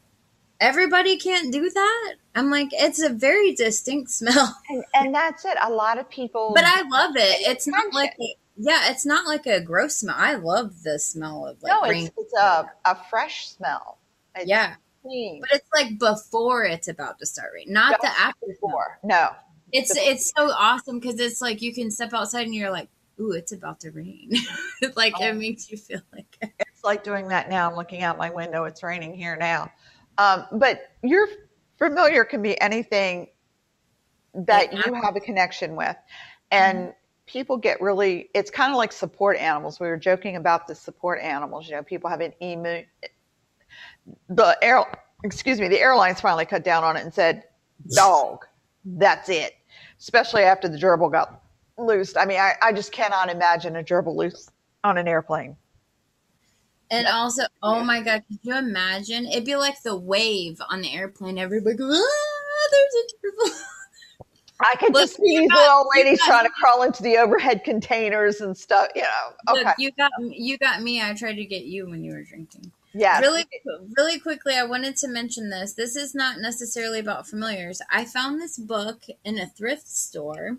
everybody 0.61 1.17
can't 1.17 1.53
do 1.53 1.71
that. 1.71 2.15
I'm 2.35 2.51
like, 2.51 2.69
it's 2.73 3.03
a 3.03 3.11
very 3.11 3.55
distinct 3.55 4.11
smell. 4.11 4.57
And, 4.69 4.85
and 4.95 5.15
that's 5.15 5.45
it. 5.45 5.57
A 5.63 5.71
lot 5.71 5.99
of 5.99 6.09
people. 6.09 6.53
But 6.55 6.65
I 6.65 6.83
love 6.89 7.17
it. 7.17 7.49
It's 7.49 7.67
not 7.67 7.93
like, 7.93 8.15
yeah, 8.57 8.91
it's 8.91 9.07
not 9.07 9.27
like 9.27 9.47
a 9.47 9.61
gross 9.61 9.97
smell. 9.97 10.17
I 10.19 10.35
love 10.35 10.83
the 10.83 10.99
smell 10.99 11.47
of 11.47 11.63
like. 11.63 11.71
No, 11.71 11.83
it's, 11.85 12.11
it's 12.17 12.35
a, 12.35 12.71
a 12.85 12.97
fresh 13.09 13.49
smell. 13.49 13.99
It's 14.35 14.49
yeah. 14.49 14.75
Clean. 15.03 15.41
But 15.41 15.51
it's 15.53 15.69
like 15.73 15.99
before 15.99 16.65
it's 16.65 16.89
about 16.89 17.19
to 17.21 17.27
start 17.27 17.51
raining, 17.55 17.73
not 17.73 17.93
Just 17.93 18.03
the 18.03 18.21
after. 18.21 18.47
Before. 18.47 18.99
No. 19.05 19.31
It's 19.71 19.95
it's 19.97 20.33
so 20.35 20.51
awesome 20.51 20.99
because 20.99 21.21
it's 21.21 21.43
like 21.43 21.61
you 21.61 21.75
can 21.75 21.91
step 21.91 22.15
outside 22.15 22.47
and 22.47 22.55
you're 22.55 22.71
like, 22.71 22.89
ooh, 23.21 23.33
it's 23.33 23.53
about 23.53 23.81
to 23.81 23.91
rain. 23.91 24.33
like 24.97 25.13
oh. 25.21 25.27
it 25.27 25.37
makes 25.37 25.71
you 25.71 25.77
feel 25.77 26.01
like 26.13 26.39
it's 26.41 26.83
like 26.83 27.05
doing 27.05 27.29
that 27.29 27.51
now. 27.51 27.69
I'm 27.69 27.77
looking 27.77 28.03
out 28.03 28.17
my 28.17 28.31
window. 28.31 28.65
It's 28.65 28.83
raining 28.83 29.15
here 29.15 29.37
now. 29.37 29.71
Um, 30.19 30.47
but 30.53 30.91
your 31.03 31.29
familiar 31.79 32.25
can 32.25 32.43
be 32.43 32.61
anything 32.61 33.29
that 34.35 34.73
you 34.73 34.95
have 34.95 35.17
a 35.17 35.21
connection 35.21 35.77
with. 35.77 35.97
And 36.51 36.79
mm-hmm. 36.79 36.91
people 37.27 37.57
get 37.57 37.81
really, 37.81 38.29
it's 38.35 38.51
kind 38.51 38.73
of 38.73 38.77
like 38.77 38.93
support 38.93 39.37
animals. 39.39 39.81
We 39.81 39.87
were 39.87 39.97
joking 39.97 40.37
about 40.37 40.67
the 40.67 40.75
support 40.75 41.21
animals. 41.21 41.69
You 41.69 41.77
know, 41.77 41.83
people 41.83 42.11
have 42.11 42.21
an 42.21 42.33
emu. 42.43 42.85
The 44.29 44.59
air, 44.61 44.85
excuse 45.25 45.61
me, 45.61 45.69
the 45.69 45.81
airlines 45.81 46.21
finally 46.21 46.47
cut 46.47 46.65
down 46.65 46.85
on 46.85 46.97
it 46.97 47.05
and 47.05 47.15
said, 47.15 47.45
dog, 47.95 48.45
that's 48.85 49.29
it. 49.29 49.55
Especially 49.99 50.43
after 50.43 50.69
the 50.69 50.79
gerbil 50.79 51.11
got 51.11 51.43
loosed. 51.79 52.17
I 52.17 52.25
mean, 52.25 52.41
I, 52.41 52.55
I 52.61 52.73
just 52.73 52.93
cannot 52.93 53.31
imagine 53.31 53.77
a 53.77 53.83
gerbil 53.83 54.17
loose 54.17 54.51
on 54.85 54.99
an 54.99 55.07
airplane. 55.07 55.57
And 56.91 57.07
also, 57.07 57.43
oh 57.63 57.85
my 57.85 58.01
god, 58.03 58.25
could 58.29 58.39
you 58.43 58.57
imagine? 58.57 59.27
It'd 59.27 59.45
be 59.45 59.57
like 59.57 59.83
the 59.83 59.97
wave 59.97 60.61
on 60.71 60.81
the 60.81 60.93
airplane. 60.95 61.39
Everybody 61.39 61.77
goes, 61.77 61.95
ah, 61.95 62.69
there's 62.71 62.95
a 63.05 63.07
turtle. 63.23 63.61
I 64.61 64.75
could 64.77 64.93
Look, 64.93 65.03
just 65.05 65.17
see 65.17 65.39
these 65.39 65.49
got- 65.51 65.59
little 65.61 65.89
ladies 65.95 66.19
got- 66.19 66.27
trying 66.27 66.45
to 66.47 66.51
crawl 66.51 66.83
into 66.83 67.03
the 67.03 67.17
overhead 67.19 67.63
containers 67.65 68.41
and 68.41 68.57
stuff. 68.57 68.89
You 68.97 69.03
know. 69.03 69.53
Okay. 69.55 69.65
Look, 69.65 69.75
you 69.79 69.91
got 69.93 70.11
you 70.21 70.59
got 70.59 70.83
me. 70.83 71.01
I 71.03 71.15
tried 71.15 71.35
to 71.37 71.45
get 71.45 71.65
you 71.65 71.89
when 71.89 72.03
you 72.03 72.13
were 72.13 72.25
drinking. 72.25 72.73
Yeah. 72.95 73.21
Really, 73.21 73.45
really 73.97 74.19
quickly, 74.19 74.55
I 74.57 74.65
wanted 74.65 74.97
to 74.97 75.09
mention 75.09 75.51
this. 75.51 75.75
This 75.75 75.95
is 75.95 76.15
not 76.15 76.41
necessarily 76.41 76.99
about 76.99 77.29
familiars. 77.29 77.81
I 77.93 78.05
found 78.07 78.41
this 78.41 78.59
book 78.59 79.03
in 79.25 79.39
a 79.39 79.47
thrift 79.47 79.87
store. 79.87 80.57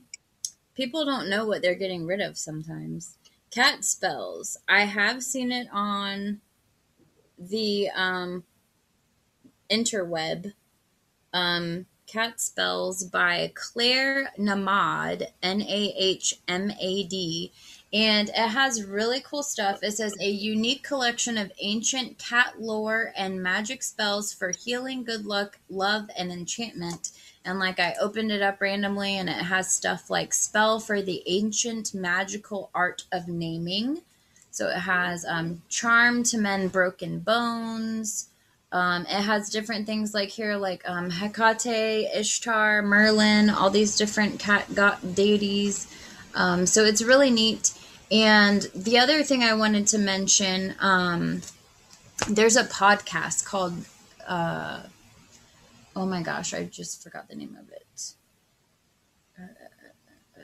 People 0.76 1.04
don't 1.06 1.28
know 1.30 1.46
what 1.46 1.62
they're 1.62 1.76
getting 1.76 2.06
rid 2.06 2.22
of 2.22 2.38
sometimes. 2.38 3.18
Cat 3.52 3.84
spells. 3.84 4.58
I 4.68 4.82
have 4.82 5.24
seen 5.24 5.52
it 5.52 5.68
on 5.72 6.42
the 7.38 7.90
um, 7.96 8.44
interweb. 9.70 10.54
Um, 11.34 11.86
Cat 12.10 12.40
Spells 12.42 13.04
by 13.04 13.52
Claire 13.54 14.32
Nahmad, 14.36 15.28
N 15.44 15.62
A 15.62 15.94
H 15.96 16.34
M 16.48 16.72
A 16.72 17.04
D. 17.04 17.52
And 17.94 18.30
it 18.30 18.36
has 18.36 18.84
really 18.84 19.22
cool 19.22 19.44
stuff. 19.44 19.84
It 19.84 19.92
says 19.92 20.16
a 20.20 20.30
unique 20.30 20.84
collection 20.84 21.38
of 21.38 21.52
ancient 21.62 22.18
cat 22.18 22.60
lore 22.60 23.14
and 23.16 23.44
magic 23.44 23.84
spells 23.84 24.34
for 24.34 24.52
healing, 24.52 25.04
good 25.04 25.26
luck, 25.26 25.60
love, 25.70 26.10
and 26.18 26.32
enchantment. 26.32 27.12
And 27.50 27.60
like 27.60 27.80
I 27.80 27.96
opened 28.00 28.32
it 28.32 28.42
up 28.42 28.62
randomly, 28.62 29.18
and 29.18 29.28
it 29.28 29.34
has 29.34 29.74
stuff 29.74 30.10
like 30.10 30.34
spell 30.34 30.80
for 30.80 31.02
the 31.02 31.24
ancient 31.26 31.94
magical 31.94 32.70
art 32.76 33.06
of 33.12 33.28
naming. 33.28 34.02
So 34.52 34.68
it 34.70 34.80
has 34.80 35.26
um, 35.26 35.62
charm 35.68 36.24
to 36.24 36.38
mend 36.38 36.72
broken 36.72 37.20
bones. 37.20 38.30
Um, 38.72 39.04
it 39.04 39.24
has 39.24 39.50
different 39.50 39.88
things 39.88 40.14
like 40.14 40.30
here, 40.30 40.58
like 40.58 40.88
um, 40.88 41.10
Hecate, 41.10 42.08
Ishtar, 42.14 42.84
Merlin, 42.84 43.50
all 43.50 43.72
these 43.72 43.98
different 43.98 44.40
cat 44.40 44.68
god 44.76 45.16
deities. 45.16 45.88
Um, 46.36 46.68
so 46.68 46.84
it's 46.84 47.02
really 47.02 47.32
neat. 47.32 47.74
And 48.12 48.62
the 48.76 49.00
other 49.00 49.24
thing 49.24 49.44
I 49.44 49.54
wanted 49.56 49.88
to 49.88 49.98
mention, 49.98 50.76
um, 50.80 51.42
there's 52.30 52.56
a 52.56 52.64
podcast 52.64 53.46
called, 53.46 53.74
uh, 54.28 54.82
oh 56.00 56.06
my 56.06 56.22
gosh, 56.22 56.54
I 56.54 56.64
just 56.64 57.04
forgot 57.04 57.28
the 57.28 57.36
name 57.36 57.58
of 57.60 57.70
it. 57.70 58.14
Uh, 59.38 60.42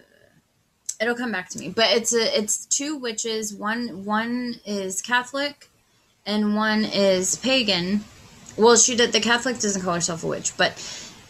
It'll 1.01 1.15
come 1.15 1.31
back 1.31 1.49
to 1.49 1.59
me, 1.59 1.69
but 1.69 1.91
it's 1.91 2.13
a 2.13 2.37
it's 2.37 2.65
two 2.65 2.97
witches. 2.97 3.53
One 3.53 4.05
one 4.05 4.59
is 4.65 5.01
Catholic, 5.01 5.69
and 6.25 6.55
one 6.55 6.83
is 6.85 7.37
pagan. 7.37 8.03
Well, 8.57 8.75
she 8.77 8.95
did 8.95 9.11
the 9.13 9.19
Catholic 9.19 9.59
doesn't 9.59 9.81
call 9.81 9.93
herself 9.93 10.23
a 10.23 10.27
witch, 10.27 10.55
but 10.57 10.71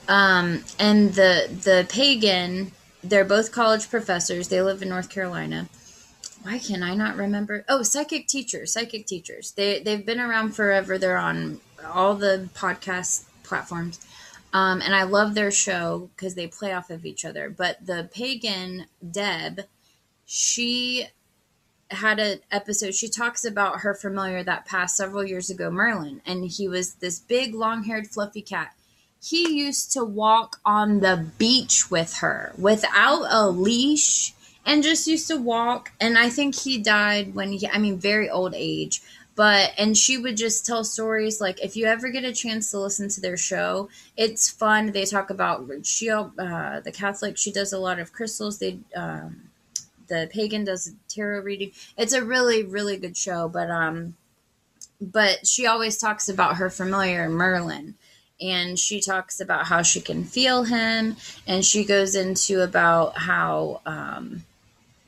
um, 0.07 0.63
and 0.79 1.13
the 1.13 1.49
the 1.63 1.85
pagan, 1.89 2.71
they're 3.03 3.25
both 3.25 3.51
college 3.51 3.89
professors. 3.89 4.49
They 4.49 4.61
live 4.61 4.81
in 4.81 4.89
North 4.89 5.09
Carolina. 5.09 5.67
Why 6.43 6.59
can 6.59 6.83
I 6.83 6.93
not 6.93 7.15
remember? 7.15 7.65
Oh, 7.67 7.81
psychic 7.81 8.27
teachers, 8.27 8.73
psychic 8.73 9.07
teachers. 9.07 9.51
They 9.51 9.79
they've 9.79 10.05
been 10.05 10.19
around 10.19 10.55
forever. 10.55 10.99
They're 10.99 11.17
on 11.17 11.59
all 11.83 12.13
the 12.15 12.49
podcast 12.53 13.23
platforms. 13.45 14.05
Um, 14.53 14.81
and 14.81 14.95
I 14.95 15.03
love 15.03 15.35
their 15.35 15.51
show 15.51 16.09
because 16.15 16.35
they 16.35 16.47
play 16.47 16.71
off 16.71 16.89
of 16.89 17.05
each 17.05 17.25
other. 17.25 17.49
But 17.49 17.85
the 17.85 18.09
pagan 18.13 18.85
Deb, 19.11 19.61
she 20.25 21.07
had 21.91 22.19
an 22.19 22.39
episode. 22.51 22.95
She 22.95 23.09
talks 23.09 23.45
about 23.45 23.81
her 23.81 23.93
familiar 23.93 24.43
that 24.43 24.65
passed 24.65 24.97
several 24.97 25.25
years 25.25 25.49
ago, 25.49 25.69
Merlin, 25.69 26.21
and 26.25 26.45
he 26.45 26.67
was 26.67 26.95
this 26.95 27.19
big, 27.19 27.53
long-haired, 27.53 28.07
fluffy 28.07 28.41
cat. 28.41 28.73
He 29.21 29.57
used 29.57 29.91
to 29.93 30.03
walk 30.03 30.61
on 30.65 30.99
the 30.99 31.27
beach 31.37 31.91
with 31.91 32.17
her 32.17 32.53
without 32.57 33.25
a 33.29 33.49
leash 33.49 34.33
and 34.65 34.83
just 34.83 35.07
used 35.07 35.27
to 35.27 35.37
walk. 35.37 35.91
And 35.99 36.17
I 36.17 36.29
think 36.29 36.55
he 36.55 36.77
died 36.77 37.35
when 37.35 37.51
he, 37.51 37.67
I 37.67 37.77
mean, 37.77 37.97
very 37.99 38.29
old 38.29 38.53
age. 38.55 39.01
But, 39.35 39.73
and 39.77 39.97
she 39.97 40.17
would 40.17 40.37
just 40.37 40.65
tell 40.65 40.85
stories 40.85 41.41
like 41.41 41.61
if 41.61 41.75
you 41.75 41.87
ever 41.87 42.09
get 42.09 42.23
a 42.23 42.31
chance 42.31 42.71
to 42.71 42.79
listen 42.79 43.09
to 43.09 43.21
their 43.21 43.35
show, 43.35 43.89
it's 44.15 44.49
fun. 44.49 44.93
They 44.93 45.03
talk 45.03 45.29
about, 45.29 45.67
she, 45.85 46.09
uh, 46.09 46.29
the 46.79 46.93
Catholic, 46.93 47.37
she 47.37 47.51
does 47.51 47.73
a 47.73 47.79
lot 47.79 47.99
of 47.99 48.13
crystals. 48.13 48.59
They, 48.59 48.79
um, 48.95 49.49
the 50.07 50.29
pagan 50.31 50.63
does 50.63 50.93
tarot 51.07 51.41
reading. 51.41 51.71
It's 51.97 52.13
a 52.13 52.23
really 52.23 52.63
really 52.63 52.97
good 52.97 53.17
show, 53.17 53.47
but 53.49 53.69
um 53.69 54.15
but 55.01 55.45
she 55.45 55.67
always 55.67 55.97
talks 55.97 56.29
about 56.29 56.57
her 56.57 56.69
familiar 56.69 57.29
Merlin 57.29 57.95
and 58.39 58.77
she 58.77 59.01
talks 59.01 59.39
about 59.39 59.65
how 59.65 59.81
she 59.81 60.01
can 60.01 60.23
feel 60.23 60.63
him 60.63 61.15
and 61.47 61.65
she 61.65 61.85
goes 61.85 62.15
into 62.15 62.61
about 62.61 63.17
how 63.17 63.81
um 63.85 64.43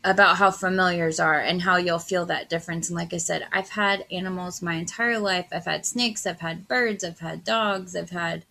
about 0.07 0.37
how 0.37 0.49
familiars 0.49 1.19
are 1.19 1.39
and 1.39 1.61
how 1.61 1.75
you'll 1.75 1.99
feel 1.99 2.25
that 2.25 2.49
difference. 2.49 2.89
And 2.89 2.95
like 2.95 3.13
I 3.13 3.17
said, 3.17 3.45
I've 3.51 3.69
had 3.69 4.05
animals 4.09 4.61
my 4.61 4.75
entire 4.75 5.19
life. 5.19 5.47
I've 5.51 5.65
had 5.65 5.85
snakes, 5.85 6.25
I've 6.25 6.39
had 6.39 6.67
birds, 6.67 7.03
I've 7.03 7.19
had 7.19 7.43
dogs, 7.43 7.95
I've 7.95 8.11
had 8.11 8.45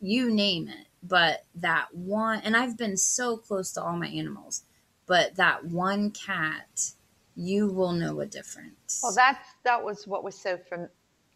you 0.00 0.28
name 0.30 0.68
it. 0.68 0.88
But 1.02 1.44
that 1.54 1.94
one, 1.94 2.40
and 2.40 2.56
I've 2.56 2.76
been 2.76 2.96
so 2.96 3.36
close 3.36 3.72
to 3.72 3.82
all 3.82 3.96
my 3.96 4.08
animals, 4.08 4.62
but 5.06 5.36
that 5.36 5.64
one 5.64 6.10
cat, 6.10 6.90
you 7.36 7.68
will 7.68 7.92
know 7.92 8.20
a 8.20 8.26
difference. 8.26 9.00
Well, 9.02 9.14
that's 9.14 9.48
that 9.64 9.84
was 9.84 10.06
what 10.06 10.22
was 10.24 10.38
so 10.38 10.58
from 10.68 10.88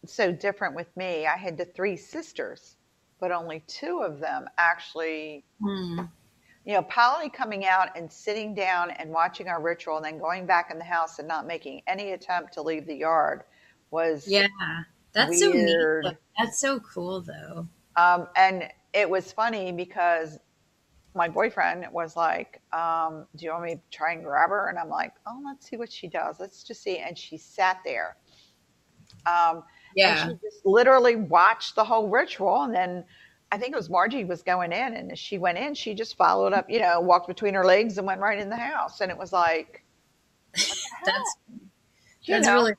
so 0.05 0.31
different 0.31 0.75
with 0.75 0.95
me. 0.95 1.25
I 1.25 1.37
had 1.37 1.57
the 1.57 1.65
three 1.65 1.97
sisters, 1.97 2.75
but 3.19 3.31
only 3.31 3.63
two 3.67 4.01
of 4.05 4.19
them 4.19 4.47
actually. 4.57 5.43
Hmm. 5.61 6.01
You 6.67 6.73
know, 6.73 6.81
Polly 6.81 7.29
coming 7.29 7.65
out 7.65 7.95
and 7.95 8.11
sitting 8.11 8.53
down 8.53 8.91
and 8.91 9.09
watching 9.09 9.47
our 9.47 9.61
ritual, 9.61 9.95
and 9.95 10.03
then 10.03 10.19
going 10.19 10.45
back 10.45 10.69
in 10.69 10.77
the 10.77 10.83
house 10.83 11.17
and 11.17 11.25
not 11.25 11.47
making 11.47 11.81
any 11.87 12.11
attempt 12.11 12.53
to 12.55 12.61
leave 12.61 12.85
the 12.85 12.93
yard 12.93 13.43
was 13.89 14.27
Yeah, 14.27 14.47
that's 15.13 15.39
so 15.39 15.47
neat. 15.47 15.63
Weird. 15.63 16.17
That's 16.37 16.59
so 16.59 16.81
cool, 16.81 17.21
though. 17.21 17.69
Um, 17.95 18.27
and 18.35 18.69
it 18.91 19.09
was 19.09 19.31
funny 19.31 19.71
because 19.71 20.39
my 21.15 21.29
boyfriend 21.29 21.87
was 21.93 22.17
like, 22.17 22.61
um, 22.73 23.25
"Do 23.37 23.45
you 23.45 23.51
want 23.51 23.63
me 23.63 23.75
to 23.75 23.81
try 23.89 24.11
and 24.11 24.21
grab 24.21 24.49
her?" 24.49 24.67
And 24.67 24.77
I'm 24.77 24.89
like, 24.89 25.13
"Oh, 25.25 25.41
let's 25.45 25.69
see 25.69 25.77
what 25.77 25.89
she 25.89 26.09
does. 26.09 26.37
Let's 26.37 26.63
just 26.63 26.83
see." 26.83 26.97
And 26.97 27.17
she 27.17 27.37
sat 27.37 27.79
there. 27.85 28.17
Um, 29.25 29.63
Yeah, 29.95 30.25
And 30.25 30.33
she 30.41 30.47
just 30.49 30.65
literally 30.65 31.15
watched 31.15 31.75
the 31.75 31.85
whole 31.85 32.09
ritual. 32.09 32.63
And 32.63 32.75
then 32.75 33.05
I 33.51 33.57
think 33.57 33.73
it 33.73 33.77
was 33.77 33.89
Margie 33.89 34.25
was 34.25 34.43
going 34.43 34.71
in. 34.71 34.93
And 34.93 35.11
as 35.11 35.19
she 35.19 35.37
went 35.37 35.57
in, 35.57 35.73
she 35.73 35.93
just 35.93 36.17
followed 36.17 36.53
up, 36.53 36.69
you 36.69 36.79
know, 36.79 36.99
walked 36.99 37.27
between 37.27 37.53
her 37.53 37.65
legs 37.65 37.97
and 37.97 38.05
went 38.05 38.21
right 38.21 38.39
in 38.39 38.49
the 38.49 38.57
house. 38.57 39.01
And 39.01 39.11
it 39.11 39.17
was 39.17 39.31
like, 39.31 39.83
that's 40.53 41.37
you 42.23 42.35
that's 42.35 42.47
know, 42.47 42.55
really 42.55 42.73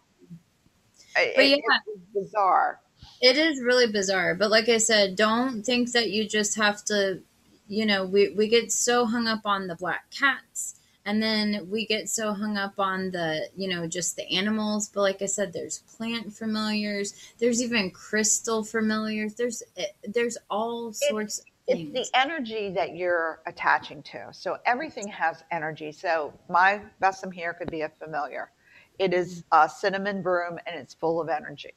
it, 1.16 1.36
but 1.36 1.48
yeah. 1.48 1.56
it 1.56 2.14
bizarre. 2.14 2.80
It 3.20 3.36
is 3.36 3.60
really 3.62 3.90
bizarre, 3.90 4.34
but 4.34 4.50
like 4.50 4.68
I 4.68 4.78
said, 4.78 5.16
don't 5.16 5.62
think 5.62 5.92
that 5.92 6.10
you 6.10 6.28
just 6.28 6.56
have 6.56 6.84
to, 6.84 7.20
you 7.66 7.84
know, 7.84 8.04
we, 8.04 8.30
we 8.30 8.48
get 8.48 8.70
so 8.70 9.06
hung 9.06 9.26
up 9.26 9.40
on 9.44 9.66
the 9.66 9.74
black 9.74 10.10
cats 10.10 10.77
and 11.08 11.22
then 11.22 11.66
we 11.70 11.86
get 11.86 12.10
so 12.10 12.34
hung 12.34 12.58
up 12.58 12.74
on 12.78 13.10
the, 13.12 13.48
you 13.56 13.66
know, 13.66 13.86
just 13.86 14.14
the 14.16 14.30
animals. 14.30 14.90
But 14.90 15.00
like 15.00 15.22
I 15.22 15.26
said, 15.26 15.54
there's 15.54 15.78
plant 15.96 16.34
familiars, 16.34 17.14
there's 17.38 17.62
even 17.62 17.90
crystal 17.90 18.62
familiars, 18.62 19.32
there's, 19.34 19.62
eh, 19.78 19.86
there's 20.06 20.36
all 20.50 20.92
sorts 20.92 21.38
of 21.38 21.46
It's 21.66 21.80
things. 21.80 21.94
the 21.94 22.18
energy 22.18 22.70
that 22.74 22.94
you're 22.94 23.40
attaching 23.46 24.02
to. 24.02 24.28
So 24.32 24.58
everything 24.66 25.08
has 25.08 25.42
energy. 25.50 25.92
So 25.92 26.34
my 26.50 26.82
besom 27.00 27.32
here 27.32 27.54
could 27.54 27.70
be 27.70 27.80
a 27.80 27.88
familiar. 27.88 28.50
It 28.98 29.14
is 29.14 29.44
a 29.50 29.66
cinnamon 29.66 30.20
broom 30.20 30.58
and 30.66 30.76
it's 30.78 30.92
full 30.92 31.22
of 31.22 31.30
energy. 31.30 31.72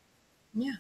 yeah. 0.54 0.74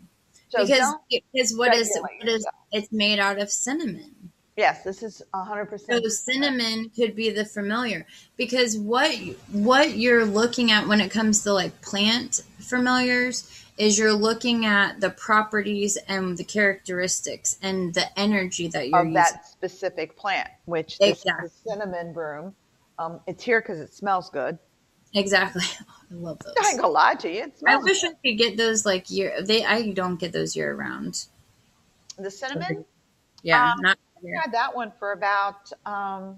So 0.49 0.65
because, 0.65 0.95
because 1.09 1.55
what 1.55 1.73
is 1.73 1.97
what 2.19 2.27
is 2.27 2.45
it's 2.73 2.91
made 2.91 3.19
out 3.19 3.39
of 3.39 3.49
cinnamon. 3.49 4.20
Yes, 4.57 4.83
this 4.83 5.03
is 5.03 5.21
100%. 5.33 5.79
So 5.79 6.07
cinnamon 6.09 6.89
could 6.95 7.15
be 7.15 7.29
the 7.29 7.45
familiar 7.45 8.05
because 8.37 8.77
what 8.77 9.11
what 9.51 9.95
you're 9.97 10.25
looking 10.25 10.71
at 10.71 10.87
when 10.87 11.01
it 11.01 11.09
comes 11.11 11.43
to 11.43 11.53
like 11.53 11.81
plant 11.81 12.41
familiars 12.59 13.65
is 13.77 13.97
you're 13.97 14.13
looking 14.13 14.65
at 14.65 14.99
the 14.99 15.09
properties 15.09 15.97
and 16.07 16.37
the 16.37 16.43
characteristics 16.43 17.57
and 17.61 17.93
the 17.93 18.19
energy 18.19 18.67
that 18.67 18.89
you're 18.89 18.99
of 18.99 19.05
using. 19.07 19.13
that 19.15 19.45
specific 19.47 20.15
plant, 20.17 20.49
which 20.65 20.97
Exactly. 20.99 21.45
is 21.47 21.51
the 21.63 21.69
cinnamon 21.71 22.13
broom. 22.13 22.53
Um, 22.99 23.19
it's 23.25 23.43
here 23.43 23.61
because 23.61 23.79
it 23.79 23.93
smells 23.93 24.29
good. 24.29 24.59
Exactly. 25.15 25.63
I 26.11 26.13
love 26.13 26.39
those. 26.39 26.53
I 26.61 26.69
ain't 26.69 26.79
gonna 26.79 26.93
lie 26.93 27.15
to 27.15 27.29
you. 27.29 27.43
It 27.43 27.53
I 27.65 27.77
wish 27.77 28.03
I 28.03 28.09
could 28.23 28.37
get 28.37 28.57
those 28.57 28.85
like 28.85 29.09
year. 29.09 29.41
They 29.41 29.65
I 29.65 29.91
don't 29.91 30.19
get 30.19 30.31
those 30.33 30.55
year 30.55 30.75
round. 30.75 31.25
the 32.17 32.29
cinnamon. 32.29 32.85
Yeah, 33.43 33.73
Um, 33.73 33.81
not. 33.81 33.97
I 34.23 34.41
had 34.41 34.51
that 34.53 34.75
one 34.75 34.91
for 34.99 35.11
about 35.13 35.71
um, 35.85 36.37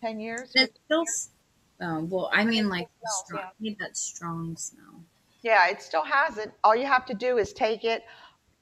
ten 0.00 0.20
years. 0.20 0.52
It 0.54 0.78
still. 0.84 1.02
s- 1.02 1.30
Oh 1.80 2.00
well, 2.10 2.28
I 2.32 2.44
mean 2.44 2.68
like 2.68 2.88
smells, 3.00 3.22
strong, 3.26 3.40
yeah. 3.42 3.46
I 3.46 3.52
need 3.60 3.78
that 3.78 3.96
strong 3.96 4.56
smell. 4.56 5.04
Yeah, 5.42 5.68
it 5.68 5.80
still 5.80 6.02
has 6.02 6.36
it. 6.38 6.50
All 6.64 6.74
you 6.74 6.86
have 6.86 7.06
to 7.06 7.14
do 7.14 7.38
is 7.38 7.52
take 7.52 7.84
it, 7.84 8.02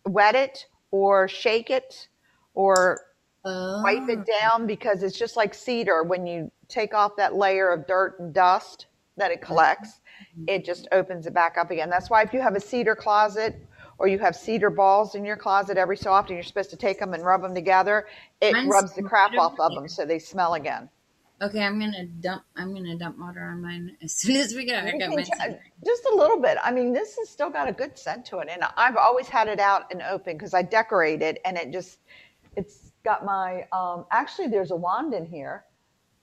wet 0.05 0.35
it, 0.35 0.67
or 0.91 1.27
shake 1.27 1.71
it, 1.71 2.09
or 2.55 3.01
Oh. 3.49 3.81
wipe 3.83 4.09
it 4.11 4.27
down 4.27 4.67
because 4.67 5.03
it's 5.03 5.19
just 5.19 5.37
like 5.37 5.55
cedar. 5.55 6.03
When 6.03 6.27
you 6.27 6.51
take 6.69 6.93
off 6.93 7.17
that 7.17 7.35
layer 7.37 7.71
of 7.71 7.87
dirt 7.87 8.19
and 8.19 8.35
dust 8.35 8.87
that 9.17 9.31
it 9.31 9.41
collects, 9.41 10.01
it 10.47 10.65
just 10.65 10.89
opens 10.93 11.27
it 11.27 11.33
back 11.33 11.57
up 11.57 11.71
again. 11.71 11.89
That's 11.89 12.11
why 12.11 12.23
if 12.23 12.35
you 12.35 12.41
have 12.43 12.55
a 12.57 12.61
cedar 12.61 12.95
closet 12.97 13.57
or 13.99 14.09
you 14.09 14.19
have 14.19 14.37
cedar 14.37 14.71
balls 14.71 15.15
in 15.15 15.25
your 15.25 15.37
closet, 15.37 15.77
every 15.77 15.97
so 15.97 16.13
often 16.13 16.35
you're 16.35 16.43
supposed 16.43 16.71
to 16.71 16.77
take 16.77 16.99
them 16.99 17.15
and 17.15 17.25
rub 17.25 17.43
them 17.43 17.55
together. 17.55 18.07
It 18.41 18.53
Mine's 18.53 18.69
rubs 18.69 18.95
the 18.95 19.03
crap 19.03 19.33
off 19.35 19.59
of 19.59 19.75
them 19.75 19.89
so 19.89 20.05
they 20.05 20.19
smell 20.19 20.55
again. 20.55 20.89
Okay, 21.41 21.63
I'm 21.63 21.79
gonna 21.79 22.07
dump. 22.07 22.45
I'm 22.57 22.75
gonna 22.75 22.97
dump 22.97 23.19
water 23.19 23.43
on 23.45 23.61
mine 23.61 23.95
as 24.03 24.15
soon 24.15 24.37
as 24.37 24.55
we 24.55 24.65
get. 24.65 24.83
I 24.85 24.93
You 24.93 24.99
got 24.99 25.09
can 25.11 25.17
my 25.17 25.23
try- 25.23 25.59
just 25.85 26.05
a 26.11 26.15
little 26.15 26.41
bit. 26.41 26.57
I 26.65 26.71
mean, 26.73 26.95
this 26.95 27.15
has 27.19 27.29
still 27.29 27.51
got 27.51 27.69
a 27.69 27.73
good 27.73 27.99
scent 27.99 28.25
to 28.27 28.39
it, 28.39 28.49
and 28.51 28.63
I've 28.77 28.97
always 28.97 29.29
had 29.29 29.47
it 29.49 29.61
out 29.61 29.93
and 29.93 30.01
open 30.01 30.39
because 30.39 30.55
I 30.55 30.63
decorate 30.63 31.21
it, 31.21 31.39
and 31.45 31.59
it 31.59 31.73
just 31.73 31.99
it's 32.57 32.93
got 33.05 33.25
my. 33.27 33.67
Um, 33.71 34.07
actually, 34.11 34.49
there's 34.49 34.71
a 34.71 34.77
wand 34.77 35.13
in 35.13 35.27
here, 35.27 35.65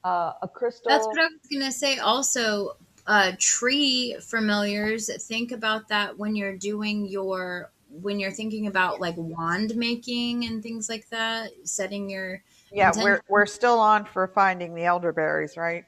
uh, 0.03 0.33
a 0.41 0.47
crystal. 0.47 0.89
That's 0.89 1.05
what 1.05 1.19
I 1.19 1.25
was 1.25 1.47
gonna 1.51 1.71
say. 1.71 1.99
Also, 1.99 2.75
uh, 3.07 3.33
tree 3.39 4.15
familiars. 4.21 5.09
Think 5.25 5.51
about 5.51 5.87
that 5.89 6.17
when 6.17 6.35
you're 6.35 6.57
doing 6.57 7.05
your 7.07 7.71
when 8.01 8.19
you're 8.19 8.31
thinking 8.31 8.65
about 8.67 8.99
like 8.99 9.15
wand 9.17 9.75
making 9.75 10.45
and 10.45 10.63
things 10.63 10.89
like 10.89 11.07
that. 11.09 11.51
Setting 11.63 12.09
your 12.09 12.41
yeah, 12.71 12.87
intention. 12.87 13.03
we're 13.03 13.21
we're 13.29 13.45
still 13.45 13.79
on 13.79 14.05
for 14.05 14.27
finding 14.27 14.73
the 14.73 14.83
elderberries, 14.85 15.57
right? 15.57 15.85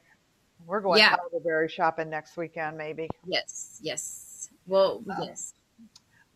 We're 0.66 0.80
going 0.80 0.98
Yeah. 0.98 1.16
elderberry 1.22 1.68
shopping 1.68 2.10
next 2.10 2.36
weekend, 2.36 2.76
maybe. 2.76 3.08
yes, 3.24 3.78
yes. 3.82 4.50
Well, 4.66 5.02
yes. 5.20 5.54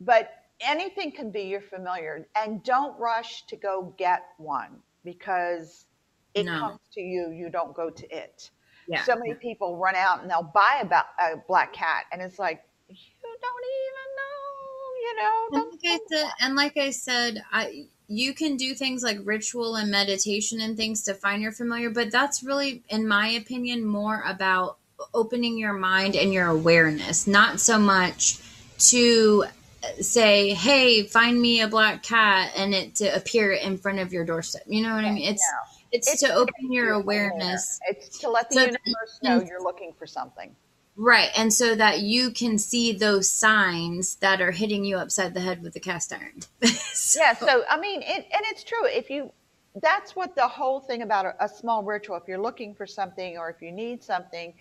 But 0.00 0.30
anything 0.60 1.10
can 1.12 1.30
be 1.30 1.42
your 1.42 1.60
familiar, 1.60 2.26
and 2.36 2.62
don't 2.62 2.98
rush 2.98 3.44
to 3.46 3.56
go 3.56 3.92
get 3.96 4.22
one 4.38 4.80
because 5.04 5.86
it 6.34 6.44
No. 6.44 6.58
comes 6.60 6.80
to 6.92 7.00
you. 7.00 7.30
You 7.30 7.50
don't 7.50 7.74
go 7.74 7.90
to 7.90 8.16
it. 8.16 8.50
Yeah. 8.90 9.04
so 9.04 9.14
many 9.14 9.34
people 9.34 9.76
run 9.76 9.94
out 9.94 10.20
and 10.20 10.28
they'll 10.28 10.42
buy 10.42 10.80
a, 10.82 10.84
ba- 10.84 11.06
a 11.20 11.36
black 11.46 11.72
cat, 11.72 12.06
and 12.10 12.20
it's 12.20 12.40
like 12.40 12.64
you 12.88 12.96
don't 13.22 13.64
even 13.86 14.08
know, 14.18 14.96
you 15.00 15.16
know. 15.16 15.48
And 15.52 15.70
like 15.70 15.80
I 15.84 15.98
said, 16.08 16.30
and 16.40 16.54
like 16.56 16.76
I 16.76 16.90
said, 16.90 17.44
I 17.52 17.86
you 18.08 18.34
can 18.34 18.56
do 18.56 18.74
things 18.74 19.04
like 19.04 19.18
ritual 19.22 19.76
and 19.76 19.92
meditation 19.92 20.60
and 20.60 20.76
things 20.76 21.02
to 21.04 21.14
find 21.14 21.40
your 21.40 21.52
familiar, 21.52 21.90
but 21.90 22.10
that's 22.10 22.42
really, 22.42 22.82
in 22.88 23.06
my 23.06 23.28
opinion, 23.28 23.84
more 23.84 24.24
about 24.26 24.78
opening 25.14 25.56
your 25.56 25.72
mind 25.72 26.16
and 26.16 26.32
your 26.32 26.48
awareness, 26.48 27.28
not 27.28 27.60
so 27.60 27.78
much 27.78 28.38
to 28.78 29.44
uh, 29.84 30.02
say, 30.02 30.52
"Hey, 30.52 31.04
find 31.04 31.40
me 31.40 31.60
a 31.60 31.68
black 31.68 32.02
cat," 32.02 32.50
and 32.56 32.74
it 32.74 32.96
to 32.96 33.14
appear 33.14 33.52
in 33.52 33.78
front 33.78 34.00
of 34.00 34.12
your 34.12 34.24
doorstep. 34.24 34.62
You 34.66 34.82
know 34.82 34.96
what 34.96 35.04
I 35.04 35.12
mean? 35.12 35.32
It's 35.32 35.46
No. 35.48 35.69
It's, 35.92 36.08
It's 36.12 36.22
to 36.22 36.32
open 36.34 36.72
your 36.72 36.92
awareness. 36.92 37.80
It's 37.88 38.18
to 38.20 38.30
let 38.30 38.48
the 38.50 38.54
So- 38.54 38.60
universe 38.62 39.20
know 39.22 39.42
you're 39.42 39.62
looking 39.62 39.92
for 39.98 40.06
something. 40.06 40.54
Right, 40.96 41.30
and 41.36 41.52
so 41.52 41.74
that 41.76 42.00
you 42.00 42.30
can 42.30 42.58
see 42.58 42.92
those 42.92 43.28
signs 43.28 44.16
that 44.16 44.40
are 44.42 44.50
hitting 44.50 44.84
you 44.84 44.98
upside 44.98 45.32
the 45.32 45.40
head 45.40 45.62
with 45.62 45.72
the 45.72 45.80
cast 45.80 46.12
iron. 46.12 46.40
So- 46.66 47.20
Yeah. 47.20 47.32
So 47.34 47.64
I 47.68 47.78
mean, 47.80 48.02
it, 48.02 48.26
and 48.32 48.42
it's 48.50 48.62
true. 48.64 48.86
If 48.86 49.08
you, 49.08 49.32
that's 49.80 50.14
what 50.14 50.34
the 50.34 50.46
whole 50.46 50.80
thing 50.80 51.02
about 51.02 51.26
a, 51.26 51.44
a 51.44 51.48
small 51.48 51.82
ritual. 51.84 52.16
If 52.16 52.24
you're 52.28 52.40
looking 52.40 52.74
for 52.74 52.86
something 52.86 53.38
or 53.38 53.48
if 53.50 53.62
you 53.62 53.72
need 53.72 54.02
something, 54.02 54.52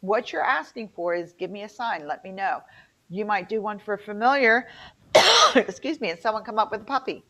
what 0.00 0.32
you're 0.32 0.44
asking 0.44 0.90
for 0.94 1.14
is 1.14 1.32
give 1.32 1.50
me 1.50 1.62
a 1.62 1.68
sign. 1.68 2.06
Let 2.06 2.22
me 2.24 2.32
know. 2.32 2.62
You 3.08 3.24
might 3.24 3.48
do 3.48 3.62
one 3.62 3.78
for 3.78 3.94
a 3.94 3.98
familiar. 3.98 4.68
excuse 5.54 6.00
me, 6.00 6.10
and 6.10 6.18
someone 6.20 6.42
come 6.44 6.58
up 6.58 6.70
with 6.70 6.80
a 6.82 6.84
puppy, 6.84 7.22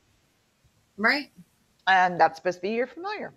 right. 0.96 1.30
And 1.86 2.20
that's 2.20 2.36
supposed 2.38 2.58
to 2.58 2.62
be 2.62 2.70
your 2.70 2.86
familiar. 2.86 3.32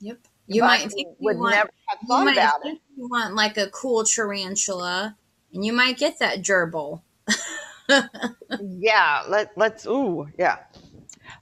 Yep. 0.00 0.18
You 0.46 0.60
But 0.62 0.66
might 0.66 0.92
think 0.92 1.16
you 1.20 1.26
would 1.26 1.38
want, 1.38 1.54
never 1.54 1.70
have 1.88 1.98
you 2.02 2.08
thought 2.08 2.32
about 2.32 2.66
it. 2.66 2.78
you 2.96 3.08
want 3.08 3.34
like 3.34 3.56
a 3.56 3.68
cool 3.70 4.04
tarantula, 4.04 5.16
and 5.52 5.64
you 5.64 5.72
might 5.72 5.96
get 5.98 6.18
that 6.18 6.38
gerbil. 6.42 7.02
Yeah. 8.60 9.22
Let 9.28 9.56
let's. 9.56 9.86
Ooh. 9.86 10.28
Yeah. 10.38 10.58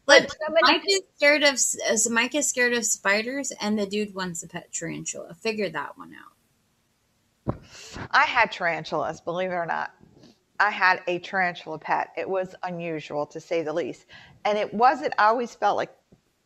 But 0.07 0.31
so 0.31 0.37
many 0.53 0.79
Mike 0.79 0.83
is 0.89 1.03
scared 1.17 1.43
of 1.43 1.55
s- 1.55 2.09
Mike 2.11 2.35
is 2.35 2.49
scared 2.49 2.73
of 2.73 2.85
spiders, 2.85 3.53
and 3.61 3.79
the 3.79 3.87
dude 3.87 4.15
wants 4.15 4.43
a 4.43 4.49
pet 4.49 4.73
tarantula. 4.73 5.35
Figure 5.35 5.69
that 5.71 5.99
one 5.99 6.13
out. 6.15 7.59
I 8.11 8.23
had 8.25 8.53
tarantulas, 8.53 9.21
believe 9.21 9.51
it 9.51 9.55
or 9.55 9.67
not. 9.67 9.93
I 10.61 10.71
had 10.71 11.01
a 11.09 11.19
tarantula 11.19 11.79
pet. 11.79 12.11
It 12.17 12.29
was 12.29 12.55
unusual 12.63 13.27
to 13.27 13.41
say 13.41 13.63
the 13.63 13.73
least. 13.73 14.07
And 14.45 14.57
it 14.57 14.73
wasn't, 14.73 15.15
I 15.19 15.27
always 15.27 15.55
felt 15.55 15.77
like 15.77 15.91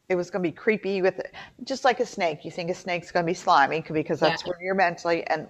it 0.09 0.14
was 0.14 0.30
going 0.30 0.42
to 0.42 0.48
be 0.48 0.54
creepy 0.54 1.02
with 1.02 1.18
it, 1.18 1.34
just 1.64 1.84
like 1.84 2.00
a 2.00 2.07
snake. 2.07 2.44
You 2.44 2.50
think 2.50 2.70
a 2.70 2.74
snake's 2.74 3.11
going 3.11 3.24
to 3.24 3.30
be 3.30 3.34
slimy 3.34 3.80
because 3.90 4.20
that's 4.20 4.42
Yeah. 4.42 4.50
where 4.50 4.62
you're 4.62 4.74
mentally, 4.74 5.26
and 5.26 5.48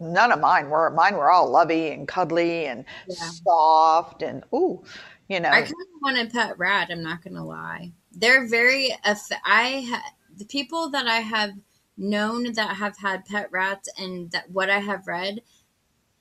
none 0.00 0.32
of 0.32 0.40
mine 0.40 0.68
were. 0.68 0.90
Mine 0.90 1.16
were 1.16 1.30
all 1.30 1.48
lovey 1.50 1.90
and 1.92 2.06
cuddly 2.06 2.66
and 2.66 2.84
Yeah. 3.08 3.30
soft 3.44 4.22
and, 4.22 4.44
ooh, 4.54 4.84
you 5.28 5.40
know. 5.40 5.48
I 5.50 5.62
kind 5.62 5.70
of 5.72 6.02
want 6.02 6.18
a 6.18 6.26
pet 6.26 6.58
rat. 6.58 6.88
I'm 6.90 7.02
not 7.02 7.22
gonna 7.24 7.44
lie. 7.44 7.92
They're 8.12 8.46
very. 8.46 8.94
I 9.04 9.86
ha- 9.88 10.12
the 10.36 10.44
people 10.44 10.90
that 10.90 11.06
I 11.06 11.20
have 11.20 11.52
known 11.96 12.52
that 12.52 12.76
have 12.76 12.96
had 12.98 13.24
pet 13.24 13.48
rats 13.50 13.88
and 13.98 14.30
that 14.30 14.50
what 14.50 14.68
I 14.68 14.78
have 14.78 15.06
read 15.06 15.40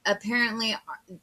apparently 0.06 0.76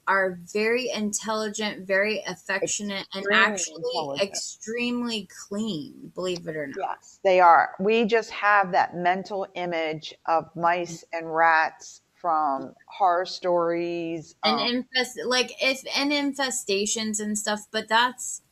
are, 0.07 0.39
very 0.53 0.91
intelligent, 0.91 1.87
very 1.87 2.23
affectionate, 2.27 3.07
and 3.15 3.25
actually 3.33 4.21
extremely 4.21 5.29
clean. 5.49 6.13
Believe 6.15 6.47
it 6.47 6.57
or 6.57 6.67
not. 6.69 6.77
Yes, 6.79 7.21
they 7.25 7.41
are. 7.41 7.71
We 7.81 8.05
just 8.05 8.31
have 8.31 8.73
that 8.73 8.97
mental 8.97 9.47
image 9.55 10.15
of 10.27 10.45
mice 10.57 11.05
and 11.13 11.35
rats 11.35 12.03
from 12.15 12.75
horror 12.87 13.27
stories. 13.27 14.37
and 14.45 14.61
um, 14.61 14.69
infest 14.69 15.19
like 15.27 15.53
if 15.61 15.83
and 15.97 16.13
infestations 16.13 17.19
and 17.19 17.37
stuff 17.37 17.67
but 17.73 17.89
that's 17.89 18.43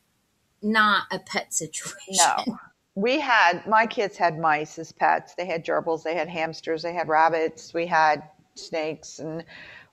not 0.61 1.05
a 1.13 1.21
pet 1.21 1.55
situation 1.55 2.17
No. 2.47 2.59
We 2.97 3.21
had 3.21 3.65
my 3.69 3.87
kids 3.87 4.17
had 4.17 4.39
mice 4.39 4.77
as 4.79 4.91
pets. 4.91 5.35
They 5.37 5.47
had 5.47 5.65
gerbils, 5.65 6.03
they 6.03 6.17
had 6.17 6.29
hamsters, 6.29 6.83
they 6.83 6.93
had 6.93 7.09
rabbits, 7.09 7.73
we 7.73 7.87
had 7.87 8.25
snakes 8.57 9.21
and 9.21 9.45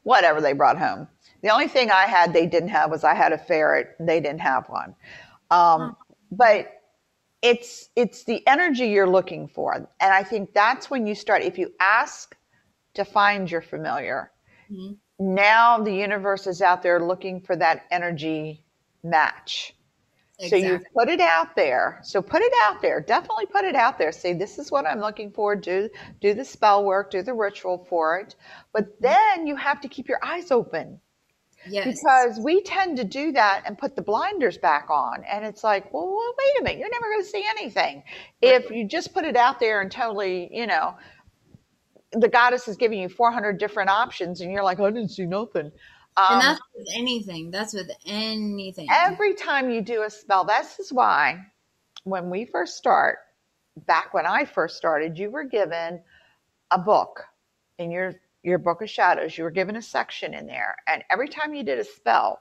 whatever 0.07 0.39
they 0.39 0.53
brought 0.53 0.77
home. 0.77 1.05
The 1.43 1.49
only 1.49 1.67
thing 1.67 1.91
I 1.91 2.05
had 2.05 2.33
they 2.33 2.47
didn't 2.47 2.69
have 2.69 2.89
was 2.91 3.03
I 3.03 3.13
had 3.13 3.33
a 3.33 3.37
ferret. 3.37 3.95
They 3.99 4.21
didn't 4.21 4.39
have 4.41 4.69
one. 4.69 4.95
Um, 5.51 5.97
but 6.31 6.71
it's 7.41 7.89
it's 7.97 8.23
the 8.23 8.45
energy 8.47 8.87
you're 8.87 9.09
looking 9.09 9.47
for, 9.49 9.73
and 9.75 9.87
I 10.13 10.23
think 10.23 10.53
that's 10.53 10.89
when 10.89 11.07
you 11.07 11.15
start. 11.15 11.43
If 11.43 11.57
you 11.57 11.73
ask 11.81 12.37
to 12.95 13.05
find 13.05 13.51
your 13.51 13.61
familiar, 13.61 14.31
Mhm. 14.71 14.97
now 15.19 15.79
the 15.79 15.93
universe 15.93 16.47
is 16.47 16.61
out 16.61 16.81
there 16.83 16.99
looking 17.01 17.41
for 17.41 17.57
that 17.57 17.83
energy 17.91 18.65
match. 19.03 19.76
So 20.39 20.55
you 20.55 20.79
put 20.95 21.09
it 21.09 21.19
out 21.19 21.55
there. 21.55 21.99
So 22.03 22.21
put 22.21 22.43
it 22.43 22.53
out 22.63 22.79
there. 22.81 23.01
Definitely 23.01 23.47
put 23.47 23.65
it 23.65 23.75
out 23.75 23.97
there. 23.97 24.11
Say 24.11 24.33
this 24.33 24.59
is 24.59 24.71
what 24.71 24.85
I'm 24.85 24.99
looking 24.99 25.31
for. 25.31 25.55
Do 25.55 25.89
do 26.21 26.35
the 26.35 26.45
spell 26.45 26.85
work. 26.85 27.09
Do 27.09 27.23
the 27.23 27.33
ritual 27.33 27.85
for 27.89 28.19
it. 28.19 28.35
But 28.71 29.01
then 29.01 29.47
you 29.47 29.55
have 29.55 29.81
to 29.81 29.87
keep 29.87 30.07
your 30.07 30.19
eyes 30.23 30.51
open 30.51 30.99
yes 31.67 31.85
because 31.85 32.39
we 32.39 32.61
tend 32.61 32.97
to 32.97 33.03
do 33.03 33.31
that 33.31 33.63
and 33.65 33.77
put 33.79 33.95
the 33.95 34.01
blinders 34.03 34.59
back 34.59 34.89
on. 34.91 35.23
And 35.23 35.43
it's 35.43 35.63
like, 35.63 35.91
well, 35.91 36.07
well 36.07 36.33
wait 36.37 36.61
a 36.61 36.63
minute. 36.63 36.79
You're 36.79 36.91
never 36.91 37.11
going 37.11 37.23
to 37.23 37.29
see 37.29 37.45
anything 37.49 38.03
if 38.41 38.69
you 38.69 38.87
just 38.87 39.15
put 39.15 39.25
it 39.25 39.35
out 39.35 39.59
there 39.59 39.81
and 39.81 39.91
totally, 39.91 40.49
you 40.51 40.67
know, 40.67 40.95
the 42.13 42.29
goddess 42.29 42.67
is 42.67 42.77
giving 42.77 42.99
you 42.99 43.09
400 43.09 43.57
different 43.57 43.89
options, 43.89 44.41
and 44.41 44.51
you're 44.51 44.63
like, 44.63 44.79
I 44.79 44.89
didn't 44.91 45.09
see 45.09 45.25
nothing. 45.25 45.71
Um, 46.17 46.33
and 46.33 46.41
that's 46.41 46.61
with 46.75 46.87
anything 46.95 47.51
that's 47.51 47.73
with 47.73 47.91
anything 48.07 48.87
every 48.91 49.35
time 49.35 49.69
you 49.69 49.81
do 49.81 50.03
a 50.03 50.09
spell, 50.09 50.43
this 50.43 50.79
is 50.79 50.91
why 50.91 51.45
when 52.07 52.29
we 52.29 52.45
first 52.45 52.77
start, 52.77 53.19
back 53.85 54.13
when 54.13 54.25
I 54.25 54.45
first 54.45 54.77
started, 54.77 55.19
you 55.19 55.29
were 55.29 55.43
given 55.43 56.01
a 56.71 56.79
book 56.79 57.23
in 57.77 57.91
your 57.91 58.15
your 58.43 58.57
book 58.57 58.81
of 58.81 58.89
shadows. 58.89 59.37
You 59.37 59.43
were 59.43 59.51
given 59.51 59.75
a 59.75 59.81
section 59.81 60.33
in 60.33 60.47
there, 60.47 60.75
and 60.87 61.03
every 61.09 61.27
time 61.27 61.53
you 61.53 61.63
did 61.63 61.79
a 61.79 61.83
spell, 61.83 62.39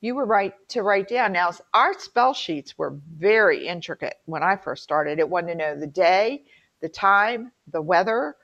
you 0.00 0.14
were 0.14 0.26
right 0.26 0.54
to 0.68 0.82
write 0.82 1.08
down. 1.08 1.32
Now, 1.32 1.52
our 1.74 1.98
spell 1.98 2.32
sheets 2.32 2.78
were 2.78 2.98
very 3.16 3.66
intricate 3.66 4.16
when 4.24 4.42
I 4.42 4.56
first 4.56 4.82
started. 4.82 5.18
It 5.18 5.28
wanted 5.28 5.52
to 5.52 5.58
know 5.58 5.78
the 5.78 5.86
day, 5.86 6.44
the 6.80 6.88
time, 6.88 7.52
the 7.70 7.82
weather, 7.82 8.36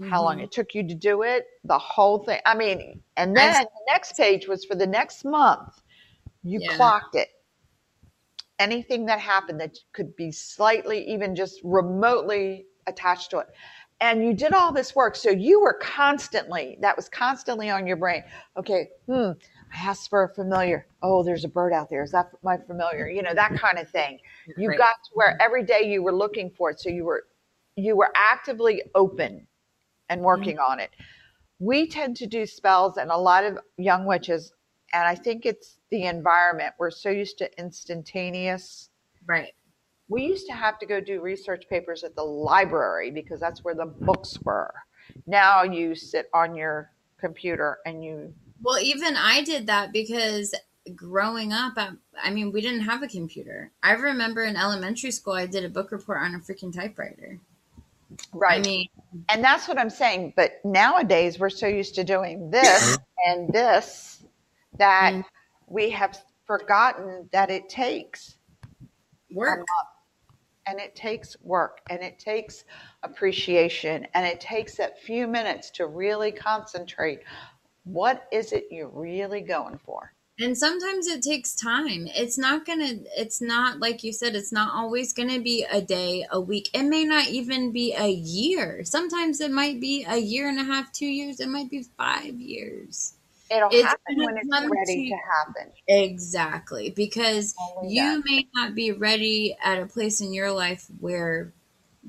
how 0.00 0.22
long 0.22 0.38
Mhm. 0.38 0.44
it 0.44 0.52
took 0.52 0.74
you 0.74 0.86
to 0.86 0.94
do 0.94 1.22
it, 1.22 1.46
the 1.64 1.78
whole 1.78 2.18
thing. 2.24 2.40
I 2.46 2.54
mean, 2.54 3.02
and 3.16 3.36
then 3.36 3.52
the 3.64 3.92
next 3.92 4.16
page 4.16 4.46
was 4.48 4.64
for 4.64 4.74
the 4.74 4.86
next 4.86 5.24
month. 5.24 5.82
You 6.42 6.60
Yeah. 6.60 6.76
clocked 6.76 7.14
it. 7.14 7.28
Anything 8.58 9.06
that 9.06 9.20
happened 9.20 9.60
that 9.60 9.78
could 9.92 10.16
be 10.16 10.32
slightly, 10.32 11.08
even 11.10 11.34
just 11.36 11.60
remotely 11.62 12.66
attached 12.86 13.30
to 13.30 13.38
it. 13.38 13.48
And 14.00 14.24
you 14.24 14.32
did 14.34 14.52
all 14.52 14.72
this 14.72 14.94
work. 14.94 15.16
So 15.16 15.30
you 15.30 15.60
were 15.60 15.74
constantly, 15.74 16.78
that 16.80 16.96
was 16.96 17.08
constantly 17.08 17.68
on 17.70 17.86
your 17.86 17.96
brain. 17.96 18.22
Okay, 18.56 18.90
hmm, 19.06 19.32
I 19.72 19.88
asked 19.88 20.08
for 20.08 20.22
a 20.24 20.34
familiar. 20.34 20.86
Oh, 21.02 21.22
there's 21.24 21.44
a 21.44 21.48
bird 21.48 21.72
out 21.72 21.90
there. 21.90 22.02
Is 22.02 22.12
that 22.12 22.30
my 22.42 22.56
familiar? 22.56 23.08
You 23.08 23.22
know, 23.22 23.34
that 23.34 23.54
kind 23.56 23.78
of 23.78 23.88
thing. 23.90 24.20
You 24.56 24.68
Right. 24.68 24.78
got 24.78 24.94
to 25.04 25.10
where 25.14 25.40
every 25.40 25.64
day 25.64 25.82
you 25.82 26.02
were 26.02 26.14
looking 26.14 26.50
for 26.50 26.70
it. 26.70 26.80
So 26.80 26.88
you 26.90 27.04
were 27.04 27.24
you 27.76 27.96
were 27.96 28.10
actively 28.16 28.82
open 28.94 29.46
and 30.08 30.18
mm-hmm. 30.18 30.26
working 30.26 30.58
on 30.58 30.80
it. 30.80 30.90
We 31.58 31.88
tend 31.88 32.16
to 32.18 32.26
do 32.26 32.46
spells 32.46 32.98
and 32.98 33.10
a 33.10 33.16
lot 33.16 33.44
of 33.44 33.58
young 33.76 34.06
witches, 34.06 34.52
and 34.92 35.06
I 35.06 35.14
think 35.14 35.44
it's 35.44 35.78
the 35.90 36.04
environment. 36.04 36.74
We're 36.78 36.90
so 36.90 37.10
used 37.10 37.38
to 37.38 37.58
instantaneous. 37.58 38.90
Right. 39.26 39.54
We 40.08 40.24
used 40.24 40.46
to 40.46 40.54
have 40.54 40.78
to 40.78 40.86
go 40.86 41.00
do 41.00 41.20
research 41.20 41.64
papers 41.68 42.04
at 42.04 42.14
the 42.14 42.22
library 42.22 43.10
because 43.10 43.40
that's 43.40 43.64
where 43.64 43.74
the 43.74 43.86
books 43.86 44.38
were. 44.42 44.72
Now 45.26 45.62
you 45.62 45.94
sit 45.94 46.30
on 46.32 46.54
your 46.54 46.90
computer 47.18 47.78
and 47.84 48.04
you 48.04 48.32
Well, 48.62 48.78
even 48.78 49.16
I 49.16 49.42
did 49.42 49.66
that 49.66 49.92
because 49.92 50.54
growing 50.94 51.52
up, 51.52 51.74
I, 51.76 51.90
I 52.22 52.30
mean, 52.30 52.52
we 52.52 52.60
didn't 52.60 52.82
have 52.82 53.02
a 53.02 53.08
computer. 53.08 53.72
I 53.82 53.92
remember 53.92 54.44
in 54.44 54.56
elementary 54.56 55.10
school, 55.10 55.34
I 55.34 55.46
did 55.46 55.64
a 55.64 55.68
book 55.68 55.92
report 55.92 56.22
on 56.22 56.34
a 56.34 56.38
freaking 56.38 56.74
typewriter. 56.74 57.38
Right 58.34 58.60
I 58.60 58.62
mean, 58.62 58.88
And 59.30 59.42
that's 59.44 59.68
what 59.68 59.78
I'm 59.78 59.90
saying. 59.90 60.34
But 60.36 60.60
nowadays, 60.64 61.38
we're 61.38 61.50
so 61.50 61.66
used 61.66 61.94
to 61.96 62.04
doing 62.04 62.50
this 62.50 62.98
and 63.26 63.52
this 63.52 64.24
that 64.78 65.14
Mm. 65.14 65.24
we 65.68 65.90
have 65.90 66.18
forgotten 66.46 67.28
that 67.32 67.50
it 67.50 67.68
takes 67.68 68.36
work. 69.30 69.66
and 70.66 70.78
it 70.80 70.94
takes 70.94 71.36
work 71.42 71.80
and 71.90 72.02
it 72.02 72.18
takes 72.18 72.64
appreciation 73.02 74.06
and 74.14 74.26
it 74.26 74.40
takes 74.40 74.76
that 74.76 75.00
few 75.00 75.26
minutes 75.26 75.70
to 75.70 75.86
really 75.86 76.30
concentrate. 76.30 77.20
What 77.84 78.26
is 78.32 78.52
it 78.52 78.66
you're 78.70 78.88
really 78.90 79.40
going 79.40 79.78
for? 79.78 80.12
And 80.40 80.56
sometimes 80.56 81.08
it 81.08 81.22
takes 81.22 81.54
time. 81.54 82.06
It's 82.14 82.38
not 82.38 82.64
going 82.64 82.78
to, 82.80 83.04
it's 83.20 83.40
not, 83.40 83.80
like 83.80 84.04
you 84.04 84.12
said, 84.12 84.36
it's 84.36 84.52
not 84.52 84.72
always 84.72 85.12
going 85.12 85.30
to 85.30 85.40
be 85.40 85.66
a 85.70 85.80
day, 85.82 86.24
a 86.30 86.40
week. 86.40 86.70
It 86.72 86.84
may 86.84 87.02
not 87.04 87.26
even 87.26 87.72
be 87.72 87.92
a 87.98 88.08
year. 88.08 88.84
Sometimes 88.84 89.40
it 89.40 89.50
might 89.50 89.80
be 89.80 90.06
a 90.08 90.16
year 90.16 90.48
and 90.48 90.60
a 90.60 90.64
half, 90.64 90.92
two 90.92 91.06
years. 91.06 91.40
It 91.40 91.48
might 91.48 91.68
be 91.70 91.84
five 91.96 92.38
years. 92.40 93.14
It'll 93.50 93.68
It's 93.72 93.82
happen 93.82 94.16
when 94.18 94.36
it's 94.36 94.48
ready 94.48 95.08
to- 95.08 95.16
to 95.16 95.20
happen. 95.38 95.72
Exactly. 95.88 96.90
Because 96.90 97.54
Only 97.76 97.94
you 97.94 98.02
that. 98.02 98.22
may 98.24 98.46
not 98.54 98.74
be 98.76 98.92
ready 98.92 99.56
at 99.64 99.80
a 99.82 99.86
place 99.86 100.20
in 100.20 100.32
your 100.32 100.52
life 100.52 100.86
where 101.00 101.52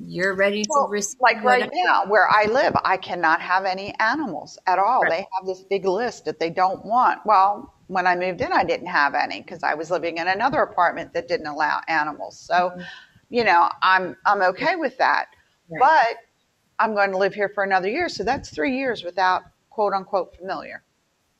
you're 0.02 0.36
ready 0.36 0.64
to 0.64 0.70
Well, 0.70 0.88
receive 0.90 1.20
like 1.20 1.38
right 1.38 1.62
whatever- 1.62 1.72
now, 1.76 2.06
where 2.06 2.28
I 2.30 2.46
live, 2.46 2.74
I 2.86 2.98
cannot 2.98 3.42
have 3.42 3.66
any 3.66 3.94
animals 4.00 4.60
at 4.68 4.78
all. 4.78 5.02
Right. 5.02 5.10
They 5.12 5.28
have 5.38 5.46
this 5.48 5.62
big 5.64 5.86
list 5.86 6.26
that 6.26 6.40
they 6.40 6.50
don't 6.50 6.86
want. 6.86 7.22
Well, 7.26 7.74
when 7.90 8.06
I 8.06 8.16
moved 8.16 8.40
in, 8.42 8.54
I 8.54 8.64
didn't 8.64 8.88
have 8.88 9.16
any 9.16 9.42
because 9.42 9.64
I 9.64 9.74
was 9.74 9.90
living 9.90 10.20
in 10.20 10.28
another 10.28 10.62
apartment 10.62 11.12
that 11.14 11.28
didn't 11.28 11.48
allow 11.48 11.82
animals. 11.88 12.38
So, 12.40 12.54
mm-hmm. 12.54 12.82
you 13.32 13.44
know, 13.44 13.68
I'm 13.82 14.16
I'm 14.28 14.44
okay 14.44 14.76
with 14.76 14.96
that. 15.00 15.30
Right. 15.70 15.80
But 15.80 16.18
I'm 16.78 16.94
going 16.94 17.10
to 17.12 17.18
live 17.18 17.34
here 17.34 17.50
for 17.50 17.64
another 17.64 17.90
year, 17.90 18.08
so 18.08 18.24
that's 18.24 18.52
three 18.52 18.78
years 18.78 19.04
without 19.04 19.42
quote 19.72 19.94
unquote 19.94 20.38
familiar. 20.38 20.84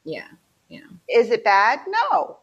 Yeah, 0.04 0.28
yeah. 0.70 0.88
Is 1.08 1.30
it 1.30 1.44
bad? 1.44 1.82
No. 1.88 2.40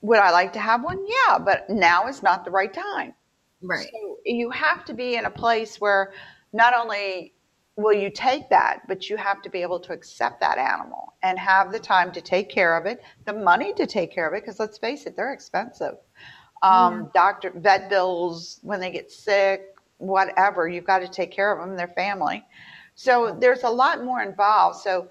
Would 0.00 0.18
I 0.18 0.30
like 0.30 0.54
to 0.54 0.58
have 0.58 0.82
one? 0.82 1.04
Yeah, 1.06 1.38
but 1.38 1.68
now 1.68 2.08
is 2.08 2.22
not 2.22 2.42
the 2.42 2.50
right 2.50 2.72
time. 2.72 3.12
Right. 3.60 3.88
So 3.92 4.16
you 4.24 4.48
have 4.50 4.84
to 4.86 4.94
be 4.94 5.16
in 5.16 5.26
a 5.26 5.30
place 5.30 5.78
where 5.78 6.14
not 6.54 6.72
only 6.74 7.34
will 7.76 7.92
you 7.92 8.10
take 8.10 8.48
that, 8.48 8.80
but 8.88 9.08
you 9.10 9.16
have 9.16 9.42
to 9.42 9.50
be 9.50 9.60
able 9.60 9.78
to 9.80 9.92
accept 9.92 10.40
that 10.40 10.58
animal 10.58 11.14
and 11.22 11.38
have 11.38 11.72
the 11.72 11.78
time 11.78 12.10
to 12.12 12.20
take 12.20 12.48
care 12.48 12.76
of 12.76 12.86
it, 12.86 13.02
the 13.26 13.32
money 13.32 13.74
to 13.74 13.86
take 13.86 14.12
care 14.12 14.26
of 14.26 14.34
it, 14.34 14.42
because 14.42 14.58
let's 14.58 14.78
face 14.78 15.04
it, 15.04 15.14
they're 15.14 15.32
expensive. 15.32 15.96
Um, 16.62 17.10
Doctor, 17.12 17.52
vet 17.54 17.90
bills 17.90 18.60
when 18.62 18.80
they 18.80 18.90
get 18.90 19.12
sick, 19.12 19.74
whatever, 19.98 20.68
you've 20.68 20.86
got 20.86 21.00
to 21.00 21.08
take 21.08 21.30
care 21.30 21.52
of 21.52 21.66
them, 21.66 21.76
their 21.76 21.88
family. 21.88 22.44
So 22.94 23.36
there's 23.38 23.62
a 23.62 23.70
lot 23.70 24.02
more 24.02 24.22
involved. 24.22 24.80
So 24.80 25.08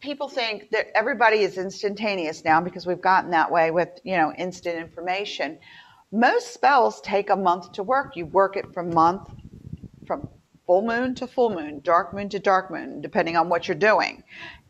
people 0.00 0.28
think 0.28 0.70
that 0.70 0.86
everybody 0.96 1.38
is 1.38 1.58
instantaneous 1.58 2.44
now 2.44 2.60
because 2.60 2.86
we've 2.86 3.00
gotten 3.00 3.30
that 3.30 3.50
way 3.50 3.70
with 3.70 3.88
you 4.04 4.16
know 4.16 4.32
instant 4.36 4.76
information 4.76 5.58
most 6.12 6.52
spells 6.52 7.00
take 7.00 7.30
a 7.30 7.36
month 7.36 7.72
to 7.72 7.82
work 7.82 8.14
you 8.14 8.26
work 8.26 8.56
it 8.56 8.72
from 8.74 8.92
month 8.92 9.30
from 10.06 10.28
full 10.66 10.82
moon 10.82 11.14
to 11.14 11.26
full 11.26 11.50
moon 11.50 11.80
dark 11.80 12.14
moon 12.14 12.28
to 12.28 12.38
dark 12.38 12.70
moon 12.70 13.00
depending 13.00 13.36
on 13.36 13.48
what 13.48 13.68
you're 13.68 13.74
doing 13.74 14.22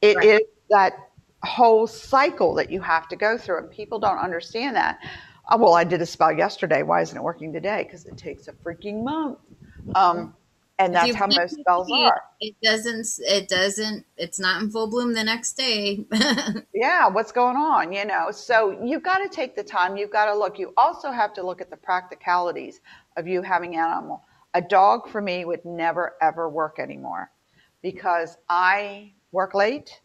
It 0.03 0.23
is 0.25 0.33
Right. 0.33 0.43
that 0.71 0.93
whole 1.43 1.87
cycle 1.87 2.55
that 2.55 2.71
you 2.71 2.81
have 2.81 3.09
to 3.09 3.17
go 3.17 3.37
through 3.37 3.59
and 3.59 3.71
people 3.71 3.99
don't 3.99 4.19
understand 4.19 4.77
that 4.77 4.99
oh, 5.51 5.59
well 5.59 5.75
i 5.75 5.85
did 5.85 6.01
a 6.01 6.07
spell 6.07 6.33
yesterday 6.33 6.83
why 6.83 7.03
isn't 7.03 7.17
it 7.17 7.23
working 7.23 7.53
today 7.53 7.85
because 7.85 8.07
it 8.07 8.17
takes 8.17 8.49
a 8.49 8.53
freaking 8.53 9.05
month 9.05 9.39
um, 9.95 10.35
and 10.79 10.95
that's 10.95 11.15
how 11.15 11.27
most 11.27 11.57
spells 11.61 11.87
seed, 11.87 12.07
are 12.07 12.23
It 12.41 12.57
doesn't. 12.63 13.07
It 13.21 13.49
doesn't. 13.49 14.05
It's 14.17 14.41
not 14.41 14.61
in 14.63 14.71
full 14.71 14.89
bloom 14.89 15.15
the 15.15 15.23
next 15.23 15.53
day. 15.53 16.05
yeah 16.75 17.07
what's 17.09 17.31
going 17.31 17.57
on 17.57 17.93
you 17.93 18.05
know 18.05 18.31
so 18.31 18.77
you've 18.83 19.03
got 19.03 19.19
to 19.19 19.29
take 19.29 19.55
the 19.55 19.63
time 19.63 19.97
you've 19.97 20.11
got 20.11 20.27
to 20.27 20.37
look 20.37 20.59
you 20.59 20.73
also 20.77 21.11
have 21.13 21.33
to 21.35 21.43
look 21.45 21.61
at 21.61 21.71
the 21.71 21.77
practicalities 21.77 22.81
of 23.17 23.27
you 23.29 23.43
having 23.43 23.77
animal 23.77 24.25
a 24.55 24.63
dog 24.63 25.09
for 25.09 25.21
me 25.21 25.45
would 25.45 25.65
never 25.65 26.15
ever 26.23 26.49
work 26.49 26.79
anymore 26.79 27.31
because 27.83 28.39
i 28.49 29.13
work 29.33 29.53
late. 29.55 30.01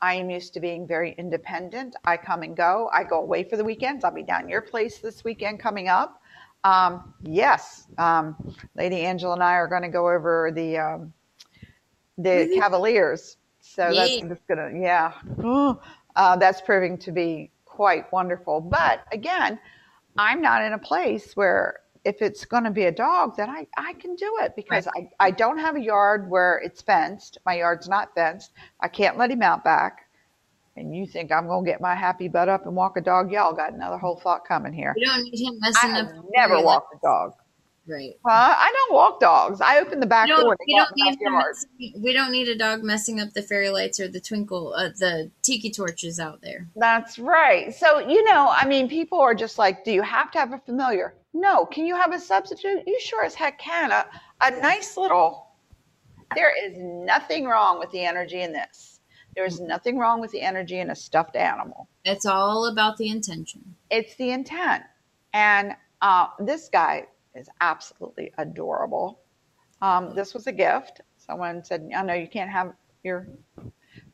I 0.00 0.14
am 0.14 0.30
used 0.30 0.54
to 0.54 0.60
being 0.60 0.86
very 0.86 1.14
independent. 1.18 1.94
I 2.06 2.16
come 2.16 2.42
and 2.42 2.56
go. 2.56 2.88
I 2.90 3.04
go 3.04 3.20
away 3.20 3.44
for 3.44 3.58
the 3.58 3.64
weekends. 3.64 4.02
I'll 4.02 4.14
be 4.14 4.22
down 4.22 4.48
your 4.48 4.62
place 4.62 4.98
this 4.98 5.24
weekend 5.24 5.60
coming 5.60 5.88
up. 5.88 6.22
Um, 6.64 7.14
yes 7.22 7.86
um, 7.98 8.36
lady 8.76 9.00
angela 9.00 9.34
and 9.34 9.42
i 9.42 9.54
are 9.54 9.66
going 9.66 9.82
to 9.82 9.88
go 9.88 10.08
over 10.08 10.52
the 10.54 10.78
um, 10.78 11.12
the 12.18 12.48
Woohoo. 12.50 12.54
cavaliers. 12.54 13.36
So 13.60 13.94
that's 13.94 14.20
just 14.20 14.46
gonna 14.46 14.70
yeah. 14.78 15.12
Uh, 16.16 16.36
that's 16.36 16.60
proving 16.60 16.98
to 16.98 17.12
be 17.12 17.50
quite 17.64 18.10
wonderful. 18.12 18.60
But 18.60 19.04
again 19.12 19.58
i'm 20.18 20.42
not 20.42 20.62
in 20.62 20.72
a 20.72 20.78
place 20.78 21.34
where 21.34 21.80
if 22.04 22.22
it's 22.22 22.44
going 22.44 22.64
to 22.64 22.70
be 22.70 22.84
a 22.84 22.92
dog 22.92 23.36
then 23.36 23.50
I, 23.50 23.66
I 23.76 23.92
can 23.94 24.14
do 24.16 24.38
it 24.40 24.54
because 24.56 24.86
I, 24.88 25.08
I 25.18 25.30
don't 25.30 25.58
have 25.58 25.76
a 25.76 25.80
yard 25.80 26.28
where 26.30 26.60
it's 26.64 26.80
fenced 26.80 27.38
my 27.44 27.54
yard's 27.58 27.88
not 27.88 28.14
fenced 28.14 28.52
i 28.80 28.88
can't 28.88 29.18
let 29.18 29.30
him 29.30 29.42
out 29.42 29.64
back 29.64 30.08
and 30.76 30.94
you 30.96 31.06
think 31.06 31.30
i'm 31.32 31.46
going 31.46 31.64
to 31.64 31.70
get 31.70 31.80
my 31.80 31.94
happy 31.94 32.28
butt 32.28 32.48
up 32.48 32.66
and 32.66 32.74
walk 32.74 32.96
a 32.96 33.00
dog 33.00 33.30
y'all 33.30 33.52
got 33.52 33.72
another 33.72 33.98
whole 33.98 34.16
thought 34.16 34.46
coming 34.46 34.72
here 34.72 34.94
you 34.96 35.06
don't 35.06 35.22
need 35.24 35.38
him 35.38 35.54
i 35.62 35.68
messing 35.68 35.90
have 35.90 36.06
up. 36.06 36.24
never 36.34 36.60
walked 36.62 36.94
a 36.94 36.98
dog 37.02 37.32
Right. 37.88 38.12
huh? 38.24 38.54
i 38.56 38.70
don't 38.72 38.94
walk 38.94 39.18
dogs 39.20 39.60
i 39.60 39.80
open 39.80 39.98
the 40.00 40.06
back 40.06 40.28
We 40.28 40.36
door 40.36 40.56
we 40.66 40.76
don't 40.76 40.90
need 40.94 41.18
messing, 41.20 42.02
we 42.02 42.12
don't 42.12 42.30
need 42.30 42.48
a 42.48 42.56
dog 42.56 42.84
messing 42.84 43.20
up 43.20 43.32
the 43.32 43.42
fairy 43.42 43.70
lights 43.70 43.98
or 43.98 44.06
the 44.06 44.20
twinkle 44.20 44.74
uh, 44.74 44.90
the 44.98 45.30
tiki 45.42 45.70
torches 45.70 46.20
out 46.20 46.40
there. 46.40 46.68
That's 46.76 47.18
right. 47.18 47.74
So, 47.74 47.98
you 47.98 48.22
know, 48.24 48.48
I 48.50 48.66
mean, 48.66 48.88
people 48.88 49.18
are 49.18 49.34
just 49.34 49.58
like, 49.58 49.82
do 49.84 49.90
you 49.92 50.02
have 50.02 50.30
to 50.32 50.38
have 50.38 50.52
a 50.52 50.58
familiar? 50.58 51.14
No. 51.32 51.64
Can 51.66 51.86
you 51.86 51.96
have 51.96 52.12
a 52.12 52.18
substitute? 52.18 52.82
You 52.86 52.98
sure 53.00 53.24
as 53.24 53.34
heck 53.34 53.58
can. 53.58 53.92
A, 53.92 54.06
a 54.40 54.50
nice 54.60 54.96
little, 54.96 55.48
there 56.34 56.52
is 56.66 56.76
nothing 56.76 57.46
wrong 57.46 57.78
with 57.78 57.90
the 57.90 58.04
energy 58.04 58.42
in 58.42 58.52
this. 58.52 59.00
There 59.36 59.44
is 59.44 59.60
nothing 59.60 59.96
wrong 59.96 60.20
with 60.20 60.32
the 60.32 60.40
energy 60.40 60.80
in 60.80 60.90
a 60.90 60.96
stuffed 60.96 61.36
animal. 61.36 61.88
It's 62.04 62.26
all 62.26 62.66
about 62.66 62.96
the 62.96 63.08
intention. 63.08 63.76
It's 63.90 64.16
the 64.16 64.30
intent. 64.30 64.82
And 65.32 65.74
uh, 66.02 66.28
this 66.40 66.68
guy 66.68 67.06
is 67.34 67.48
absolutely 67.60 68.32
adorable. 68.38 69.20
Um, 69.80 70.14
this 70.14 70.34
was 70.34 70.46
a 70.46 70.52
gift. 70.52 71.00
Someone 71.16 71.64
said, 71.64 71.88
I 71.96 72.02
know 72.02 72.14
you 72.14 72.28
can't 72.28 72.50
have 72.50 72.72
your 73.04 73.28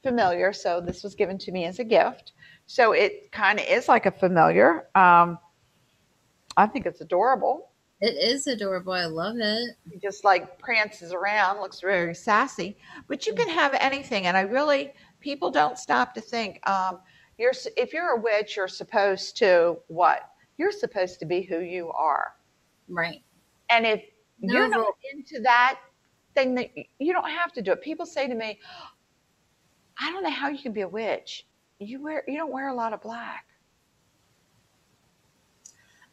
familiar, 0.03 0.53
so 0.53 0.81
this 0.81 1.03
was 1.03 1.14
given 1.14 1.39
to 1.39 1.51
me 1.51 1.64
as 1.64 1.79
a 1.79 1.85
gift. 1.85 2.33
So 2.67 2.93
it 2.93 3.33
kind 3.33 3.59
of 3.59 3.67
is 3.67 3.89
like 3.89 4.07
a 4.07 4.11
familiar. 4.11 4.87
Um, 4.95 5.39
I 6.57 6.67
think 6.67 6.87
it's 6.87 7.01
adorable. 7.01 7.71
It 8.01 8.15
is 8.17 8.47
adorable. 8.47 8.93
I 8.93 9.07
love 9.07 9.37
it. 9.39 9.77
He 9.91 9.99
just 9.99 10.23
like 10.25 10.59
prances 10.59 11.13
around, 11.13 11.61
looks 11.61 11.81
very 11.81 12.15
sassy. 12.15 12.77
But 13.09 13.27
you 13.27 13.35
can 13.35 13.49
have 13.49 13.75
anything, 13.75 14.27
and 14.27 14.37
I 14.37 14.43
really 14.43 14.93
people 15.21 15.51
don't 15.51 15.79
stop 15.79 16.13
to 16.15 16.21
think. 16.21 16.67
Um, 16.69 17.01
you're 17.39 17.53
if 17.77 17.93
you're 17.93 18.17
a 18.17 18.21
witch, 18.21 18.57
you're 18.57 18.69
supposed 18.69 19.37
to 19.39 19.79
what? 19.89 20.31
You're 20.59 20.73
supposed 20.73 21.21
to 21.21 21.27
be 21.27 21.43
who 21.43 21.61
you 21.61 21.91
are. 21.93 22.33
Right. 22.89 23.23
And 23.71 23.87
if 23.87 24.03
No 24.41 24.55
you're 24.55 24.69
not 24.69 24.95
into 25.13 25.41
that 25.43 25.81
thing, 26.35 26.55
that 26.55 26.71
you 26.99 27.13
don't 27.15 27.31
have 27.31 27.53
to 27.53 27.63
do 27.63 27.73
it. 27.73 27.83
People 27.83 28.05
say 28.05 28.29
to 28.29 28.35
me, 28.35 28.61
"I 29.99 30.13
don't 30.13 30.23
know 30.23 30.31
how 30.31 30.49
you 30.49 30.59
can 30.59 30.73
be 30.73 30.83
a 30.83 30.89
witch. 30.89 31.47
You 31.79 32.03
wear 32.03 32.25
you 32.29 32.37
don't 32.37 32.53
wear 32.53 32.69
a 32.69 32.75
lot 32.75 32.93
of 32.93 33.01
black." 33.01 33.47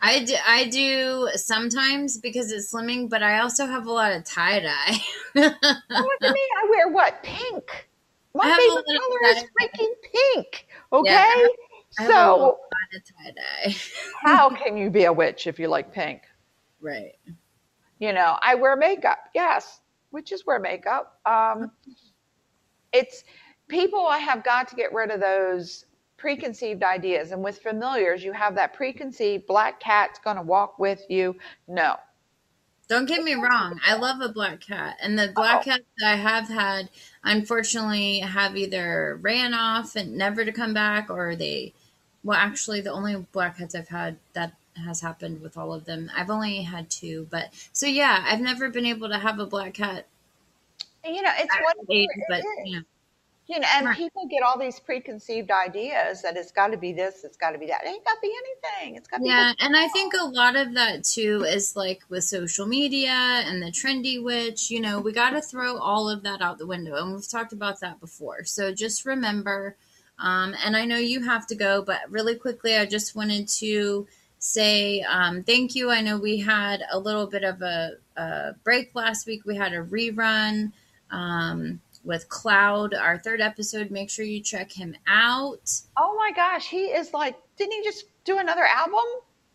I 0.05 0.25
do, 0.25 0.35
I 0.45 0.67
do 0.67 1.29
sometimes 1.35 2.17
because 2.17 2.51
it's 2.51 2.73
slimming, 2.73 3.09
but 3.09 3.23
I 3.23 3.39
also 3.39 3.65
have 3.65 3.87
a 3.87 3.91
lot 3.91 4.11
of 4.11 4.25
tie 4.25 4.59
dye. 4.59 4.97
Oh, 5.35 5.41
look 5.41 6.21
at 6.21 6.33
me! 6.33 6.39
I 6.61 6.69
wear 6.69 6.89
what? 6.89 7.23
Pink. 7.23 7.87
My 8.35 8.43
I 8.43 8.47
have 8.49 8.59
a 8.59 8.61
favorite 8.61 8.85
color 8.85 9.31
is 9.31 9.43
freaking 9.59 9.93
pink. 10.11 10.67
Okay. 10.91 11.11
Yeah, 11.11 11.47
I 11.99 12.03
have 12.03 12.09
a 12.09 12.13
so 12.13 12.33
little 12.33 12.45
lot 12.45 12.57
of 12.95 13.03
tie 13.05 13.31
dye. 13.31 13.75
how 14.23 14.49
can 14.49 14.75
you 14.77 14.89
be 14.89 15.05
a 15.05 15.13
witch 15.13 15.47
if 15.47 15.57
you 15.57 15.69
like 15.69 15.93
pink? 15.93 16.21
right. 16.81 17.13
You 17.99 18.11
know, 18.11 18.37
I 18.41 18.55
wear 18.55 18.75
makeup. 18.75 19.19
Yes, 19.33 19.79
witches 20.11 20.45
wear 20.45 20.59
makeup. 20.59 21.19
Um, 21.25 21.71
it's 22.91 23.23
people 23.69 24.05
I 24.05 24.17
have 24.17 24.43
got 24.43 24.67
to 24.67 24.75
get 24.75 24.93
rid 24.93 25.09
of 25.09 25.21
those 25.21 25.85
preconceived 26.23 26.83
ideas. 26.83 27.33
And 27.33 27.43
with 27.43 27.59
familiars, 27.59 28.23
you 28.23 28.31
have 28.31 28.55
that 28.55 28.73
preconceived 28.73 29.45
black 29.45 29.81
cat's 29.81 30.19
going 30.19 30.37
to 30.37 30.41
walk 30.41 30.79
with 30.79 31.01
you. 31.09 31.35
No. 31.67 31.97
Don't 32.87 33.05
get 33.07 33.23
me 33.23 33.33
wrong. 33.33 33.79
I 33.85 33.95
love 33.95 34.21
a 34.21 34.29
black 34.29 34.61
cat, 34.61 34.97
and 35.01 35.17
the 35.19 35.27
black 35.35 35.61
Oh. 35.61 35.63
cats 35.63 35.83
that 35.97 36.13
I 36.13 36.15
have 36.15 36.47
had, 36.47 36.89
unfortunately, 37.23 38.19
have 38.19 38.55
either 38.55 39.17
ran 39.21 39.53
off 39.53 39.95
and 39.97 40.17
never 40.17 40.45
to 40.45 40.51
come 40.53 40.73
back, 40.73 41.09
or 41.09 41.35
they. 41.35 41.73
Well, 42.23 42.37
actually, 42.39 42.79
the 42.81 42.91
only 42.91 43.15
black 43.33 43.57
cats 43.57 43.75
I've 43.75 43.89
had 43.89 44.17
that 44.33 44.53
has 44.85 45.01
happened 45.01 45.41
with 45.41 45.57
all 45.57 45.73
of 45.73 45.85
them. 45.85 46.09
I've 46.15 46.29
only 46.29 46.61
had 46.63 46.89
two, 46.89 47.27
but 47.29 47.53
so 47.73 47.85
yeah, 47.85 48.23
I've 48.27 48.41
never 48.41 48.69
been 48.69 48.85
able 48.85 49.09
to 49.09 49.19
have 49.19 49.39
a 49.39 49.45
black 49.45 49.73
cat 49.73 50.07
You 51.05 51.21
know, 51.21 51.31
it's 51.37 51.57
one, 51.59 51.75
age, 51.91 52.09
but 52.29 52.47
you 52.63 52.77
know, 52.77 52.83
You 53.53 53.59
know, 53.59 53.67
and 53.75 53.85
Right. 53.85 53.97
people 53.97 54.27
get 54.27 54.41
all 54.41 54.57
these 54.57 54.79
preconceived 54.79 55.51
ideas 55.51 56.23
that 56.23 56.35
it's 56.37 56.51
got 56.51 56.69
to 56.69 56.77
be 56.77 56.91
this, 56.91 57.23
it's 57.23 57.37
got 57.37 57.51
to 57.51 57.59
be 57.59 57.67
that. 57.67 57.83
It 57.85 57.89
ain't 57.89 58.03
got 58.03 58.15
to 58.15 58.21
be 58.21 58.33
anything. 58.35 58.95
It's 58.95 59.07
got 59.07 59.19
to 59.19 59.23
Yeah, 59.25 59.53
be. 59.53 59.55
and 59.59 59.77
I 59.77 59.87
think 59.89 60.13
a 60.19 60.25
lot 60.25 60.55
of 60.55 60.73
that 60.73 61.03
too 61.03 61.43
is 61.47 61.75
like 61.75 62.01
with 62.09 62.23
social 62.23 62.65
media 62.65 63.11
and 63.11 63.61
the 63.61 63.67
trendy 63.67 64.21
witch, 64.23 64.71
you 64.71 64.81
know, 64.81 64.99
we 64.99 65.13
got 65.13 65.31
to 65.31 65.41
throw 65.41 65.77
all 65.77 66.09
of 66.09 66.23
that 66.23 66.41
out 66.41 66.57
the 66.57 66.65
window. 66.65 66.95
And 66.95 67.13
we've 67.13 67.29
talked 67.29 67.53
about 67.53 67.79
that 67.81 67.99
before. 67.99 68.43
So 68.45 68.73
just 68.73 69.05
remember, 69.05 69.77
um, 70.17 70.55
and 70.65 70.75
I 70.75 70.85
know 70.85 70.97
you 70.97 71.21
have 71.25 71.45
to 71.47 71.55
go, 71.55 71.83
but 71.83 71.99
really 72.09 72.35
quickly, 72.35 72.75
I 72.75 72.87
just 72.87 73.15
wanted 73.15 73.47
to 73.59 74.07
say 74.39 75.01
um, 75.01 75.43
thank 75.43 75.75
you. 75.75 75.91
I 75.91 76.01
know 76.01 76.17
we 76.17 76.39
had 76.39 76.81
a 76.91 76.97
little 76.97 77.27
bit 77.27 77.43
of 77.43 77.61
a, 77.61 77.97
a 78.17 78.53
break 78.63 78.95
last 78.95 79.27
week, 79.27 79.45
we 79.45 79.55
had 79.55 79.73
a 79.73 79.83
rerun. 79.83 80.71
Um, 81.11 81.81
with 82.03 82.27
Cloud, 82.29 82.93
our 82.93 83.17
third 83.17 83.41
episode. 83.41 83.91
Make 83.91 84.09
sure 84.09 84.25
you 84.25 84.41
check 84.41 84.71
him 84.71 84.95
out. 85.07 85.71
Oh 85.97 86.15
my 86.17 86.31
gosh, 86.35 86.67
he 86.67 86.85
is 86.85 87.13
like, 87.13 87.37
didn't 87.57 87.73
he 87.73 87.83
just 87.83 88.05
do 88.25 88.37
another 88.37 88.65
album? 88.65 89.03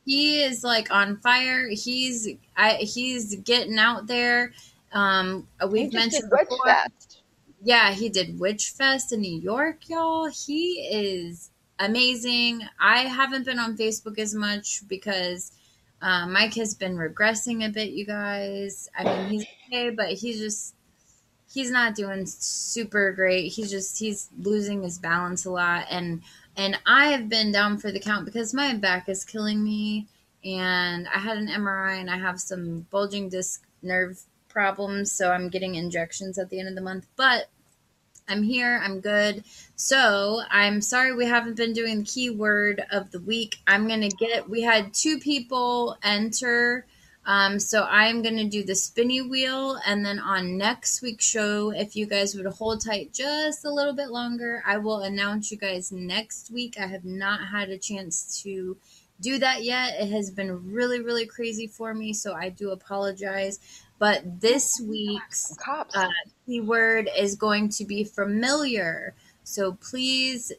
he 0.09 0.43
is 0.43 0.65
like 0.65 0.91
on 0.91 1.19
fire. 1.19 1.69
He's 1.69 2.27
I, 2.57 2.77
he's 2.77 3.37
getting 3.37 3.79
out 3.79 4.07
there. 4.07 4.53
Um, 4.93 5.47
we've 5.69 5.93
mentioned 5.93 6.31
Witch 6.33 6.49
before. 6.49 6.65
Fest. 6.65 7.21
Yeah, 7.63 7.93
he 7.93 8.09
did 8.09 8.41
Witch 8.41 8.71
Fest 8.71 9.13
in 9.13 9.21
New 9.21 9.39
York, 9.39 9.87
y'all. 9.91 10.25
He 10.25 10.89
is 10.91 11.51
amazing. 11.79 12.63
I 12.81 13.01
haven't 13.01 13.45
been 13.45 13.59
on 13.59 13.77
Facebook 13.77 14.19
as 14.19 14.35
much 14.35 14.81
because 14.89 15.53
uh, 16.01 16.27
Mike 16.27 16.55
has 16.55 16.75
been 16.75 16.97
regressing 16.97 17.67
a 17.67 17.69
bit, 17.69 17.91
you 17.91 18.07
guys. 18.07 18.89
I 18.97 19.05
mean, 19.05 19.29
he's 19.29 19.47
okay, 19.67 19.91
but 19.91 20.09
he's 20.13 20.39
just 20.39 20.75
he's 21.59 21.73
not 21.73 21.97
doing 21.97 22.25
super 22.25 23.11
great. 23.11 23.49
He's 23.49 23.69
just 23.69 23.99
he's 23.99 24.29
losing 24.39 24.85
his 24.85 24.97
balance 24.97 25.45
a 25.45 25.51
lot, 25.51 25.87
and 25.91 26.23
and 26.57 26.79
I 26.87 27.09
have 27.09 27.29
been 27.29 27.51
down 27.51 27.79
for 27.79 27.91
the 27.91 27.99
count 27.99 28.25
because 28.25 28.55
my 28.55 28.75
back 28.75 29.09
is 29.09 29.25
killing 29.25 29.65
me, 29.65 30.07
and 30.45 31.09
I 31.09 31.19
had 31.19 31.37
an 31.37 31.49
MRI 31.49 31.99
and 31.99 32.09
I 32.09 32.17
have 32.17 32.39
some 32.41 32.87
bulging 32.91 33.29
disc 33.29 33.67
nerve 33.83 34.21
problems, 34.49 35.11
so 35.11 35.33
I'm 35.33 35.49
getting 35.49 35.75
injections 35.75 36.39
at 36.39 36.49
the 36.49 36.61
end 36.61 36.69
of 36.69 36.77
the 36.77 36.81
month, 36.81 37.07
but. 37.17 37.49
I'm 38.31 38.43
here. 38.43 38.79
I'm 38.85 39.01
good. 39.01 39.43
So 39.75 40.43
I'm 40.51 40.83
sorry 40.83 41.15
we 41.15 41.25
haven't 41.25 41.57
been 41.57 41.73
doing 41.73 42.01
the 42.01 42.05
keyword 42.05 42.85
of 42.93 43.11
the 43.11 43.21
week. 43.21 43.57
I'm 43.67 43.89
gonna 43.89 44.11
get. 44.11 44.51
We 44.51 44.61
had 44.61 44.93
two 44.93 45.19
people 45.19 45.97
enter, 46.03 46.85
um, 47.29 47.61
so 47.61 47.85
I'm 47.85 48.23
gonna 48.23 48.49
do 48.49 48.65
the 48.65 48.75
spinny 48.75 49.21
wheel, 49.21 49.79
and 49.85 50.03
then 50.03 50.19
on 50.19 50.57
next 50.57 51.03
week's 51.03 51.27
show, 51.27 51.71
if 51.71 51.95
you 51.95 52.07
guys 52.07 52.35
would 52.35 52.47
hold 52.47 52.83
tight 52.83 53.13
just 53.13 53.67
a 53.67 53.71
little 53.71 53.93
bit 53.93 54.09
longer, 54.09 54.63
I 54.67 54.79
will 54.79 55.01
announce 55.01 55.51
you 55.51 55.59
guys 55.59 55.93
next 55.93 56.51
week. 56.51 56.77
I 56.81 56.87
have 56.87 57.05
not 57.05 57.49
had 57.49 57.69
a 57.69 57.77
chance 57.77 58.43
to 58.45 58.79
do 59.21 59.39
that 59.41 59.63
yet. 59.63 60.01
It 60.01 60.11
has 60.11 60.31
been 60.31 60.73
really, 60.73 61.03
really 61.03 61.27
crazy 61.27 61.67
for 61.67 61.93
me, 61.93 62.15
so 62.15 62.33
I 62.33 62.49
do 62.49 62.71
apologize. 62.71 63.61
But 63.99 64.41
this 64.41 64.81
week's 64.83 65.55
uh, 65.95 66.09
keyword 66.47 67.11
is 67.15 67.37
going 67.37 67.69
to 67.71 67.85
be 67.85 68.05
familiar. 68.05 69.13
So 69.45 69.73
please 69.75 70.51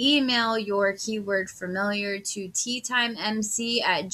email 0.00 0.58
your 0.58 0.94
keyword 0.94 1.50
familiar 1.50 2.18
to 2.20 2.48
teathymemc 2.48 3.82
at 3.82 4.08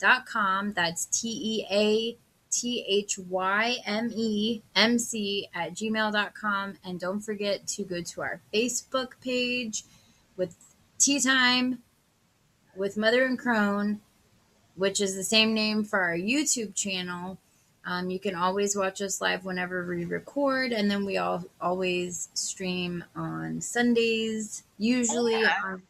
gmail.com. 0.00 0.72
That's 0.74 1.06
T 1.06 1.28
E 1.28 1.66
A 1.70 2.16
T 2.50 2.84
H 2.88 3.18
Y 3.18 3.76
M 3.86 4.10
E 4.14 4.62
M 4.74 4.98
C 4.98 5.48
at 5.54 5.74
gmail.com. 5.74 6.74
And 6.84 7.00
don't 7.00 7.20
forget 7.20 7.66
to 7.68 7.84
go 7.84 8.02
to 8.02 8.20
our 8.22 8.40
Facebook 8.52 9.12
page 9.22 9.84
with 10.36 10.56
Tea 10.98 11.18
Thyme 11.20 11.78
with 12.76 12.96
Mother 12.96 13.24
and 13.24 13.38
Crone, 13.38 14.00
which 14.76 15.00
is 15.00 15.16
the 15.16 15.24
same 15.24 15.52
name 15.54 15.84
for 15.84 16.00
our 16.00 16.16
YouTube 16.16 16.74
channel. 16.74 17.38
Um, 17.84 18.10
you 18.10 18.18
can 18.18 18.34
always 18.34 18.76
watch 18.76 19.00
us 19.00 19.20
live 19.20 19.44
whenever 19.46 19.84
we 19.86 20.04
record, 20.04 20.72
and 20.72 20.90
then 20.90 21.06
we 21.06 21.16
all 21.16 21.44
always 21.60 22.28
stream 22.34 23.02
on 23.16 23.62
Sundays, 23.62 24.62
usually 24.76 25.40
Yeah. 25.40 25.54
on 25.64 25.82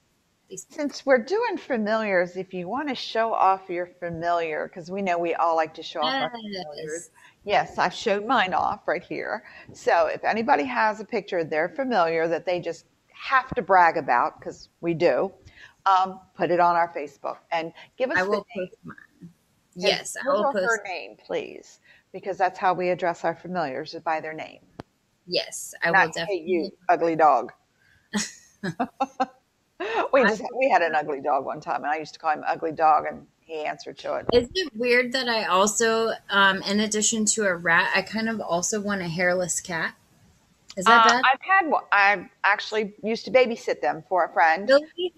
Since 0.57 1.05
we're 1.05 1.18
doing 1.22 1.59
familiars, 1.59 2.36
if 2.36 2.55
you 2.55 2.68
want 2.68 2.88
to 2.88 2.94
show 2.94 3.34
off 3.34 3.68
your 3.68 3.86
familiar, 3.86 4.66
because 4.66 4.90
we 4.90 5.03
know 5.03 5.18
we 5.18 5.34
all 5.34 5.57
like 5.57 5.74
to 5.74 5.82
show 5.82 6.01
off 6.01 6.22
our 6.22 6.30
familiars. 6.30 6.74
Yes. 6.74 7.11
Yes, 7.44 7.78
I've 7.78 7.92
showed 7.92 8.26
mine 8.26 8.55
off 8.55 8.88
right 8.88 9.03
here. 9.03 9.44
So 9.74 10.07
if 10.07 10.24
anybody 10.24 10.64
has 10.64 11.01
a 11.01 11.05
picture 11.05 11.38
of 11.38 11.51
their 11.51 11.68
familiar 11.68 12.26
that 12.28 12.46
they 12.46 12.61
just 12.61 12.86
have 13.12 13.55
to 13.57 13.62
brag 13.62 13.99
about, 13.99 14.38
because 14.40 14.70
we 14.80 14.94
do, 14.94 15.32
um, 15.84 16.20
put 16.34 16.51
it 16.51 16.61
on 16.61 16.76
our 16.76 16.92
Facebook 16.94 17.36
and 17.53 17.72
give 17.99 18.11
us 18.11 18.18
I 18.18 18.22
the 18.22 18.30
will 18.30 18.46
name. 18.57 18.68
post 18.68 18.78
mine. 18.84 19.30
Yes, 19.74 20.16
I 20.16 20.28
will 20.30 20.44
her 20.44 20.53
post. 20.53 20.64
her 20.64 20.82
name, 20.86 21.16
please, 21.24 21.80
because 22.12 22.38
that's 22.38 22.59
how 22.59 22.72
we 22.72 22.88
address 22.88 23.24
our 23.24 23.34
familiars 23.34 23.92
is 23.94 24.03
by 24.03 24.20
their 24.20 24.32
name. 24.34 24.61
Yes, 25.26 25.74
I 25.82 25.90
will 25.90 25.99
Not 25.99 26.16
hey 26.16 26.42
you 26.44 26.70
ugly 26.88 27.16
dog. 27.16 27.53
we 30.12 30.22
just 30.22 30.42
we 30.57 30.68
had 30.68 30.82
an 30.82 30.94
ugly 30.94 31.20
dog 31.20 31.44
one 31.44 31.61
time, 31.61 31.82
and 31.82 31.86
I 31.86 31.96
used 31.96 32.14
to 32.14 32.20
call 32.20 32.32
him 32.32 32.44
ugly 32.46 32.72
dog, 32.72 33.05
and 33.09 33.26
he 33.40 33.64
answered 33.64 33.99
to 33.99 34.16
it. 34.16 34.26
Is 34.32 34.49
it 34.55 34.70
weird 34.74 35.12
that 35.12 35.28
I 35.28 35.44
also, 35.44 36.12
um, 36.30 36.62
in 36.62 36.80
addition 36.80 37.24
to 37.26 37.46
a 37.46 37.55
rat, 37.57 37.90
I 37.94 38.03
kind 38.03 38.28
of 38.28 38.40
also 38.40 38.80
want 38.80 39.01
a 39.01 39.09
hairless 39.09 39.61
cat? 39.61 39.94
Is 40.76 40.84
that 40.84 41.07
Uh, 41.07 41.09
bad? 41.09 41.22
I've 41.24 41.40
had 41.40 41.70
one. 41.70 41.84
I 41.90 42.28
actually 42.44 42.94
used 43.03 43.24
to 43.24 43.30
babysit 43.30 43.80
them 43.80 44.05
for 44.09 44.24
a 44.24 44.32
friend. 44.32 44.68
Really? 44.68 45.14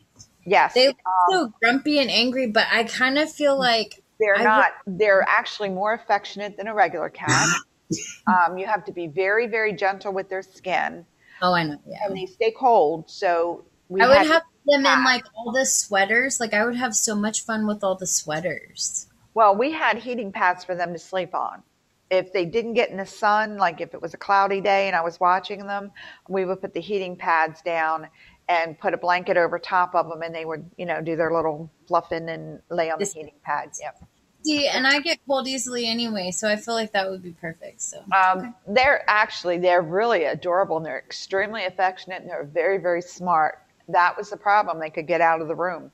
Yes, 0.47 0.74
They 0.74 0.87
look 0.89 0.97
so 1.31 1.53
grumpy 1.61 1.99
and 1.99 2.11
angry, 2.11 2.47
but 2.47 2.66
I 2.72 2.85
kind 2.85 3.18
of 3.18 3.31
feel 3.31 3.59
like 3.59 4.03
they're 4.18 4.39
I 4.39 4.43
not. 4.43 4.72
They're 4.87 5.24
actually 5.28 5.68
more 5.68 5.93
affectionate 5.93 6.57
than 6.57 6.66
a 6.66 6.74
regular 6.74 7.11
cat. 7.11 7.47
um, 8.26 8.57
you 8.57 8.66
have 8.66 8.85
to 8.87 8.93
be 8.93 9.07
very, 9.07 9.47
very 9.47 9.72
gentle 9.72 10.12
with 10.12 10.28
their 10.28 10.43
skin, 10.43 11.05
oh, 11.43 11.53
I 11.53 11.64
know, 11.64 11.78
yeah. 11.87 11.99
and 12.05 12.16
they 12.16 12.26
stay 12.26 12.53
cold. 12.53 13.11
So 13.11 13.64
I 13.99 14.09
would 14.09 14.26
have 14.26 14.43
them 14.66 14.86
in 14.86 15.05
like 15.05 15.24
all 15.34 15.53
the 15.53 15.66
sweaters. 15.66 16.38
Like 16.41 16.55
I 16.55 16.64
would 16.64 16.76
have 16.76 16.95
so 16.95 17.14
much 17.14 17.45
fun 17.45 17.66
with 17.66 17.82
all 17.82 17.95
the 17.97 18.07
sweaters. 18.07 19.07
Well, 19.34 19.57
we 19.57 19.72
had 19.72 19.99
heating 19.99 20.32
pads 20.32 20.64
for 20.64 20.74
them 20.74 20.93
to 20.93 20.99
sleep 20.99 21.34
on. 21.34 21.62
If 22.11 22.32
they 22.32 22.45
didn't 22.45 22.74
get 22.74 22.91
in 22.91 22.97
the 22.97 23.07
sun, 23.07 23.57
like 23.57 23.80
if 23.80 23.95
it 23.95 24.03
was 24.03 24.14
a 24.14 24.16
cloudy 24.16 24.61
day 24.61 24.88
and 24.88 24.97
I 24.97 25.03
was 25.03 25.20
watching 25.20 25.66
them, 25.66 25.93
we 26.28 26.45
would 26.45 26.61
put 26.61 26.74
the 26.74 26.80
heating 26.80 27.16
pads 27.16 27.62
down 27.62 28.09
and 28.49 28.76
put 28.78 28.95
a 28.95 28.97
blanket 28.97 29.36
over 29.36 29.61
top 29.61 29.95
of 29.95 30.09
them, 30.09 30.22
and 30.22 30.34
they 30.34 30.45
would, 30.45 30.68
you 30.76 30.84
know, 30.84 31.01
do 31.01 31.14
their 31.14 31.32
little 31.32 31.70
fluffing 31.86 32.28
and 32.28 32.61
lay 32.68 32.91
on 32.91 32.99
the 32.99 33.05
heating 33.05 33.38
pads. 33.45 33.78
Yep. 33.80 34.03
See, 34.45 34.66
and 34.66 34.88
I 34.88 34.99
get 35.01 35.20
cold 35.28 35.47
easily 35.47 35.86
anyway, 35.86 36.32
so 36.32 36.49
I 36.49 36.57
feel 36.57 36.74
like 36.74 36.93
that 36.93 37.09
would 37.09 37.22
be 37.22 37.32
perfect. 37.32 37.80
So 37.80 38.03
Um, 38.12 38.55
They're 38.66 39.05
actually 39.09 39.59
they're 39.59 39.82
really 39.82 40.24
adorable 40.24 40.78
and 40.78 40.86
they're 40.86 40.99
extremely 40.99 41.64
affectionate 41.64 42.22
and 42.22 42.30
they're 42.30 42.45
very 42.45 42.78
very 42.78 43.03
smart. 43.03 43.61
That 43.93 44.16
was 44.16 44.30
the 44.30 44.36
problem; 44.36 44.78
they 44.78 44.91
could 44.91 45.07
get 45.07 45.20
out 45.20 45.41
of 45.41 45.49
the 45.49 45.55
room. 45.55 45.91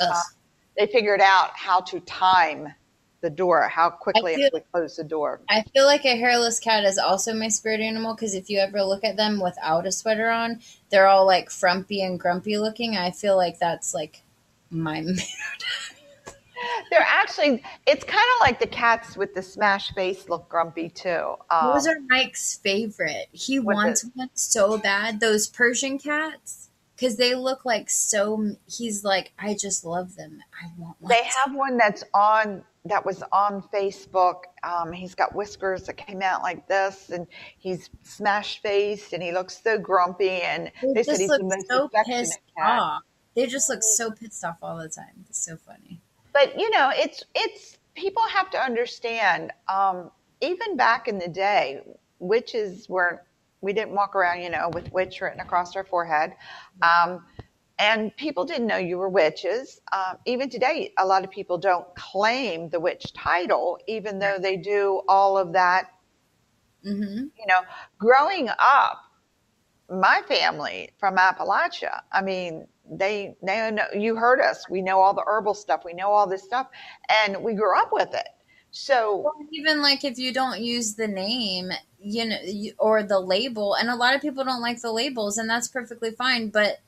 Ugh. 0.00 0.24
They 0.76 0.86
figured 0.86 1.20
out 1.20 1.50
how 1.54 1.80
to 1.82 2.00
time 2.00 2.74
the 3.22 3.30
door, 3.30 3.62
how 3.62 3.90
quickly 3.90 4.36
feel- 4.36 4.50
we 4.52 4.60
close 4.72 4.96
the 4.96 5.04
door. 5.04 5.40
I 5.48 5.62
feel 5.74 5.86
like 5.86 6.04
a 6.04 6.16
hairless 6.16 6.60
cat 6.60 6.84
is 6.84 6.98
also 6.98 7.32
my 7.34 7.48
spirit 7.48 7.80
animal 7.80 8.14
because 8.14 8.34
if 8.34 8.50
you 8.50 8.58
ever 8.58 8.82
look 8.82 9.04
at 9.04 9.16
them 9.16 9.40
without 9.40 9.86
a 9.86 9.92
sweater 9.92 10.28
on, 10.30 10.60
they're 10.90 11.06
all 11.06 11.26
like 11.26 11.50
frumpy 11.50 12.02
and 12.02 12.20
grumpy 12.20 12.58
looking. 12.58 12.96
I 12.96 13.10
feel 13.10 13.36
like 13.36 13.58
that's 13.58 13.94
like 13.94 14.22
my 14.70 15.00
mood. 15.02 15.18
They're 16.90 17.06
actually, 17.06 17.62
it's 17.86 18.04
kind 18.04 18.26
of 18.34 18.40
like 18.40 18.60
the 18.60 18.66
cats 18.66 19.16
with 19.16 19.34
the 19.34 19.42
smash 19.42 19.92
face 19.92 20.28
look 20.28 20.48
grumpy 20.48 20.88
too. 20.88 21.34
Um, 21.50 21.72
Those 21.74 21.86
are 21.86 21.98
Mike's 22.08 22.56
favorite. 22.58 23.28
He 23.32 23.58
wants 23.58 24.06
one 24.14 24.30
so 24.34 24.78
bad. 24.78 25.20
Those 25.20 25.48
Persian 25.48 25.98
cats, 25.98 26.65
because 26.96 27.16
they 27.16 27.34
look 27.34 27.64
like 27.64 27.90
so. 27.90 28.52
He's 28.66 29.04
like, 29.04 29.32
I 29.38 29.54
just 29.54 29.84
love 29.84 30.16
them. 30.16 30.40
I 30.62 30.68
want 30.78 30.96
one. 31.00 31.10
they 31.10 31.22
have 31.24 31.54
one 31.54 31.76
that's 31.76 32.02
on, 32.14 32.64
that 32.86 33.04
was 33.04 33.22
on 33.32 33.62
Facebook. 33.72 34.42
Um, 34.62 34.92
he's 34.92 35.14
got 35.14 35.34
whiskers 35.34 35.84
that 35.84 35.94
came 35.98 36.22
out 36.22 36.42
like 36.42 36.66
this 36.68 37.10
and 37.10 37.26
he's 37.58 37.90
smash 38.02 38.60
faced 38.62 39.12
and 39.12 39.22
he 39.22 39.32
looks 39.32 39.60
so 39.62 39.78
grumpy 39.78 40.40
and 40.42 40.70
They 40.82 40.92
they 40.94 41.02
said 41.02 41.18
he's 41.18 41.28
the 41.36 41.44
most 41.44 41.66
so 41.68 41.84
affectionate 41.86 42.18
pissed 42.18 42.40
cat. 42.56 42.78
off. 42.80 43.02
They 43.34 43.46
just 43.46 43.68
look 43.68 43.82
so 43.82 44.10
pissed 44.10 44.42
off 44.44 44.56
all 44.62 44.78
the 44.78 44.88
time. 44.88 45.24
It's 45.28 45.44
so 45.44 45.56
funny. 45.56 46.00
but 46.32 46.58
you 46.58 46.70
know 46.70 46.90
it's 46.94 47.22
it's 47.34 47.78
people 47.94 48.22
have 48.28 48.50
to 48.50 48.58
understand 48.58 49.52
um, 49.68 50.10
even 50.40 50.76
back 50.76 51.08
in 51.08 51.18
the 51.18 51.28
day 51.28 51.80
witches 52.18 52.88
weren't 52.88 53.20
we 53.66 53.74
didn't 53.74 53.94
walk 53.94 54.16
around 54.16 54.42
you 54.42 54.50
know 54.50 54.70
with 54.74 54.92
witch 54.92 55.20
written 55.22 55.40
across 55.40 55.76
our 55.76 55.84
forehead. 55.84 56.34
Um, 56.82 57.24
and 57.78 58.16
people 58.16 58.44
didn't 58.46 58.68
know 58.68 58.78
you 58.78 58.98
were 58.98 59.10
witches. 59.10 59.80
Um, 59.92 60.18
even 60.26 60.50
today 60.50 60.92
a 60.98 61.06
lot 61.06 61.24
of 61.24 61.30
people 61.32 61.58
don't 61.58 61.86
claim 61.96 62.70
the 62.70 62.80
witch 62.80 63.12
title 63.14 63.78
even 63.88 64.20
though 64.20 64.38
they 64.40 64.56
do 64.56 65.02
all 65.08 65.38
of 65.38 65.52
that 65.54 65.88
hmm 66.84 67.28
you 67.38 67.46
know. 67.48 67.60
Growing 67.98 68.48
up 68.58 69.02
my 69.90 70.22
family 70.28 70.90
from 70.98 71.16
appalachia 71.16 72.00
i 72.12 72.20
mean 72.22 72.66
they 72.90 73.36
they 73.42 73.70
know 73.70 73.84
you 73.94 74.16
heard 74.16 74.40
us. 74.40 74.68
We 74.68 74.82
know 74.82 75.00
all 75.00 75.14
the 75.14 75.24
herbal 75.26 75.54
stuff. 75.54 75.82
We 75.84 75.94
know 75.94 76.10
all 76.12 76.26
this 76.26 76.44
stuff. 76.44 76.68
And 77.24 77.42
we 77.42 77.54
grew 77.54 77.76
up 77.78 77.90
with 77.92 78.14
it 78.14 78.28
so 78.70 79.22
Well, 79.22 79.34
even 79.52 79.82
like 79.82 80.04
if 80.04 80.18
you 80.18 80.32
don't 80.32 80.60
use 80.60 80.94
the 80.94 81.08
name, 81.08 81.70
you 82.00 82.24
know, 82.26 82.38
or 82.78 83.02
the 83.02 83.20
label, 83.20 83.74
and 83.74 83.88
a 83.90 83.96
lot 83.96 84.14
of 84.14 84.20
people 84.22 84.44
don't 84.44 84.60
like 84.62 84.80
the 84.80 84.92
labels, 84.92 85.38
and 85.38 85.48
that's 85.48 85.68
perfectly 85.68 86.10
fine. 86.10 86.50
But, 86.50 86.80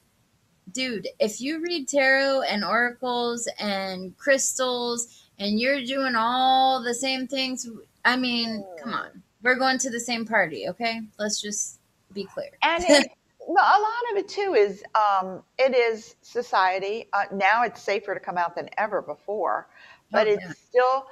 dude, 0.72 1.08
if 1.18 1.40
you 1.40 1.60
read 1.60 1.88
tarot 1.88 2.42
and 2.42 2.64
oracles 2.64 3.48
and 3.58 4.16
crystals, 4.18 5.24
and 5.38 5.60
you're 5.60 5.84
doing 5.84 6.14
all 6.16 6.82
the 6.82 6.94
same 6.94 7.26
things, 7.26 7.68
I 8.04 8.16
mean, 8.16 8.64
come 8.76 8.92
on, 8.94 9.22
we're 9.42 9.56
going 9.56 9.78
to 9.78 9.90
the 9.90 10.00
same 10.00 10.26
party, 10.26 10.68
okay? 10.68 11.00
Let's 11.18 11.40
just 11.40 11.80
be 12.12 12.24
clear. 12.24 12.50
and 12.62 12.84
it, 12.84 13.08
a 13.48 13.52
lot 13.52 14.12
of 14.12 14.18
it 14.18 14.28
too 14.28 14.54
is 14.56 14.82
um, 14.94 15.42
it 15.58 15.74
is 15.74 16.16
society 16.22 17.08
uh, 17.12 17.24
now 17.32 17.62
it's 17.62 17.82
safer 17.82 18.14
to 18.14 18.20
come 18.20 18.36
out 18.36 18.54
than 18.54 18.68
ever 18.78 19.00
before 19.02 19.68
but 20.12 20.26
Oh, 20.26 20.30
it's 20.30 20.42
yeah. 20.42 20.52
still 20.68 21.06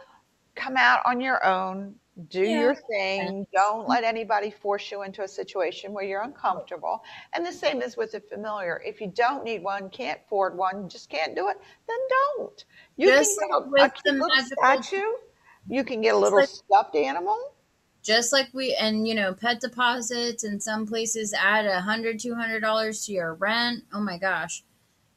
come 0.57 0.77
out 0.77 1.01
on 1.05 1.21
your 1.21 1.45
own 1.47 1.95
do 2.29 2.41
Yeah. 2.41 2.61
your 2.61 2.75
thing 2.75 3.47
don't 3.53 3.81
mm-hmm. 3.81 3.91
let 3.91 4.03
anybody 4.03 4.51
force 4.51 4.91
you 4.91 5.03
into 5.03 5.23
a 5.23 5.29
situation 5.29 5.93
where 5.93 6.05
you're 6.05 6.23
uncomfortable. 6.23 7.05
And 7.35 7.45
the 7.45 7.53
same 7.53 7.83
is 7.83 7.97
with 7.97 8.13
the 8.13 8.21
familiar. 8.21 8.83
If 8.85 9.01
you 9.01 9.09
don't 9.09 9.45
need 9.45 9.63
one 9.63 9.91
can't 9.91 10.21
afford 10.25 10.57
one 10.57 10.89
just 10.89 11.11
can't 11.11 11.35
do 11.35 11.49
it 11.49 11.61
then 11.87 11.99
don't. 12.09 12.65
You 12.97 13.09
Just 13.09 13.39
can 13.39 13.49
get 13.49 13.55
a, 13.55 13.59
a 13.59 14.19
little 14.19 14.45
statue. 14.45 15.13
You 15.69 15.85
can 15.85 16.01
get 16.01 16.15
a 16.15 16.19
little 16.19 16.41
like- 16.41 16.49
stuffed 16.49 16.97
animal. 16.97 17.53
Just 18.03 18.33
like 18.33 18.49
we 18.55 18.73
and 18.75 19.07
you 19.07 19.15
know 19.15 19.35
pet 19.35 19.61
deposits 19.61 20.45
and 20.45 20.63
some 20.63 20.87
places 20.87 21.35
add 21.35 21.67
a 21.67 21.81
hundred 21.81 22.21
two 22.21 22.35
hundred 22.35 22.61
dollars 22.61 23.05
to 23.07 23.13
your 23.13 23.35
rent. 23.35 23.83
Oh 23.93 24.01
my 24.01 24.17
gosh. 24.17 24.63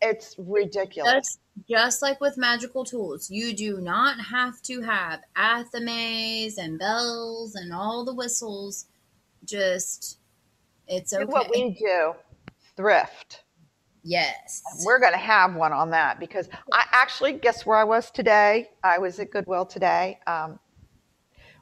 It's 0.01 0.35
ridiculous. 0.37 1.13
Just 1.13 1.39
just 1.69 2.01
like 2.01 2.21
with 2.21 2.37
magical 2.37 2.85
tools 2.85 3.29
you 3.29 3.53
do 3.53 3.79
not 3.81 4.19
have 4.19 4.61
to 4.61 4.81
have 4.81 5.21
athames 5.35 6.57
and 6.57 6.79
bells 6.79 7.55
and 7.55 7.73
all 7.73 8.05
the 8.05 8.13
whistles 8.13 8.85
just 9.45 10.19
it's 10.87 11.11
Do 11.11 11.17
okay 11.23 11.25
what 11.25 11.49
we 11.51 11.71
do 11.79 12.13
thrift 12.77 13.43
yes 14.03 14.63
We're 14.85 14.99
going 14.99 15.13
to 15.13 15.17
have 15.19 15.55
one 15.55 15.73
on 15.73 15.91
that 15.91 16.19
because 16.19 16.49
I 16.73 16.85
actually 16.91 17.33
guess 17.33 17.65
where 17.65 17.77
I 17.77 17.83
was 17.83 18.11
today. 18.11 18.69
I 18.83 18.97
was 18.99 19.19
at 19.19 19.31
Goodwill 19.31 19.65
today. 19.65 20.19
Um, 20.27 20.59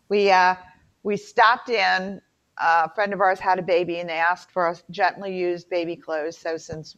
we 0.10 0.32
uh, 0.32 0.56
we 1.04 1.18
stopped 1.18 1.70
in. 1.70 2.22
a 2.60 2.90
friend 2.94 3.14
of 3.14 3.22
ours 3.22 3.40
had 3.40 3.60
a 3.60 3.62
baby, 3.62 4.00
and 4.00 4.10
they 4.10 4.14
asked 4.18 4.52
for 4.52 4.68
us 4.68 4.84
gently 4.92 5.36
used 5.38 5.70
baby 5.70 5.96
clothes. 5.96 6.38
So 6.38 6.58
since 6.58 6.98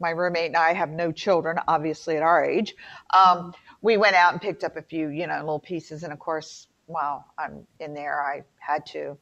my 0.00 0.10
roommate 0.10 0.46
and 0.46 0.56
I 0.56 0.72
have 0.72 0.90
no 0.90 1.12
children, 1.12 1.58
obviously 1.68 2.16
at 2.16 2.22
our 2.22 2.44
age, 2.44 2.74
um, 3.14 3.52
we 3.82 3.96
went 3.96 4.16
out 4.16 4.32
and 4.32 4.40
picked 4.40 4.64
up 4.64 4.76
a 4.76 4.82
few, 4.82 5.08
you 5.08 5.26
know, 5.26 5.38
little 5.38 5.58
pieces. 5.60 6.02
And 6.02 6.12
of 6.12 6.18
course, 6.18 6.68
while 6.86 7.24
I'm 7.38 7.66
in 7.78 7.94
there, 7.94 8.22
I 8.22 8.42
had 8.58 8.84
to 8.86 9.16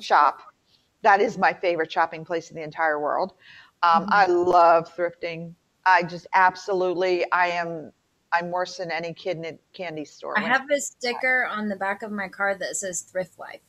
shop. 0.00 0.40
That 1.02 1.20
is 1.20 1.38
my 1.38 1.52
favorite 1.52 1.90
shopping 1.90 2.24
place 2.24 2.50
in 2.50 2.56
the 2.56 2.62
entire 2.62 3.00
world. 3.00 3.32
Um, 3.82 4.06
Mhm. 4.06 4.08
I 4.12 4.26
love 4.26 4.94
thrifting. 4.94 5.54
I 5.86 6.02
just 6.02 6.26
absolutely, 6.34 7.30
I 7.32 7.48
am, 7.48 7.92
I'm 8.32 8.50
worse 8.50 8.76
than 8.76 8.90
any 8.90 9.14
kid 9.14 9.38
in 9.38 9.44
a 9.46 9.58
candy 9.72 10.04
store. 10.04 10.38
i 10.38 10.42
have 10.42 10.70
a 10.70 10.80
sticker 10.80 11.46
on 11.46 11.68
the 11.68 11.76
back 11.76 12.02
of 12.02 12.12
my 12.12 12.28
car 12.28 12.54
that 12.54 12.76
says 12.76 13.00
thrift 13.02 13.38
life 13.38 13.60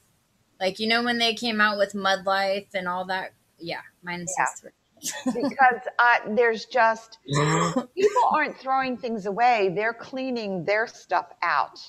like 0.60 0.78
you 0.80 0.88
know 0.88 1.02
when 1.02 1.18
they 1.18 1.34
came 1.34 1.60
out 1.60 1.78
with 1.78 1.96
mud 1.96 2.26
life 2.26 2.68
and 2.76 2.88
all 2.88 3.06
that 3.06 3.34
yeah 3.58 3.82
mine 4.04 4.28
says 4.28 4.36
Yeah. 4.38 4.46
thrift 4.60 4.76
because 5.26 5.82
I, 6.00 6.20
there's 6.30 6.66
just 6.66 7.18
people 7.26 8.22
aren't 8.34 8.58
throwing 8.58 8.98
things 8.98 9.26
away; 9.26 9.72
they're 9.76 9.94
cleaning 9.94 10.66
their 10.66 10.88
stuff 10.88 11.28
out. 11.42 11.80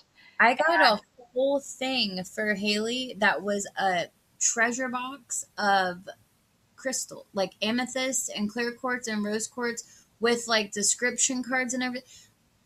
I 0.40 0.54
got 0.54 0.80
a 0.80 1.00
whole 1.32 1.60
thing 1.60 2.24
for 2.24 2.54
Haley 2.54 3.16
that 3.18 3.42
was 3.42 3.68
a 3.78 4.06
treasure 4.40 4.88
box 4.88 5.44
of 5.56 6.08
crystal, 6.76 7.26
like 7.32 7.52
amethyst 7.62 8.30
and 8.34 8.50
clear 8.50 8.72
quartz 8.72 9.06
and 9.06 9.24
rose 9.24 9.46
quartz 9.46 10.06
with 10.20 10.48
like 10.48 10.72
description 10.72 11.42
cards 11.42 11.74
and 11.74 11.82
everything. 11.82 12.08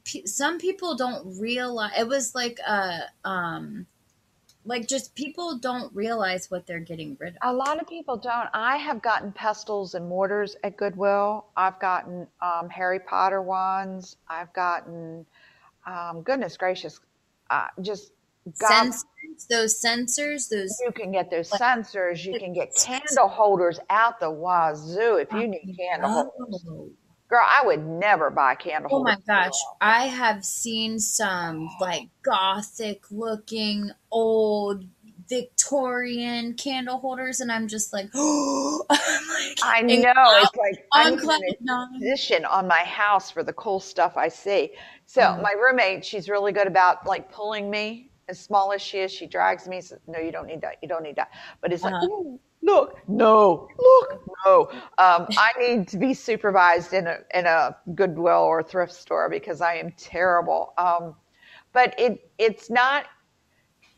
P- 0.05 0.27
some 0.27 0.59
people 0.59 0.97
don't 0.97 1.39
realize 1.39 1.93
it 1.99 2.09
was 2.09 2.35
like 2.35 2.59
a 2.67 3.01
um 3.25 3.87
like 4.67 4.89
just 4.89 5.15
people 5.15 5.59
don't 5.59 5.95
realize 5.95 6.51
what 6.51 6.67
they're 6.67 6.81
getting 6.81 7.17
rid 7.21 7.37
of. 7.37 7.39
A 7.43 7.53
lot 7.53 7.81
of 7.81 7.89
people 7.89 8.17
don't. 8.17 8.49
I 8.53 8.77
have 8.77 9.01
gotten 9.01 9.33
pestles 9.33 9.95
and 9.95 10.09
mortars 10.09 10.57
at 10.65 10.77
Goodwill. 10.77 11.47
I've 11.57 11.79
gotten 11.79 12.27
um, 12.41 12.69
Harry 12.69 12.99
Potter 12.99 13.41
wands. 13.41 14.17
I've 14.29 14.53
gotten, 14.53 15.25
um, 15.87 16.23
goodness 16.23 16.57
gracious, 16.57 17.01
uh, 17.51 17.69
just 17.81 18.13
God, 18.61 18.69
Censers, 18.69 19.47
those 19.51 19.81
censers, 19.81 20.49
those 20.49 20.81
you 20.85 20.93
can 20.93 21.13
get 21.13 21.31
those 21.31 21.51
censers. 21.51 22.25
You 22.25 22.39
can 22.39 22.53
get 22.53 22.75
candle 22.75 23.29
holders 23.29 23.81
out 23.91 24.21
the 24.21 24.31
wazoo 24.31 25.17
if 25.17 25.33
you 25.33 25.49
need 25.49 25.77
candle 25.77 26.33
holders. 26.39 26.65
Girl, 27.29 27.45
I 27.45 27.65
would 27.67 27.85
never 27.85 28.31
buy 28.31 28.53
a 28.53 28.57
candle 28.57 28.91
holders. 28.91 28.91
Oh 28.91 29.03
my 29.03 29.17
gosh, 29.27 29.67
I 29.81 30.07
have 30.07 30.45
seen 30.45 31.01
some 31.01 31.69
like 31.81 32.09
gothic 32.23 33.11
looking 33.11 33.91
old 34.13 34.85
Victorian 35.29 36.55
candle 36.55 36.99
holders, 36.99 37.41
and 37.41 37.51
I'm 37.51 37.67
just 37.67 37.93
like, 37.93 38.11
oh, 38.15 38.85
like, 38.89 39.59
I 39.63 39.83
know. 39.83 40.37
It's 40.37 40.57
like 40.57 40.79
I'm 40.93 41.13
on 41.13 41.17
even 41.19 41.55
cloud 41.59 41.89
position 41.99 42.45
on 42.45 42.69
my 42.69 42.81
house 42.85 43.31
for 43.31 43.43
the 43.43 43.53
cool 43.55 43.81
stuff 43.81 44.17
I 44.17 44.29
see. 44.29 44.73
So 45.07 45.23
Mhm. 45.23 45.43
my 45.43 45.53
roommate, 45.53 46.05
she's 46.05 46.29
really 46.29 46.53
good 46.53 46.67
about 46.67 47.07
like 47.07 47.31
pulling 47.33 47.71
me. 47.71 48.13
As 48.29 48.41
small 48.41 48.73
as 48.73 48.83
she 48.83 48.99
is, 48.99 49.13
she 49.13 49.27
drags 49.27 49.69
me. 49.69 49.81
Says, 49.81 50.01
"No, 50.09 50.19
you 50.19 50.33
don't 50.33 50.47
need 50.47 50.61
that. 50.63 50.77
You 50.83 50.89
don't 50.89 51.03
need 51.05 51.17
that." 51.17 51.31
But 51.63 51.73
it's 51.73 51.85
like, 51.85 51.95
Uh-huh. 51.95 52.03
"Ooh, 52.03 52.41
look, 52.67 52.99
no, 53.09 53.69
look, 53.79 54.21
no. 54.47 54.69
Um, 54.99 55.29
I 55.37 55.53
need 55.59 55.89
to 55.89 55.99
be 55.99 56.15
supervised 56.15 56.93
in 56.95 57.07
a 57.07 57.19
in 57.35 57.47
a 57.47 57.77
Goodwill 57.95 58.43
or 58.43 58.63
thrift 58.63 58.93
store 58.95 59.31
because 59.31 59.63
I 59.63 59.77
am 59.77 59.93
terrible. 59.97 60.75
Um, 60.79 61.17
but 61.73 61.95
it 61.99 62.31
it's 62.39 62.71
not 62.71 63.07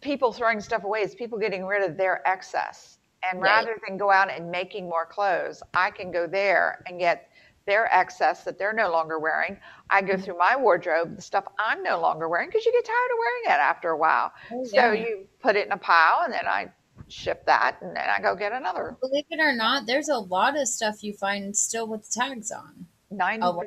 people 0.03 0.33
throwing 0.33 0.61
stuff 0.61 0.85
away; 0.85 1.01
it's 1.01 1.15
people 1.15 1.39
getting 1.39 1.67
rid 1.67 1.89
of 1.89 1.97
their 1.97 2.27
excess. 2.29 2.99
And 3.31 3.41
Right. 3.41 3.43
rather 3.43 3.77
than 3.89 3.99
go 3.99 4.13
out 4.13 4.31
and 4.31 4.51
making 4.51 4.89
more 4.89 5.07
clothes, 5.07 5.63
I 5.75 5.91
can 5.91 6.13
go 6.13 6.27
there 6.29 6.85
and 6.89 7.01
get 7.01 7.31
their 7.67 7.93
excess 7.95 8.45
that 8.45 8.59
they're 8.59 8.73
no 8.73 8.91
longer 8.91 9.19
wearing. 9.19 9.59
I 9.91 10.03
Mm-hmm. 10.03 10.13
go 10.13 10.17
through 10.17 10.39
my 10.39 10.57
wardrobe, 10.57 11.17
the 11.17 11.23
stuff 11.23 11.47
I'm 11.59 11.83
no 11.83 12.01
longer 12.01 12.29
wearing, 12.29 12.49
because 12.49 12.65
you 12.67 12.73
get 12.73 12.85
tired 12.87 13.11
of 13.13 13.19
wearing 13.19 13.43
it 13.59 13.63
after 13.63 13.91
a 13.91 13.99
while. 13.99 14.33
Oh, 14.51 14.65
so 14.65 14.93
you 14.93 15.27
put 15.41 15.57
it 15.57 15.67
in 15.67 15.73
a 15.73 15.79
pile, 15.79 16.23
and 16.25 16.33
then 16.33 16.47
I 16.47 16.73
ship 17.09 17.47
that, 17.47 17.79
and 17.81 17.97
then 17.97 18.05
I 18.09 18.21
go 18.21 18.35
get 18.35 18.53
another. 18.53 18.97
Believe 19.01 19.25
it 19.31 19.41
or 19.41 19.55
not, 19.55 19.87
there's 19.87 20.09
a 20.09 20.19
lot 20.19 20.59
of 20.59 20.69
stuff 20.69 21.03
you 21.03 21.13
find 21.13 21.57
still 21.57 21.87
with 21.87 22.11
tags 22.11 22.51
on. 22.51 22.87
90%. 23.13 23.67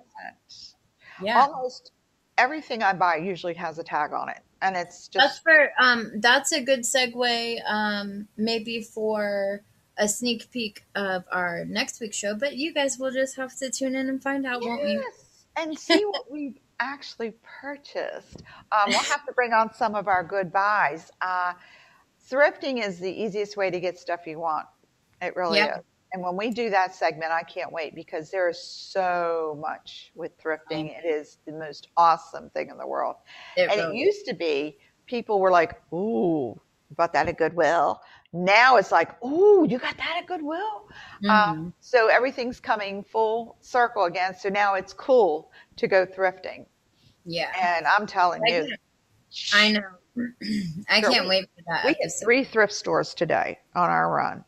Yeah. 1.24 1.42
almost 1.42 1.92
everything 2.38 2.84
I 2.84 2.94
buy 2.94 3.18
usually 3.18 3.54
has 3.56 3.78
a 3.80 3.84
tag 3.84 4.14
on 4.14 4.30
it, 4.30 4.40
and 4.62 4.76
it's 4.76 5.08
That's 5.08 5.36
just 5.36 5.44
for 5.44 5.72
um 5.80 6.12
that's 6.20 6.52
a 6.52 6.64
good 6.64 6.82
segue 6.82 7.60
um 7.68 8.28
maybe 8.38 8.82
for 8.82 9.62
a 9.98 10.08
sneak 10.08 10.50
peek 10.52 10.84
of 10.96 11.24
our 11.32 11.66
next 11.66 12.00
week's 12.02 12.18
show, 12.18 12.36
but 12.36 12.56
you 12.56 12.74
guys 12.74 12.98
will 12.98 13.12
just 13.12 13.36
have 13.36 13.56
to 13.58 13.70
tune 13.70 13.96
in 13.96 14.10
and 14.10 14.22
find 14.22 14.46
out, 14.46 14.62
won't 14.62 14.88
you? 14.88 15.04
and 15.58 15.78
see 15.78 16.04
what 16.06 16.32
we've 16.32 16.58
actually 16.80 17.34
purchased. 17.62 18.42
Um, 18.72 18.86
we'll 18.88 19.00
have 19.00 19.26
to 19.26 19.34
bring 19.34 19.54
on 19.54 19.74
some 19.74 19.96
of 19.96 20.08
our 20.08 20.24
good 20.24 20.52
buys. 20.52 21.12
Uh, 21.22 21.54
thrifting 22.30 22.84
is 22.86 23.00
the 23.00 23.12
easiest 23.12 23.58
way 23.58 23.70
to 23.70 23.80
get 23.80 23.98
stuff 23.98 24.26
you 24.28 24.40
want. 24.40 24.68
It 25.22 25.36
really 25.36 25.60
Yep. 25.60 25.80
is. 25.80 25.84
And 26.14 26.22
when 26.24 26.36
we 26.36 26.50
do 26.50 26.70
that 26.70 26.94
segment, 26.94 27.32
I 27.32 27.44
can't 27.44 27.72
wait 27.72 27.96
because 27.96 28.32
there 28.32 28.50
is 28.50 28.62
so 28.62 29.58
much 29.62 30.12
with 30.14 30.38
thrifting. 30.38 30.98
It 30.98 31.06
is 31.08 31.38
the 31.46 31.54
most 31.54 31.88
awesome 31.96 32.50
thing 32.50 32.70
in 32.70 32.78
the 32.78 32.86
world. 32.88 33.16
It 33.56 33.70
And 33.72 33.80
it 33.80 33.84
really 33.86 34.00
used 34.00 34.26
to 34.26 34.34
be 34.34 34.78
people 35.06 35.40
were 35.40 35.52
like, 35.52 35.82
"Ooh, 35.94 36.60
bought 36.98 37.14
that 37.14 37.30
at 37.30 37.38
Goodwill." 37.38 38.02
Now 38.34 38.76
it's 38.76 38.92
like, 38.92 39.22
"Ooh, 39.24 39.66
you 39.70 39.78
got 39.78 39.96
that 39.98 40.18
at 40.18 40.28
Goodwill." 40.28 40.90
Mhm. 41.24 41.30
Um, 41.30 41.74
so 41.80 42.08
everything's 42.08 42.60
coming 42.60 43.04
full 43.06 43.56
circle 43.62 44.04
again. 44.04 44.36
So 44.36 44.50
now 44.50 44.74
it's 44.76 44.94
cool 44.94 45.52
to 45.78 45.88
go 45.88 46.06
thrifting. 46.06 46.66
yeah. 47.24 47.52
And 47.58 47.86
I'm 47.88 48.06
telling 48.08 48.42
I 48.48 48.52
you, 48.52 48.68
get- 48.68 48.80
I 49.54 49.72
know. 49.72 49.82
I 50.90 51.02
can't 51.02 51.28
wait 51.28 51.46
for 51.56 51.64
that 51.68 51.86
we 51.86 51.92
episode. 51.92 52.26
three 52.26 52.44
thrift 52.44 52.74
stores 52.74 53.14
today 53.14 53.60
on 53.76 53.90
our 53.90 54.12
run. 54.12 54.44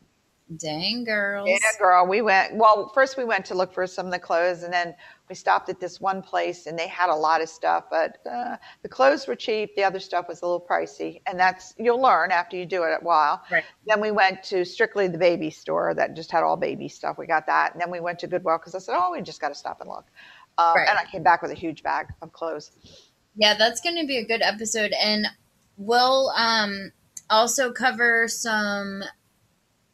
Dang 0.58 1.04
girls. 1.04 1.48
Yeah, 1.48 1.56
girl. 1.78 2.06
We 2.06 2.20
went. 2.20 2.54
Well, 2.56 2.90
first 2.94 3.16
we 3.16 3.24
went 3.24 3.46
to 3.46 3.54
look 3.54 3.72
for 3.72 3.86
some 3.86 4.04
of 4.06 4.12
the 4.12 4.18
clothes, 4.18 4.62
and 4.62 4.72
then 4.72 4.94
we 5.28 5.34
stopped 5.34 5.70
at 5.70 5.80
this 5.80 6.02
one 6.02 6.20
place, 6.20 6.66
and 6.66 6.78
they 6.78 6.86
had 6.86 7.08
a 7.08 7.14
lot 7.14 7.40
of 7.40 7.48
stuff, 7.48 7.84
but 7.90 8.18
uh, 8.30 8.56
the 8.82 8.88
clothes 8.88 9.26
were 9.26 9.36
cheap. 9.36 9.74
The 9.74 9.84
other 9.84 9.98
stuff 9.98 10.28
was 10.28 10.42
a 10.42 10.44
little 10.44 10.60
pricey, 10.60 11.22
and 11.26 11.40
that's 11.40 11.74
you'll 11.78 12.00
learn 12.00 12.30
after 12.30 12.58
you 12.58 12.66
do 12.66 12.82
it 12.82 12.98
a 13.00 13.02
while. 13.02 13.42
Right. 13.50 13.64
Then 13.86 14.02
we 14.02 14.10
went 14.10 14.42
to 14.44 14.66
strictly 14.66 15.08
the 15.08 15.16
baby 15.16 15.48
store 15.48 15.94
that 15.94 16.14
just 16.14 16.30
had 16.30 16.42
all 16.42 16.58
baby 16.58 16.88
stuff. 16.88 17.16
We 17.18 17.26
got 17.26 17.46
that, 17.46 17.72
and 17.72 17.80
then 17.80 17.90
we 17.90 18.00
went 18.00 18.18
to 18.18 18.26
Goodwill 18.26 18.58
because 18.58 18.74
I 18.74 18.80
said, 18.80 18.96
"Oh, 18.98 19.12
we 19.12 19.22
just 19.22 19.40
got 19.40 19.48
to 19.48 19.54
stop 19.54 19.80
and 19.80 19.88
look." 19.88 20.04
Um, 20.58 20.74
Right. 20.76 20.88
And 20.88 20.98
I 20.98 21.04
came 21.10 21.22
back 21.22 21.40
with 21.40 21.52
a 21.52 21.54
huge 21.54 21.82
bag 21.82 22.08
of 22.20 22.32
clothes. 22.32 22.70
Yeah, 23.34 23.54
that's 23.56 23.80
going 23.80 23.96
to 23.96 24.06
be 24.06 24.18
a 24.18 24.24
good 24.24 24.42
episode. 24.42 24.92
And 24.92 25.26
we'll 25.76 26.30
um, 26.30 26.92
also 27.30 27.72
cover 27.72 28.28
some 28.28 29.02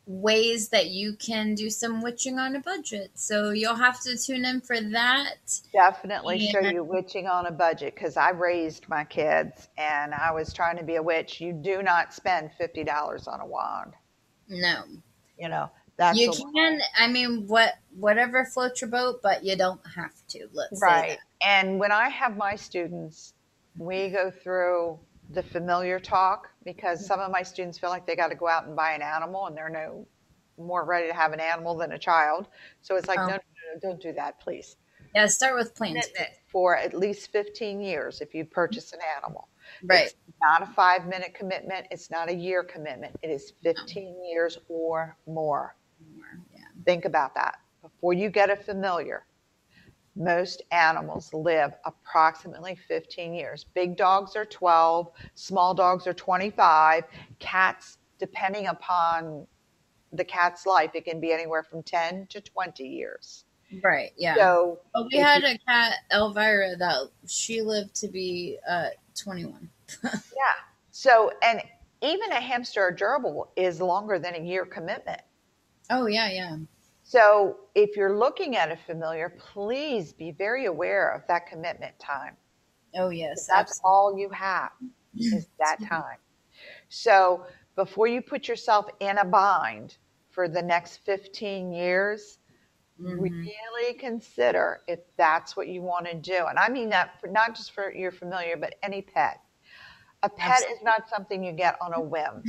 ways 0.06 0.70
that 0.70 0.88
you 0.88 1.14
can 1.14 1.54
do 1.54 1.70
some 1.70 2.02
witching 2.02 2.38
on 2.38 2.56
a 2.56 2.60
budget. 2.60 3.12
So 3.14 3.50
you'll 3.50 3.76
have 3.76 4.00
to 4.00 4.16
tune 4.16 4.44
in 4.44 4.60
for 4.60 4.80
that. 4.80 5.60
Definitely 5.72 6.48
show 6.48 6.60
you 6.60 6.82
witching 6.82 7.28
on 7.28 7.46
a 7.46 7.52
budget 7.52 7.94
because 7.94 8.16
I 8.16 8.30
raised 8.30 8.88
my 8.88 9.04
kids 9.04 9.68
and 9.78 10.12
I 10.12 10.32
was 10.32 10.52
trying 10.52 10.78
to 10.78 10.84
be 10.84 10.96
a 10.96 11.02
witch. 11.02 11.40
You 11.40 11.52
do 11.52 11.82
not 11.82 12.12
spend 12.12 12.50
fifty 12.58 12.82
dollars 12.82 13.28
on 13.28 13.40
a 13.40 13.46
wand. 13.46 13.92
No. 14.48 14.82
You 15.38 15.48
know 15.48 15.70
that's 16.00 16.18
you 16.18 16.30
lot. 16.30 16.54
can, 16.54 16.80
I 16.98 17.08
mean, 17.08 17.46
what 17.46 17.74
whatever 17.94 18.46
floats 18.46 18.80
your 18.80 18.88
boat, 18.88 19.20
but 19.22 19.44
you 19.44 19.54
don't 19.54 19.80
have 19.94 20.14
to. 20.30 20.48
Let's 20.52 20.80
say 20.80 20.86
right. 20.86 21.18
And 21.42 21.78
when 21.78 21.92
I 21.92 22.08
have 22.08 22.38
my 22.38 22.56
students, 22.56 23.34
we 23.76 24.08
go 24.08 24.30
through 24.30 24.98
the 25.32 25.42
familiar 25.42 25.98
talk 26.00 26.48
because 26.64 26.98
mm-hmm. 26.98 27.06
some 27.06 27.20
of 27.20 27.30
my 27.30 27.42
students 27.42 27.78
feel 27.78 27.90
like 27.90 28.06
they 28.06 28.16
got 28.16 28.28
to 28.28 28.34
go 28.34 28.48
out 28.48 28.66
and 28.66 28.76
buy 28.76 28.92
an 28.92 29.02
animal 29.02 29.46
and 29.46 29.56
they're 29.56 29.68
no 29.68 30.06
more 30.58 30.84
ready 30.84 31.08
to 31.08 31.14
have 31.14 31.32
an 31.32 31.40
animal 31.40 31.76
than 31.76 31.92
a 31.92 31.98
child. 31.98 32.48
So 32.82 32.96
it's 32.96 33.08
like, 33.08 33.18
Oh. 33.18 33.26
no, 33.26 33.32
no, 33.32 33.36
no, 33.36 33.80
don't 33.80 34.00
do 34.00 34.12
that, 34.12 34.40
please. 34.40 34.76
Yeah, 35.14 35.26
start 35.26 35.56
with 35.56 35.74
Commitment 35.74 36.28
For 36.46 36.76
at 36.76 36.94
least 36.94 37.32
15 37.32 37.80
years 37.80 38.20
if 38.20 38.34
you 38.34 38.44
purchase 38.44 38.92
an 38.92 39.00
animal. 39.16 39.48
Right. 39.84 40.06
It's 40.06 40.14
not 40.40 40.62
a 40.62 40.66
five 40.66 41.06
minute 41.06 41.34
commitment. 41.34 41.86
It's 41.90 42.10
not 42.10 42.28
a 42.28 42.34
year 42.34 42.62
commitment. 42.62 43.16
It 43.22 43.30
is 43.30 43.52
15 43.62 44.24
years 44.24 44.58
or 44.68 45.16
more. 45.26 45.74
Yeah. 46.52 46.60
Think 46.84 47.04
about 47.04 47.34
that. 47.34 47.60
Before 47.82 48.12
you 48.12 48.30
get 48.30 48.50
a 48.50 48.56
familiar, 48.56 49.24
most 50.16 50.62
animals 50.72 51.32
live 51.32 51.72
approximately 51.84 52.76
15 52.88 53.34
years. 53.34 53.64
Big 53.74 53.96
dogs 53.96 54.36
are 54.36 54.44
12, 54.44 55.08
small 55.34 55.74
dogs 55.74 56.06
are 56.06 56.12
25. 56.12 57.04
Cats, 57.38 57.98
depending 58.18 58.66
upon 58.66 59.46
the 60.12 60.24
cat's 60.24 60.66
life, 60.66 60.90
it 60.94 61.04
can 61.04 61.20
be 61.20 61.32
anywhere 61.32 61.62
from 61.62 61.82
10 61.82 62.26
to 62.30 62.40
20 62.40 62.84
years. 62.84 63.44
Right. 63.84 64.10
Yeah. 64.16 64.34
So, 64.34 64.80
Well, 64.94 65.08
we 65.12 65.18
had 65.20 65.44
a 65.44 65.56
cat, 65.58 65.94
Elvira, 66.12 66.76
that 66.76 67.10
she 67.28 67.62
lived 67.62 67.94
to 67.96 68.08
be 68.08 68.58
uh, 68.68 68.88
21. 69.14 69.70
yeah. 70.04 70.10
So, 70.90 71.30
and 71.42 71.62
even 72.02 72.32
a 72.32 72.40
hamster 72.40 72.82
or 72.82 72.92
gerbil 72.94 73.48
is 73.56 73.80
longer 73.80 74.18
than 74.18 74.34
a 74.34 74.40
year 74.40 74.64
commitment. 74.64 75.20
Oh, 75.88 76.06
yeah, 76.06 76.30
yeah. 76.30 76.56
So, 77.10 77.56
if 77.74 77.96
you're 77.96 78.16
looking 78.16 78.54
at 78.54 78.70
a 78.70 78.76
familiar, 78.76 79.30
please 79.30 80.12
be 80.12 80.30
very 80.30 80.66
aware 80.66 81.10
of 81.10 81.26
that 81.26 81.44
commitment 81.48 81.98
time. 81.98 82.36
Oh, 82.94 83.10
yes. 83.10 83.48
That's 83.48 83.80
all 83.82 84.16
you 84.16 84.30
have 84.30 84.70
is 85.32 85.48
that 85.58 85.78
time. 85.82 86.18
So, 86.88 87.46
before 87.74 88.06
you 88.06 88.22
put 88.22 88.46
yourself 88.46 88.86
in 89.00 89.18
a 89.18 89.24
bind 89.24 89.98
for 90.30 90.48
the 90.48 90.62
next 90.62 90.98
15 90.98 91.72
years, 91.72 92.38
absolutely. 93.00 93.30
Mhm. 93.30 93.52
really 93.74 93.94
consider 93.94 94.82
if 94.86 95.00
that's 95.16 95.56
what 95.56 95.66
you 95.66 95.82
want 95.82 96.06
to 96.06 96.14
do. 96.14 96.46
And 96.46 96.58
I 96.60 96.68
mean 96.68 96.90
that 96.90 97.20
for 97.20 97.26
not 97.26 97.56
just 97.56 97.72
for 97.72 97.92
your 97.92 98.12
familiar, 98.12 98.56
but 98.56 98.76
any 98.84 99.02
pet. 99.02 99.40
A 100.22 100.30
pet 100.30 100.64
is 100.70 100.82
not 100.82 101.08
something 101.08 101.42
you 101.42 101.52
get 101.52 101.76
on 101.80 101.92
a 101.92 102.00
whim. 102.00 102.46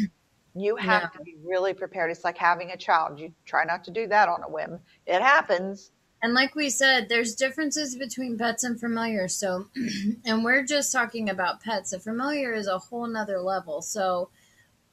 You 0.53 0.76
have 0.76 1.03
No. 1.03 1.19
to 1.19 1.23
be 1.23 1.36
really 1.44 1.73
prepared. 1.73 2.11
It's 2.11 2.23
like 2.23 2.38
having 2.38 2.72
a 2.72 2.78
child. 2.78 3.19
You 3.19 3.34
try 3.45 3.64
not 3.64 3.84
to 3.86 3.91
do 3.91 4.07
that 4.07 4.28
on 4.30 4.44
a 4.44 4.49
whim. 4.49 4.80
It 5.06 5.22
happens. 5.22 5.91
And 6.22 6.34
like 6.34 6.53
we 6.56 6.69
said, 6.69 7.10
there's 7.10 7.34
differences 7.34 7.95
between 7.95 8.38
pets 8.38 8.64
and 8.64 8.80
familiar. 8.80 9.28
So, 9.28 9.68
and 10.26 10.44
we're 10.44 10.64
just 10.64 10.91
talking 10.91 11.30
about 11.30 11.61
pets. 11.61 11.94
A 11.94 11.99
familiar 11.99 12.53
is 12.53 12.68
a 12.68 12.78
whole 12.78 13.07
nother 13.07 13.40
level. 13.40 13.82
So, 13.82 14.30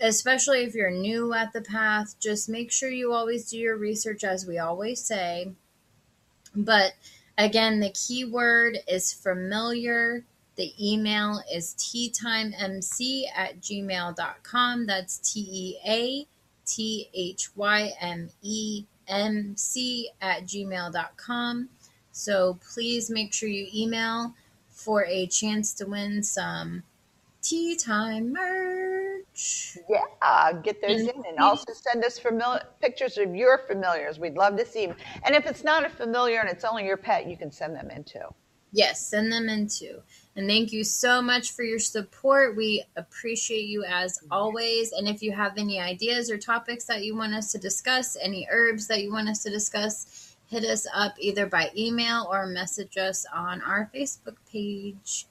especially 0.01 0.63
if 0.63 0.75
you're 0.75 0.91
new 0.91 1.35
at 1.35 1.53
the 1.53 1.61
path, 1.61 2.15
just 2.21 2.49
make 2.49 2.71
sure 2.71 2.89
you 2.89 3.13
always 3.13 3.51
do 3.51 3.59
your 3.59 3.77
research, 3.77 4.25
as 4.25 4.47
we 4.47 4.59
always 4.59 5.05
say. 5.05 5.53
But 6.55 6.95
again, 7.37 7.81
the 7.81 7.91
key 7.91 8.25
word 8.25 8.79
is 8.89 9.13
familiar. 9.13 10.25
The 10.59 10.75
email 10.81 11.41
is 11.53 11.77
teathymemc 11.79 13.23
at 13.35 13.61
gmail.com. 13.61 14.87
That's 14.87 15.19
T 15.19 15.41
E 15.49 15.77
A 15.87 16.27
T 16.67 17.09
H 17.15 17.51
Y 17.55 17.93
M 18.01 18.29
E 18.43 18.85
M 19.07 19.57
C 19.57 20.11
at 20.21 20.43
gmail.com. 20.45 21.69
So 22.11 22.59
please 22.75 23.09
make 23.09 23.33
sure 23.33 23.49
you 23.49 23.69
email 23.73 24.35
for 24.69 25.05
a 25.05 25.29
chance 25.29 25.73
to 25.75 25.87
win 25.87 26.25
some 26.25 26.83
tea 27.41 27.77
time 27.77 28.33
merch. 28.33 29.79
Yeah, 29.89 30.53
get 30.65 30.83
those 30.83 31.03
in, 31.03 31.23
and 31.29 31.39
also 31.39 31.73
send 31.73 32.05
us 32.05 32.19
famili- 32.19 32.65
pictures 32.81 33.17
of 33.17 33.37
your 33.37 33.59
familiars. 33.59 34.19
We'd 34.19 34.35
love 34.35 34.57
to 34.57 34.67
see 34.67 34.87
them. 34.87 34.97
And 35.23 35.37
if 35.37 35.47
it's 35.47 35.63
not 35.63 35.87
a 35.87 35.89
familiar 35.89 36.41
and 36.41 36.51
it's 36.51 36.65
only 36.65 36.85
your 36.85 36.97
pet, 36.97 37.29
you 37.29 37.37
can 37.37 37.53
send 37.53 37.77
them 37.77 37.91
in 37.91 38.03
too. 38.03 38.35
Yes, 38.73 39.07
send 39.07 39.33
them 39.33 39.49
in 39.49 39.69
too. 39.69 40.03
And 40.39 40.49
thank 40.49 40.73
you 40.73 40.85
so 40.85 41.21
much 41.21 41.51
for 41.51 41.65
your 41.65 41.81
support. 41.81 42.57
We 42.57 42.85
appreciate 42.95 43.67
you 43.67 43.83
as 43.83 44.21
always. 44.31 44.93
And 44.93 45.09
if 45.09 45.21
you 45.21 45.33
have 45.33 45.59
any 45.59 45.81
ideas 45.81 46.31
or 46.31 46.39
topics 46.39 46.85
that 46.85 47.05
you 47.05 47.17
want 47.17 47.35
us 47.35 47.51
to 47.51 47.59
discuss, 47.59 48.17
any 48.23 48.47
herbs 48.49 48.87
that 48.87 49.03
you 49.03 49.13
want 49.13 49.29
us 49.29 49.43
to 49.43 49.51
discuss, 49.51 50.37
hit 50.47 50.63
us 50.63 50.87
up 50.95 51.17
either 51.19 51.47
by 51.47 51.73
email 51.77 52.29
or 52.31 52.47
message 52.47 52.97
us 52.97 53.27
on 53.35 53.61
our 53.63 53.91
Facebook 53.93 54.37
page. 54.49 55.27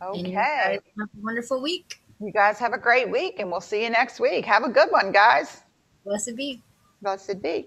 Okay. 0.00 0.32
have 0.32 0.78
a 0.96 1.20
wonderful 1.20 1.60
week. 1.60 2.00
You 2.20 2.30
guys 2.30 2.56
have 2.60 2.72
a 2.72 2.78
great 2.78 3.10
week, 3.10 3.40
and 3.40 3.50
we'll 3.50 3.60
see 3.60 3.82
you 3.82 3.90
next 3.90 4.20
week. 4.20 4.44
Have 4.44 4.62
a 4.62 4.68
good 4.68 4.92
one, 4.92 5.10
guys. 5.10 5.64
Blessed 6.04 6.36
be. 6.36 6.62
Blessed 7.02 7.42
be. 7.42 7.66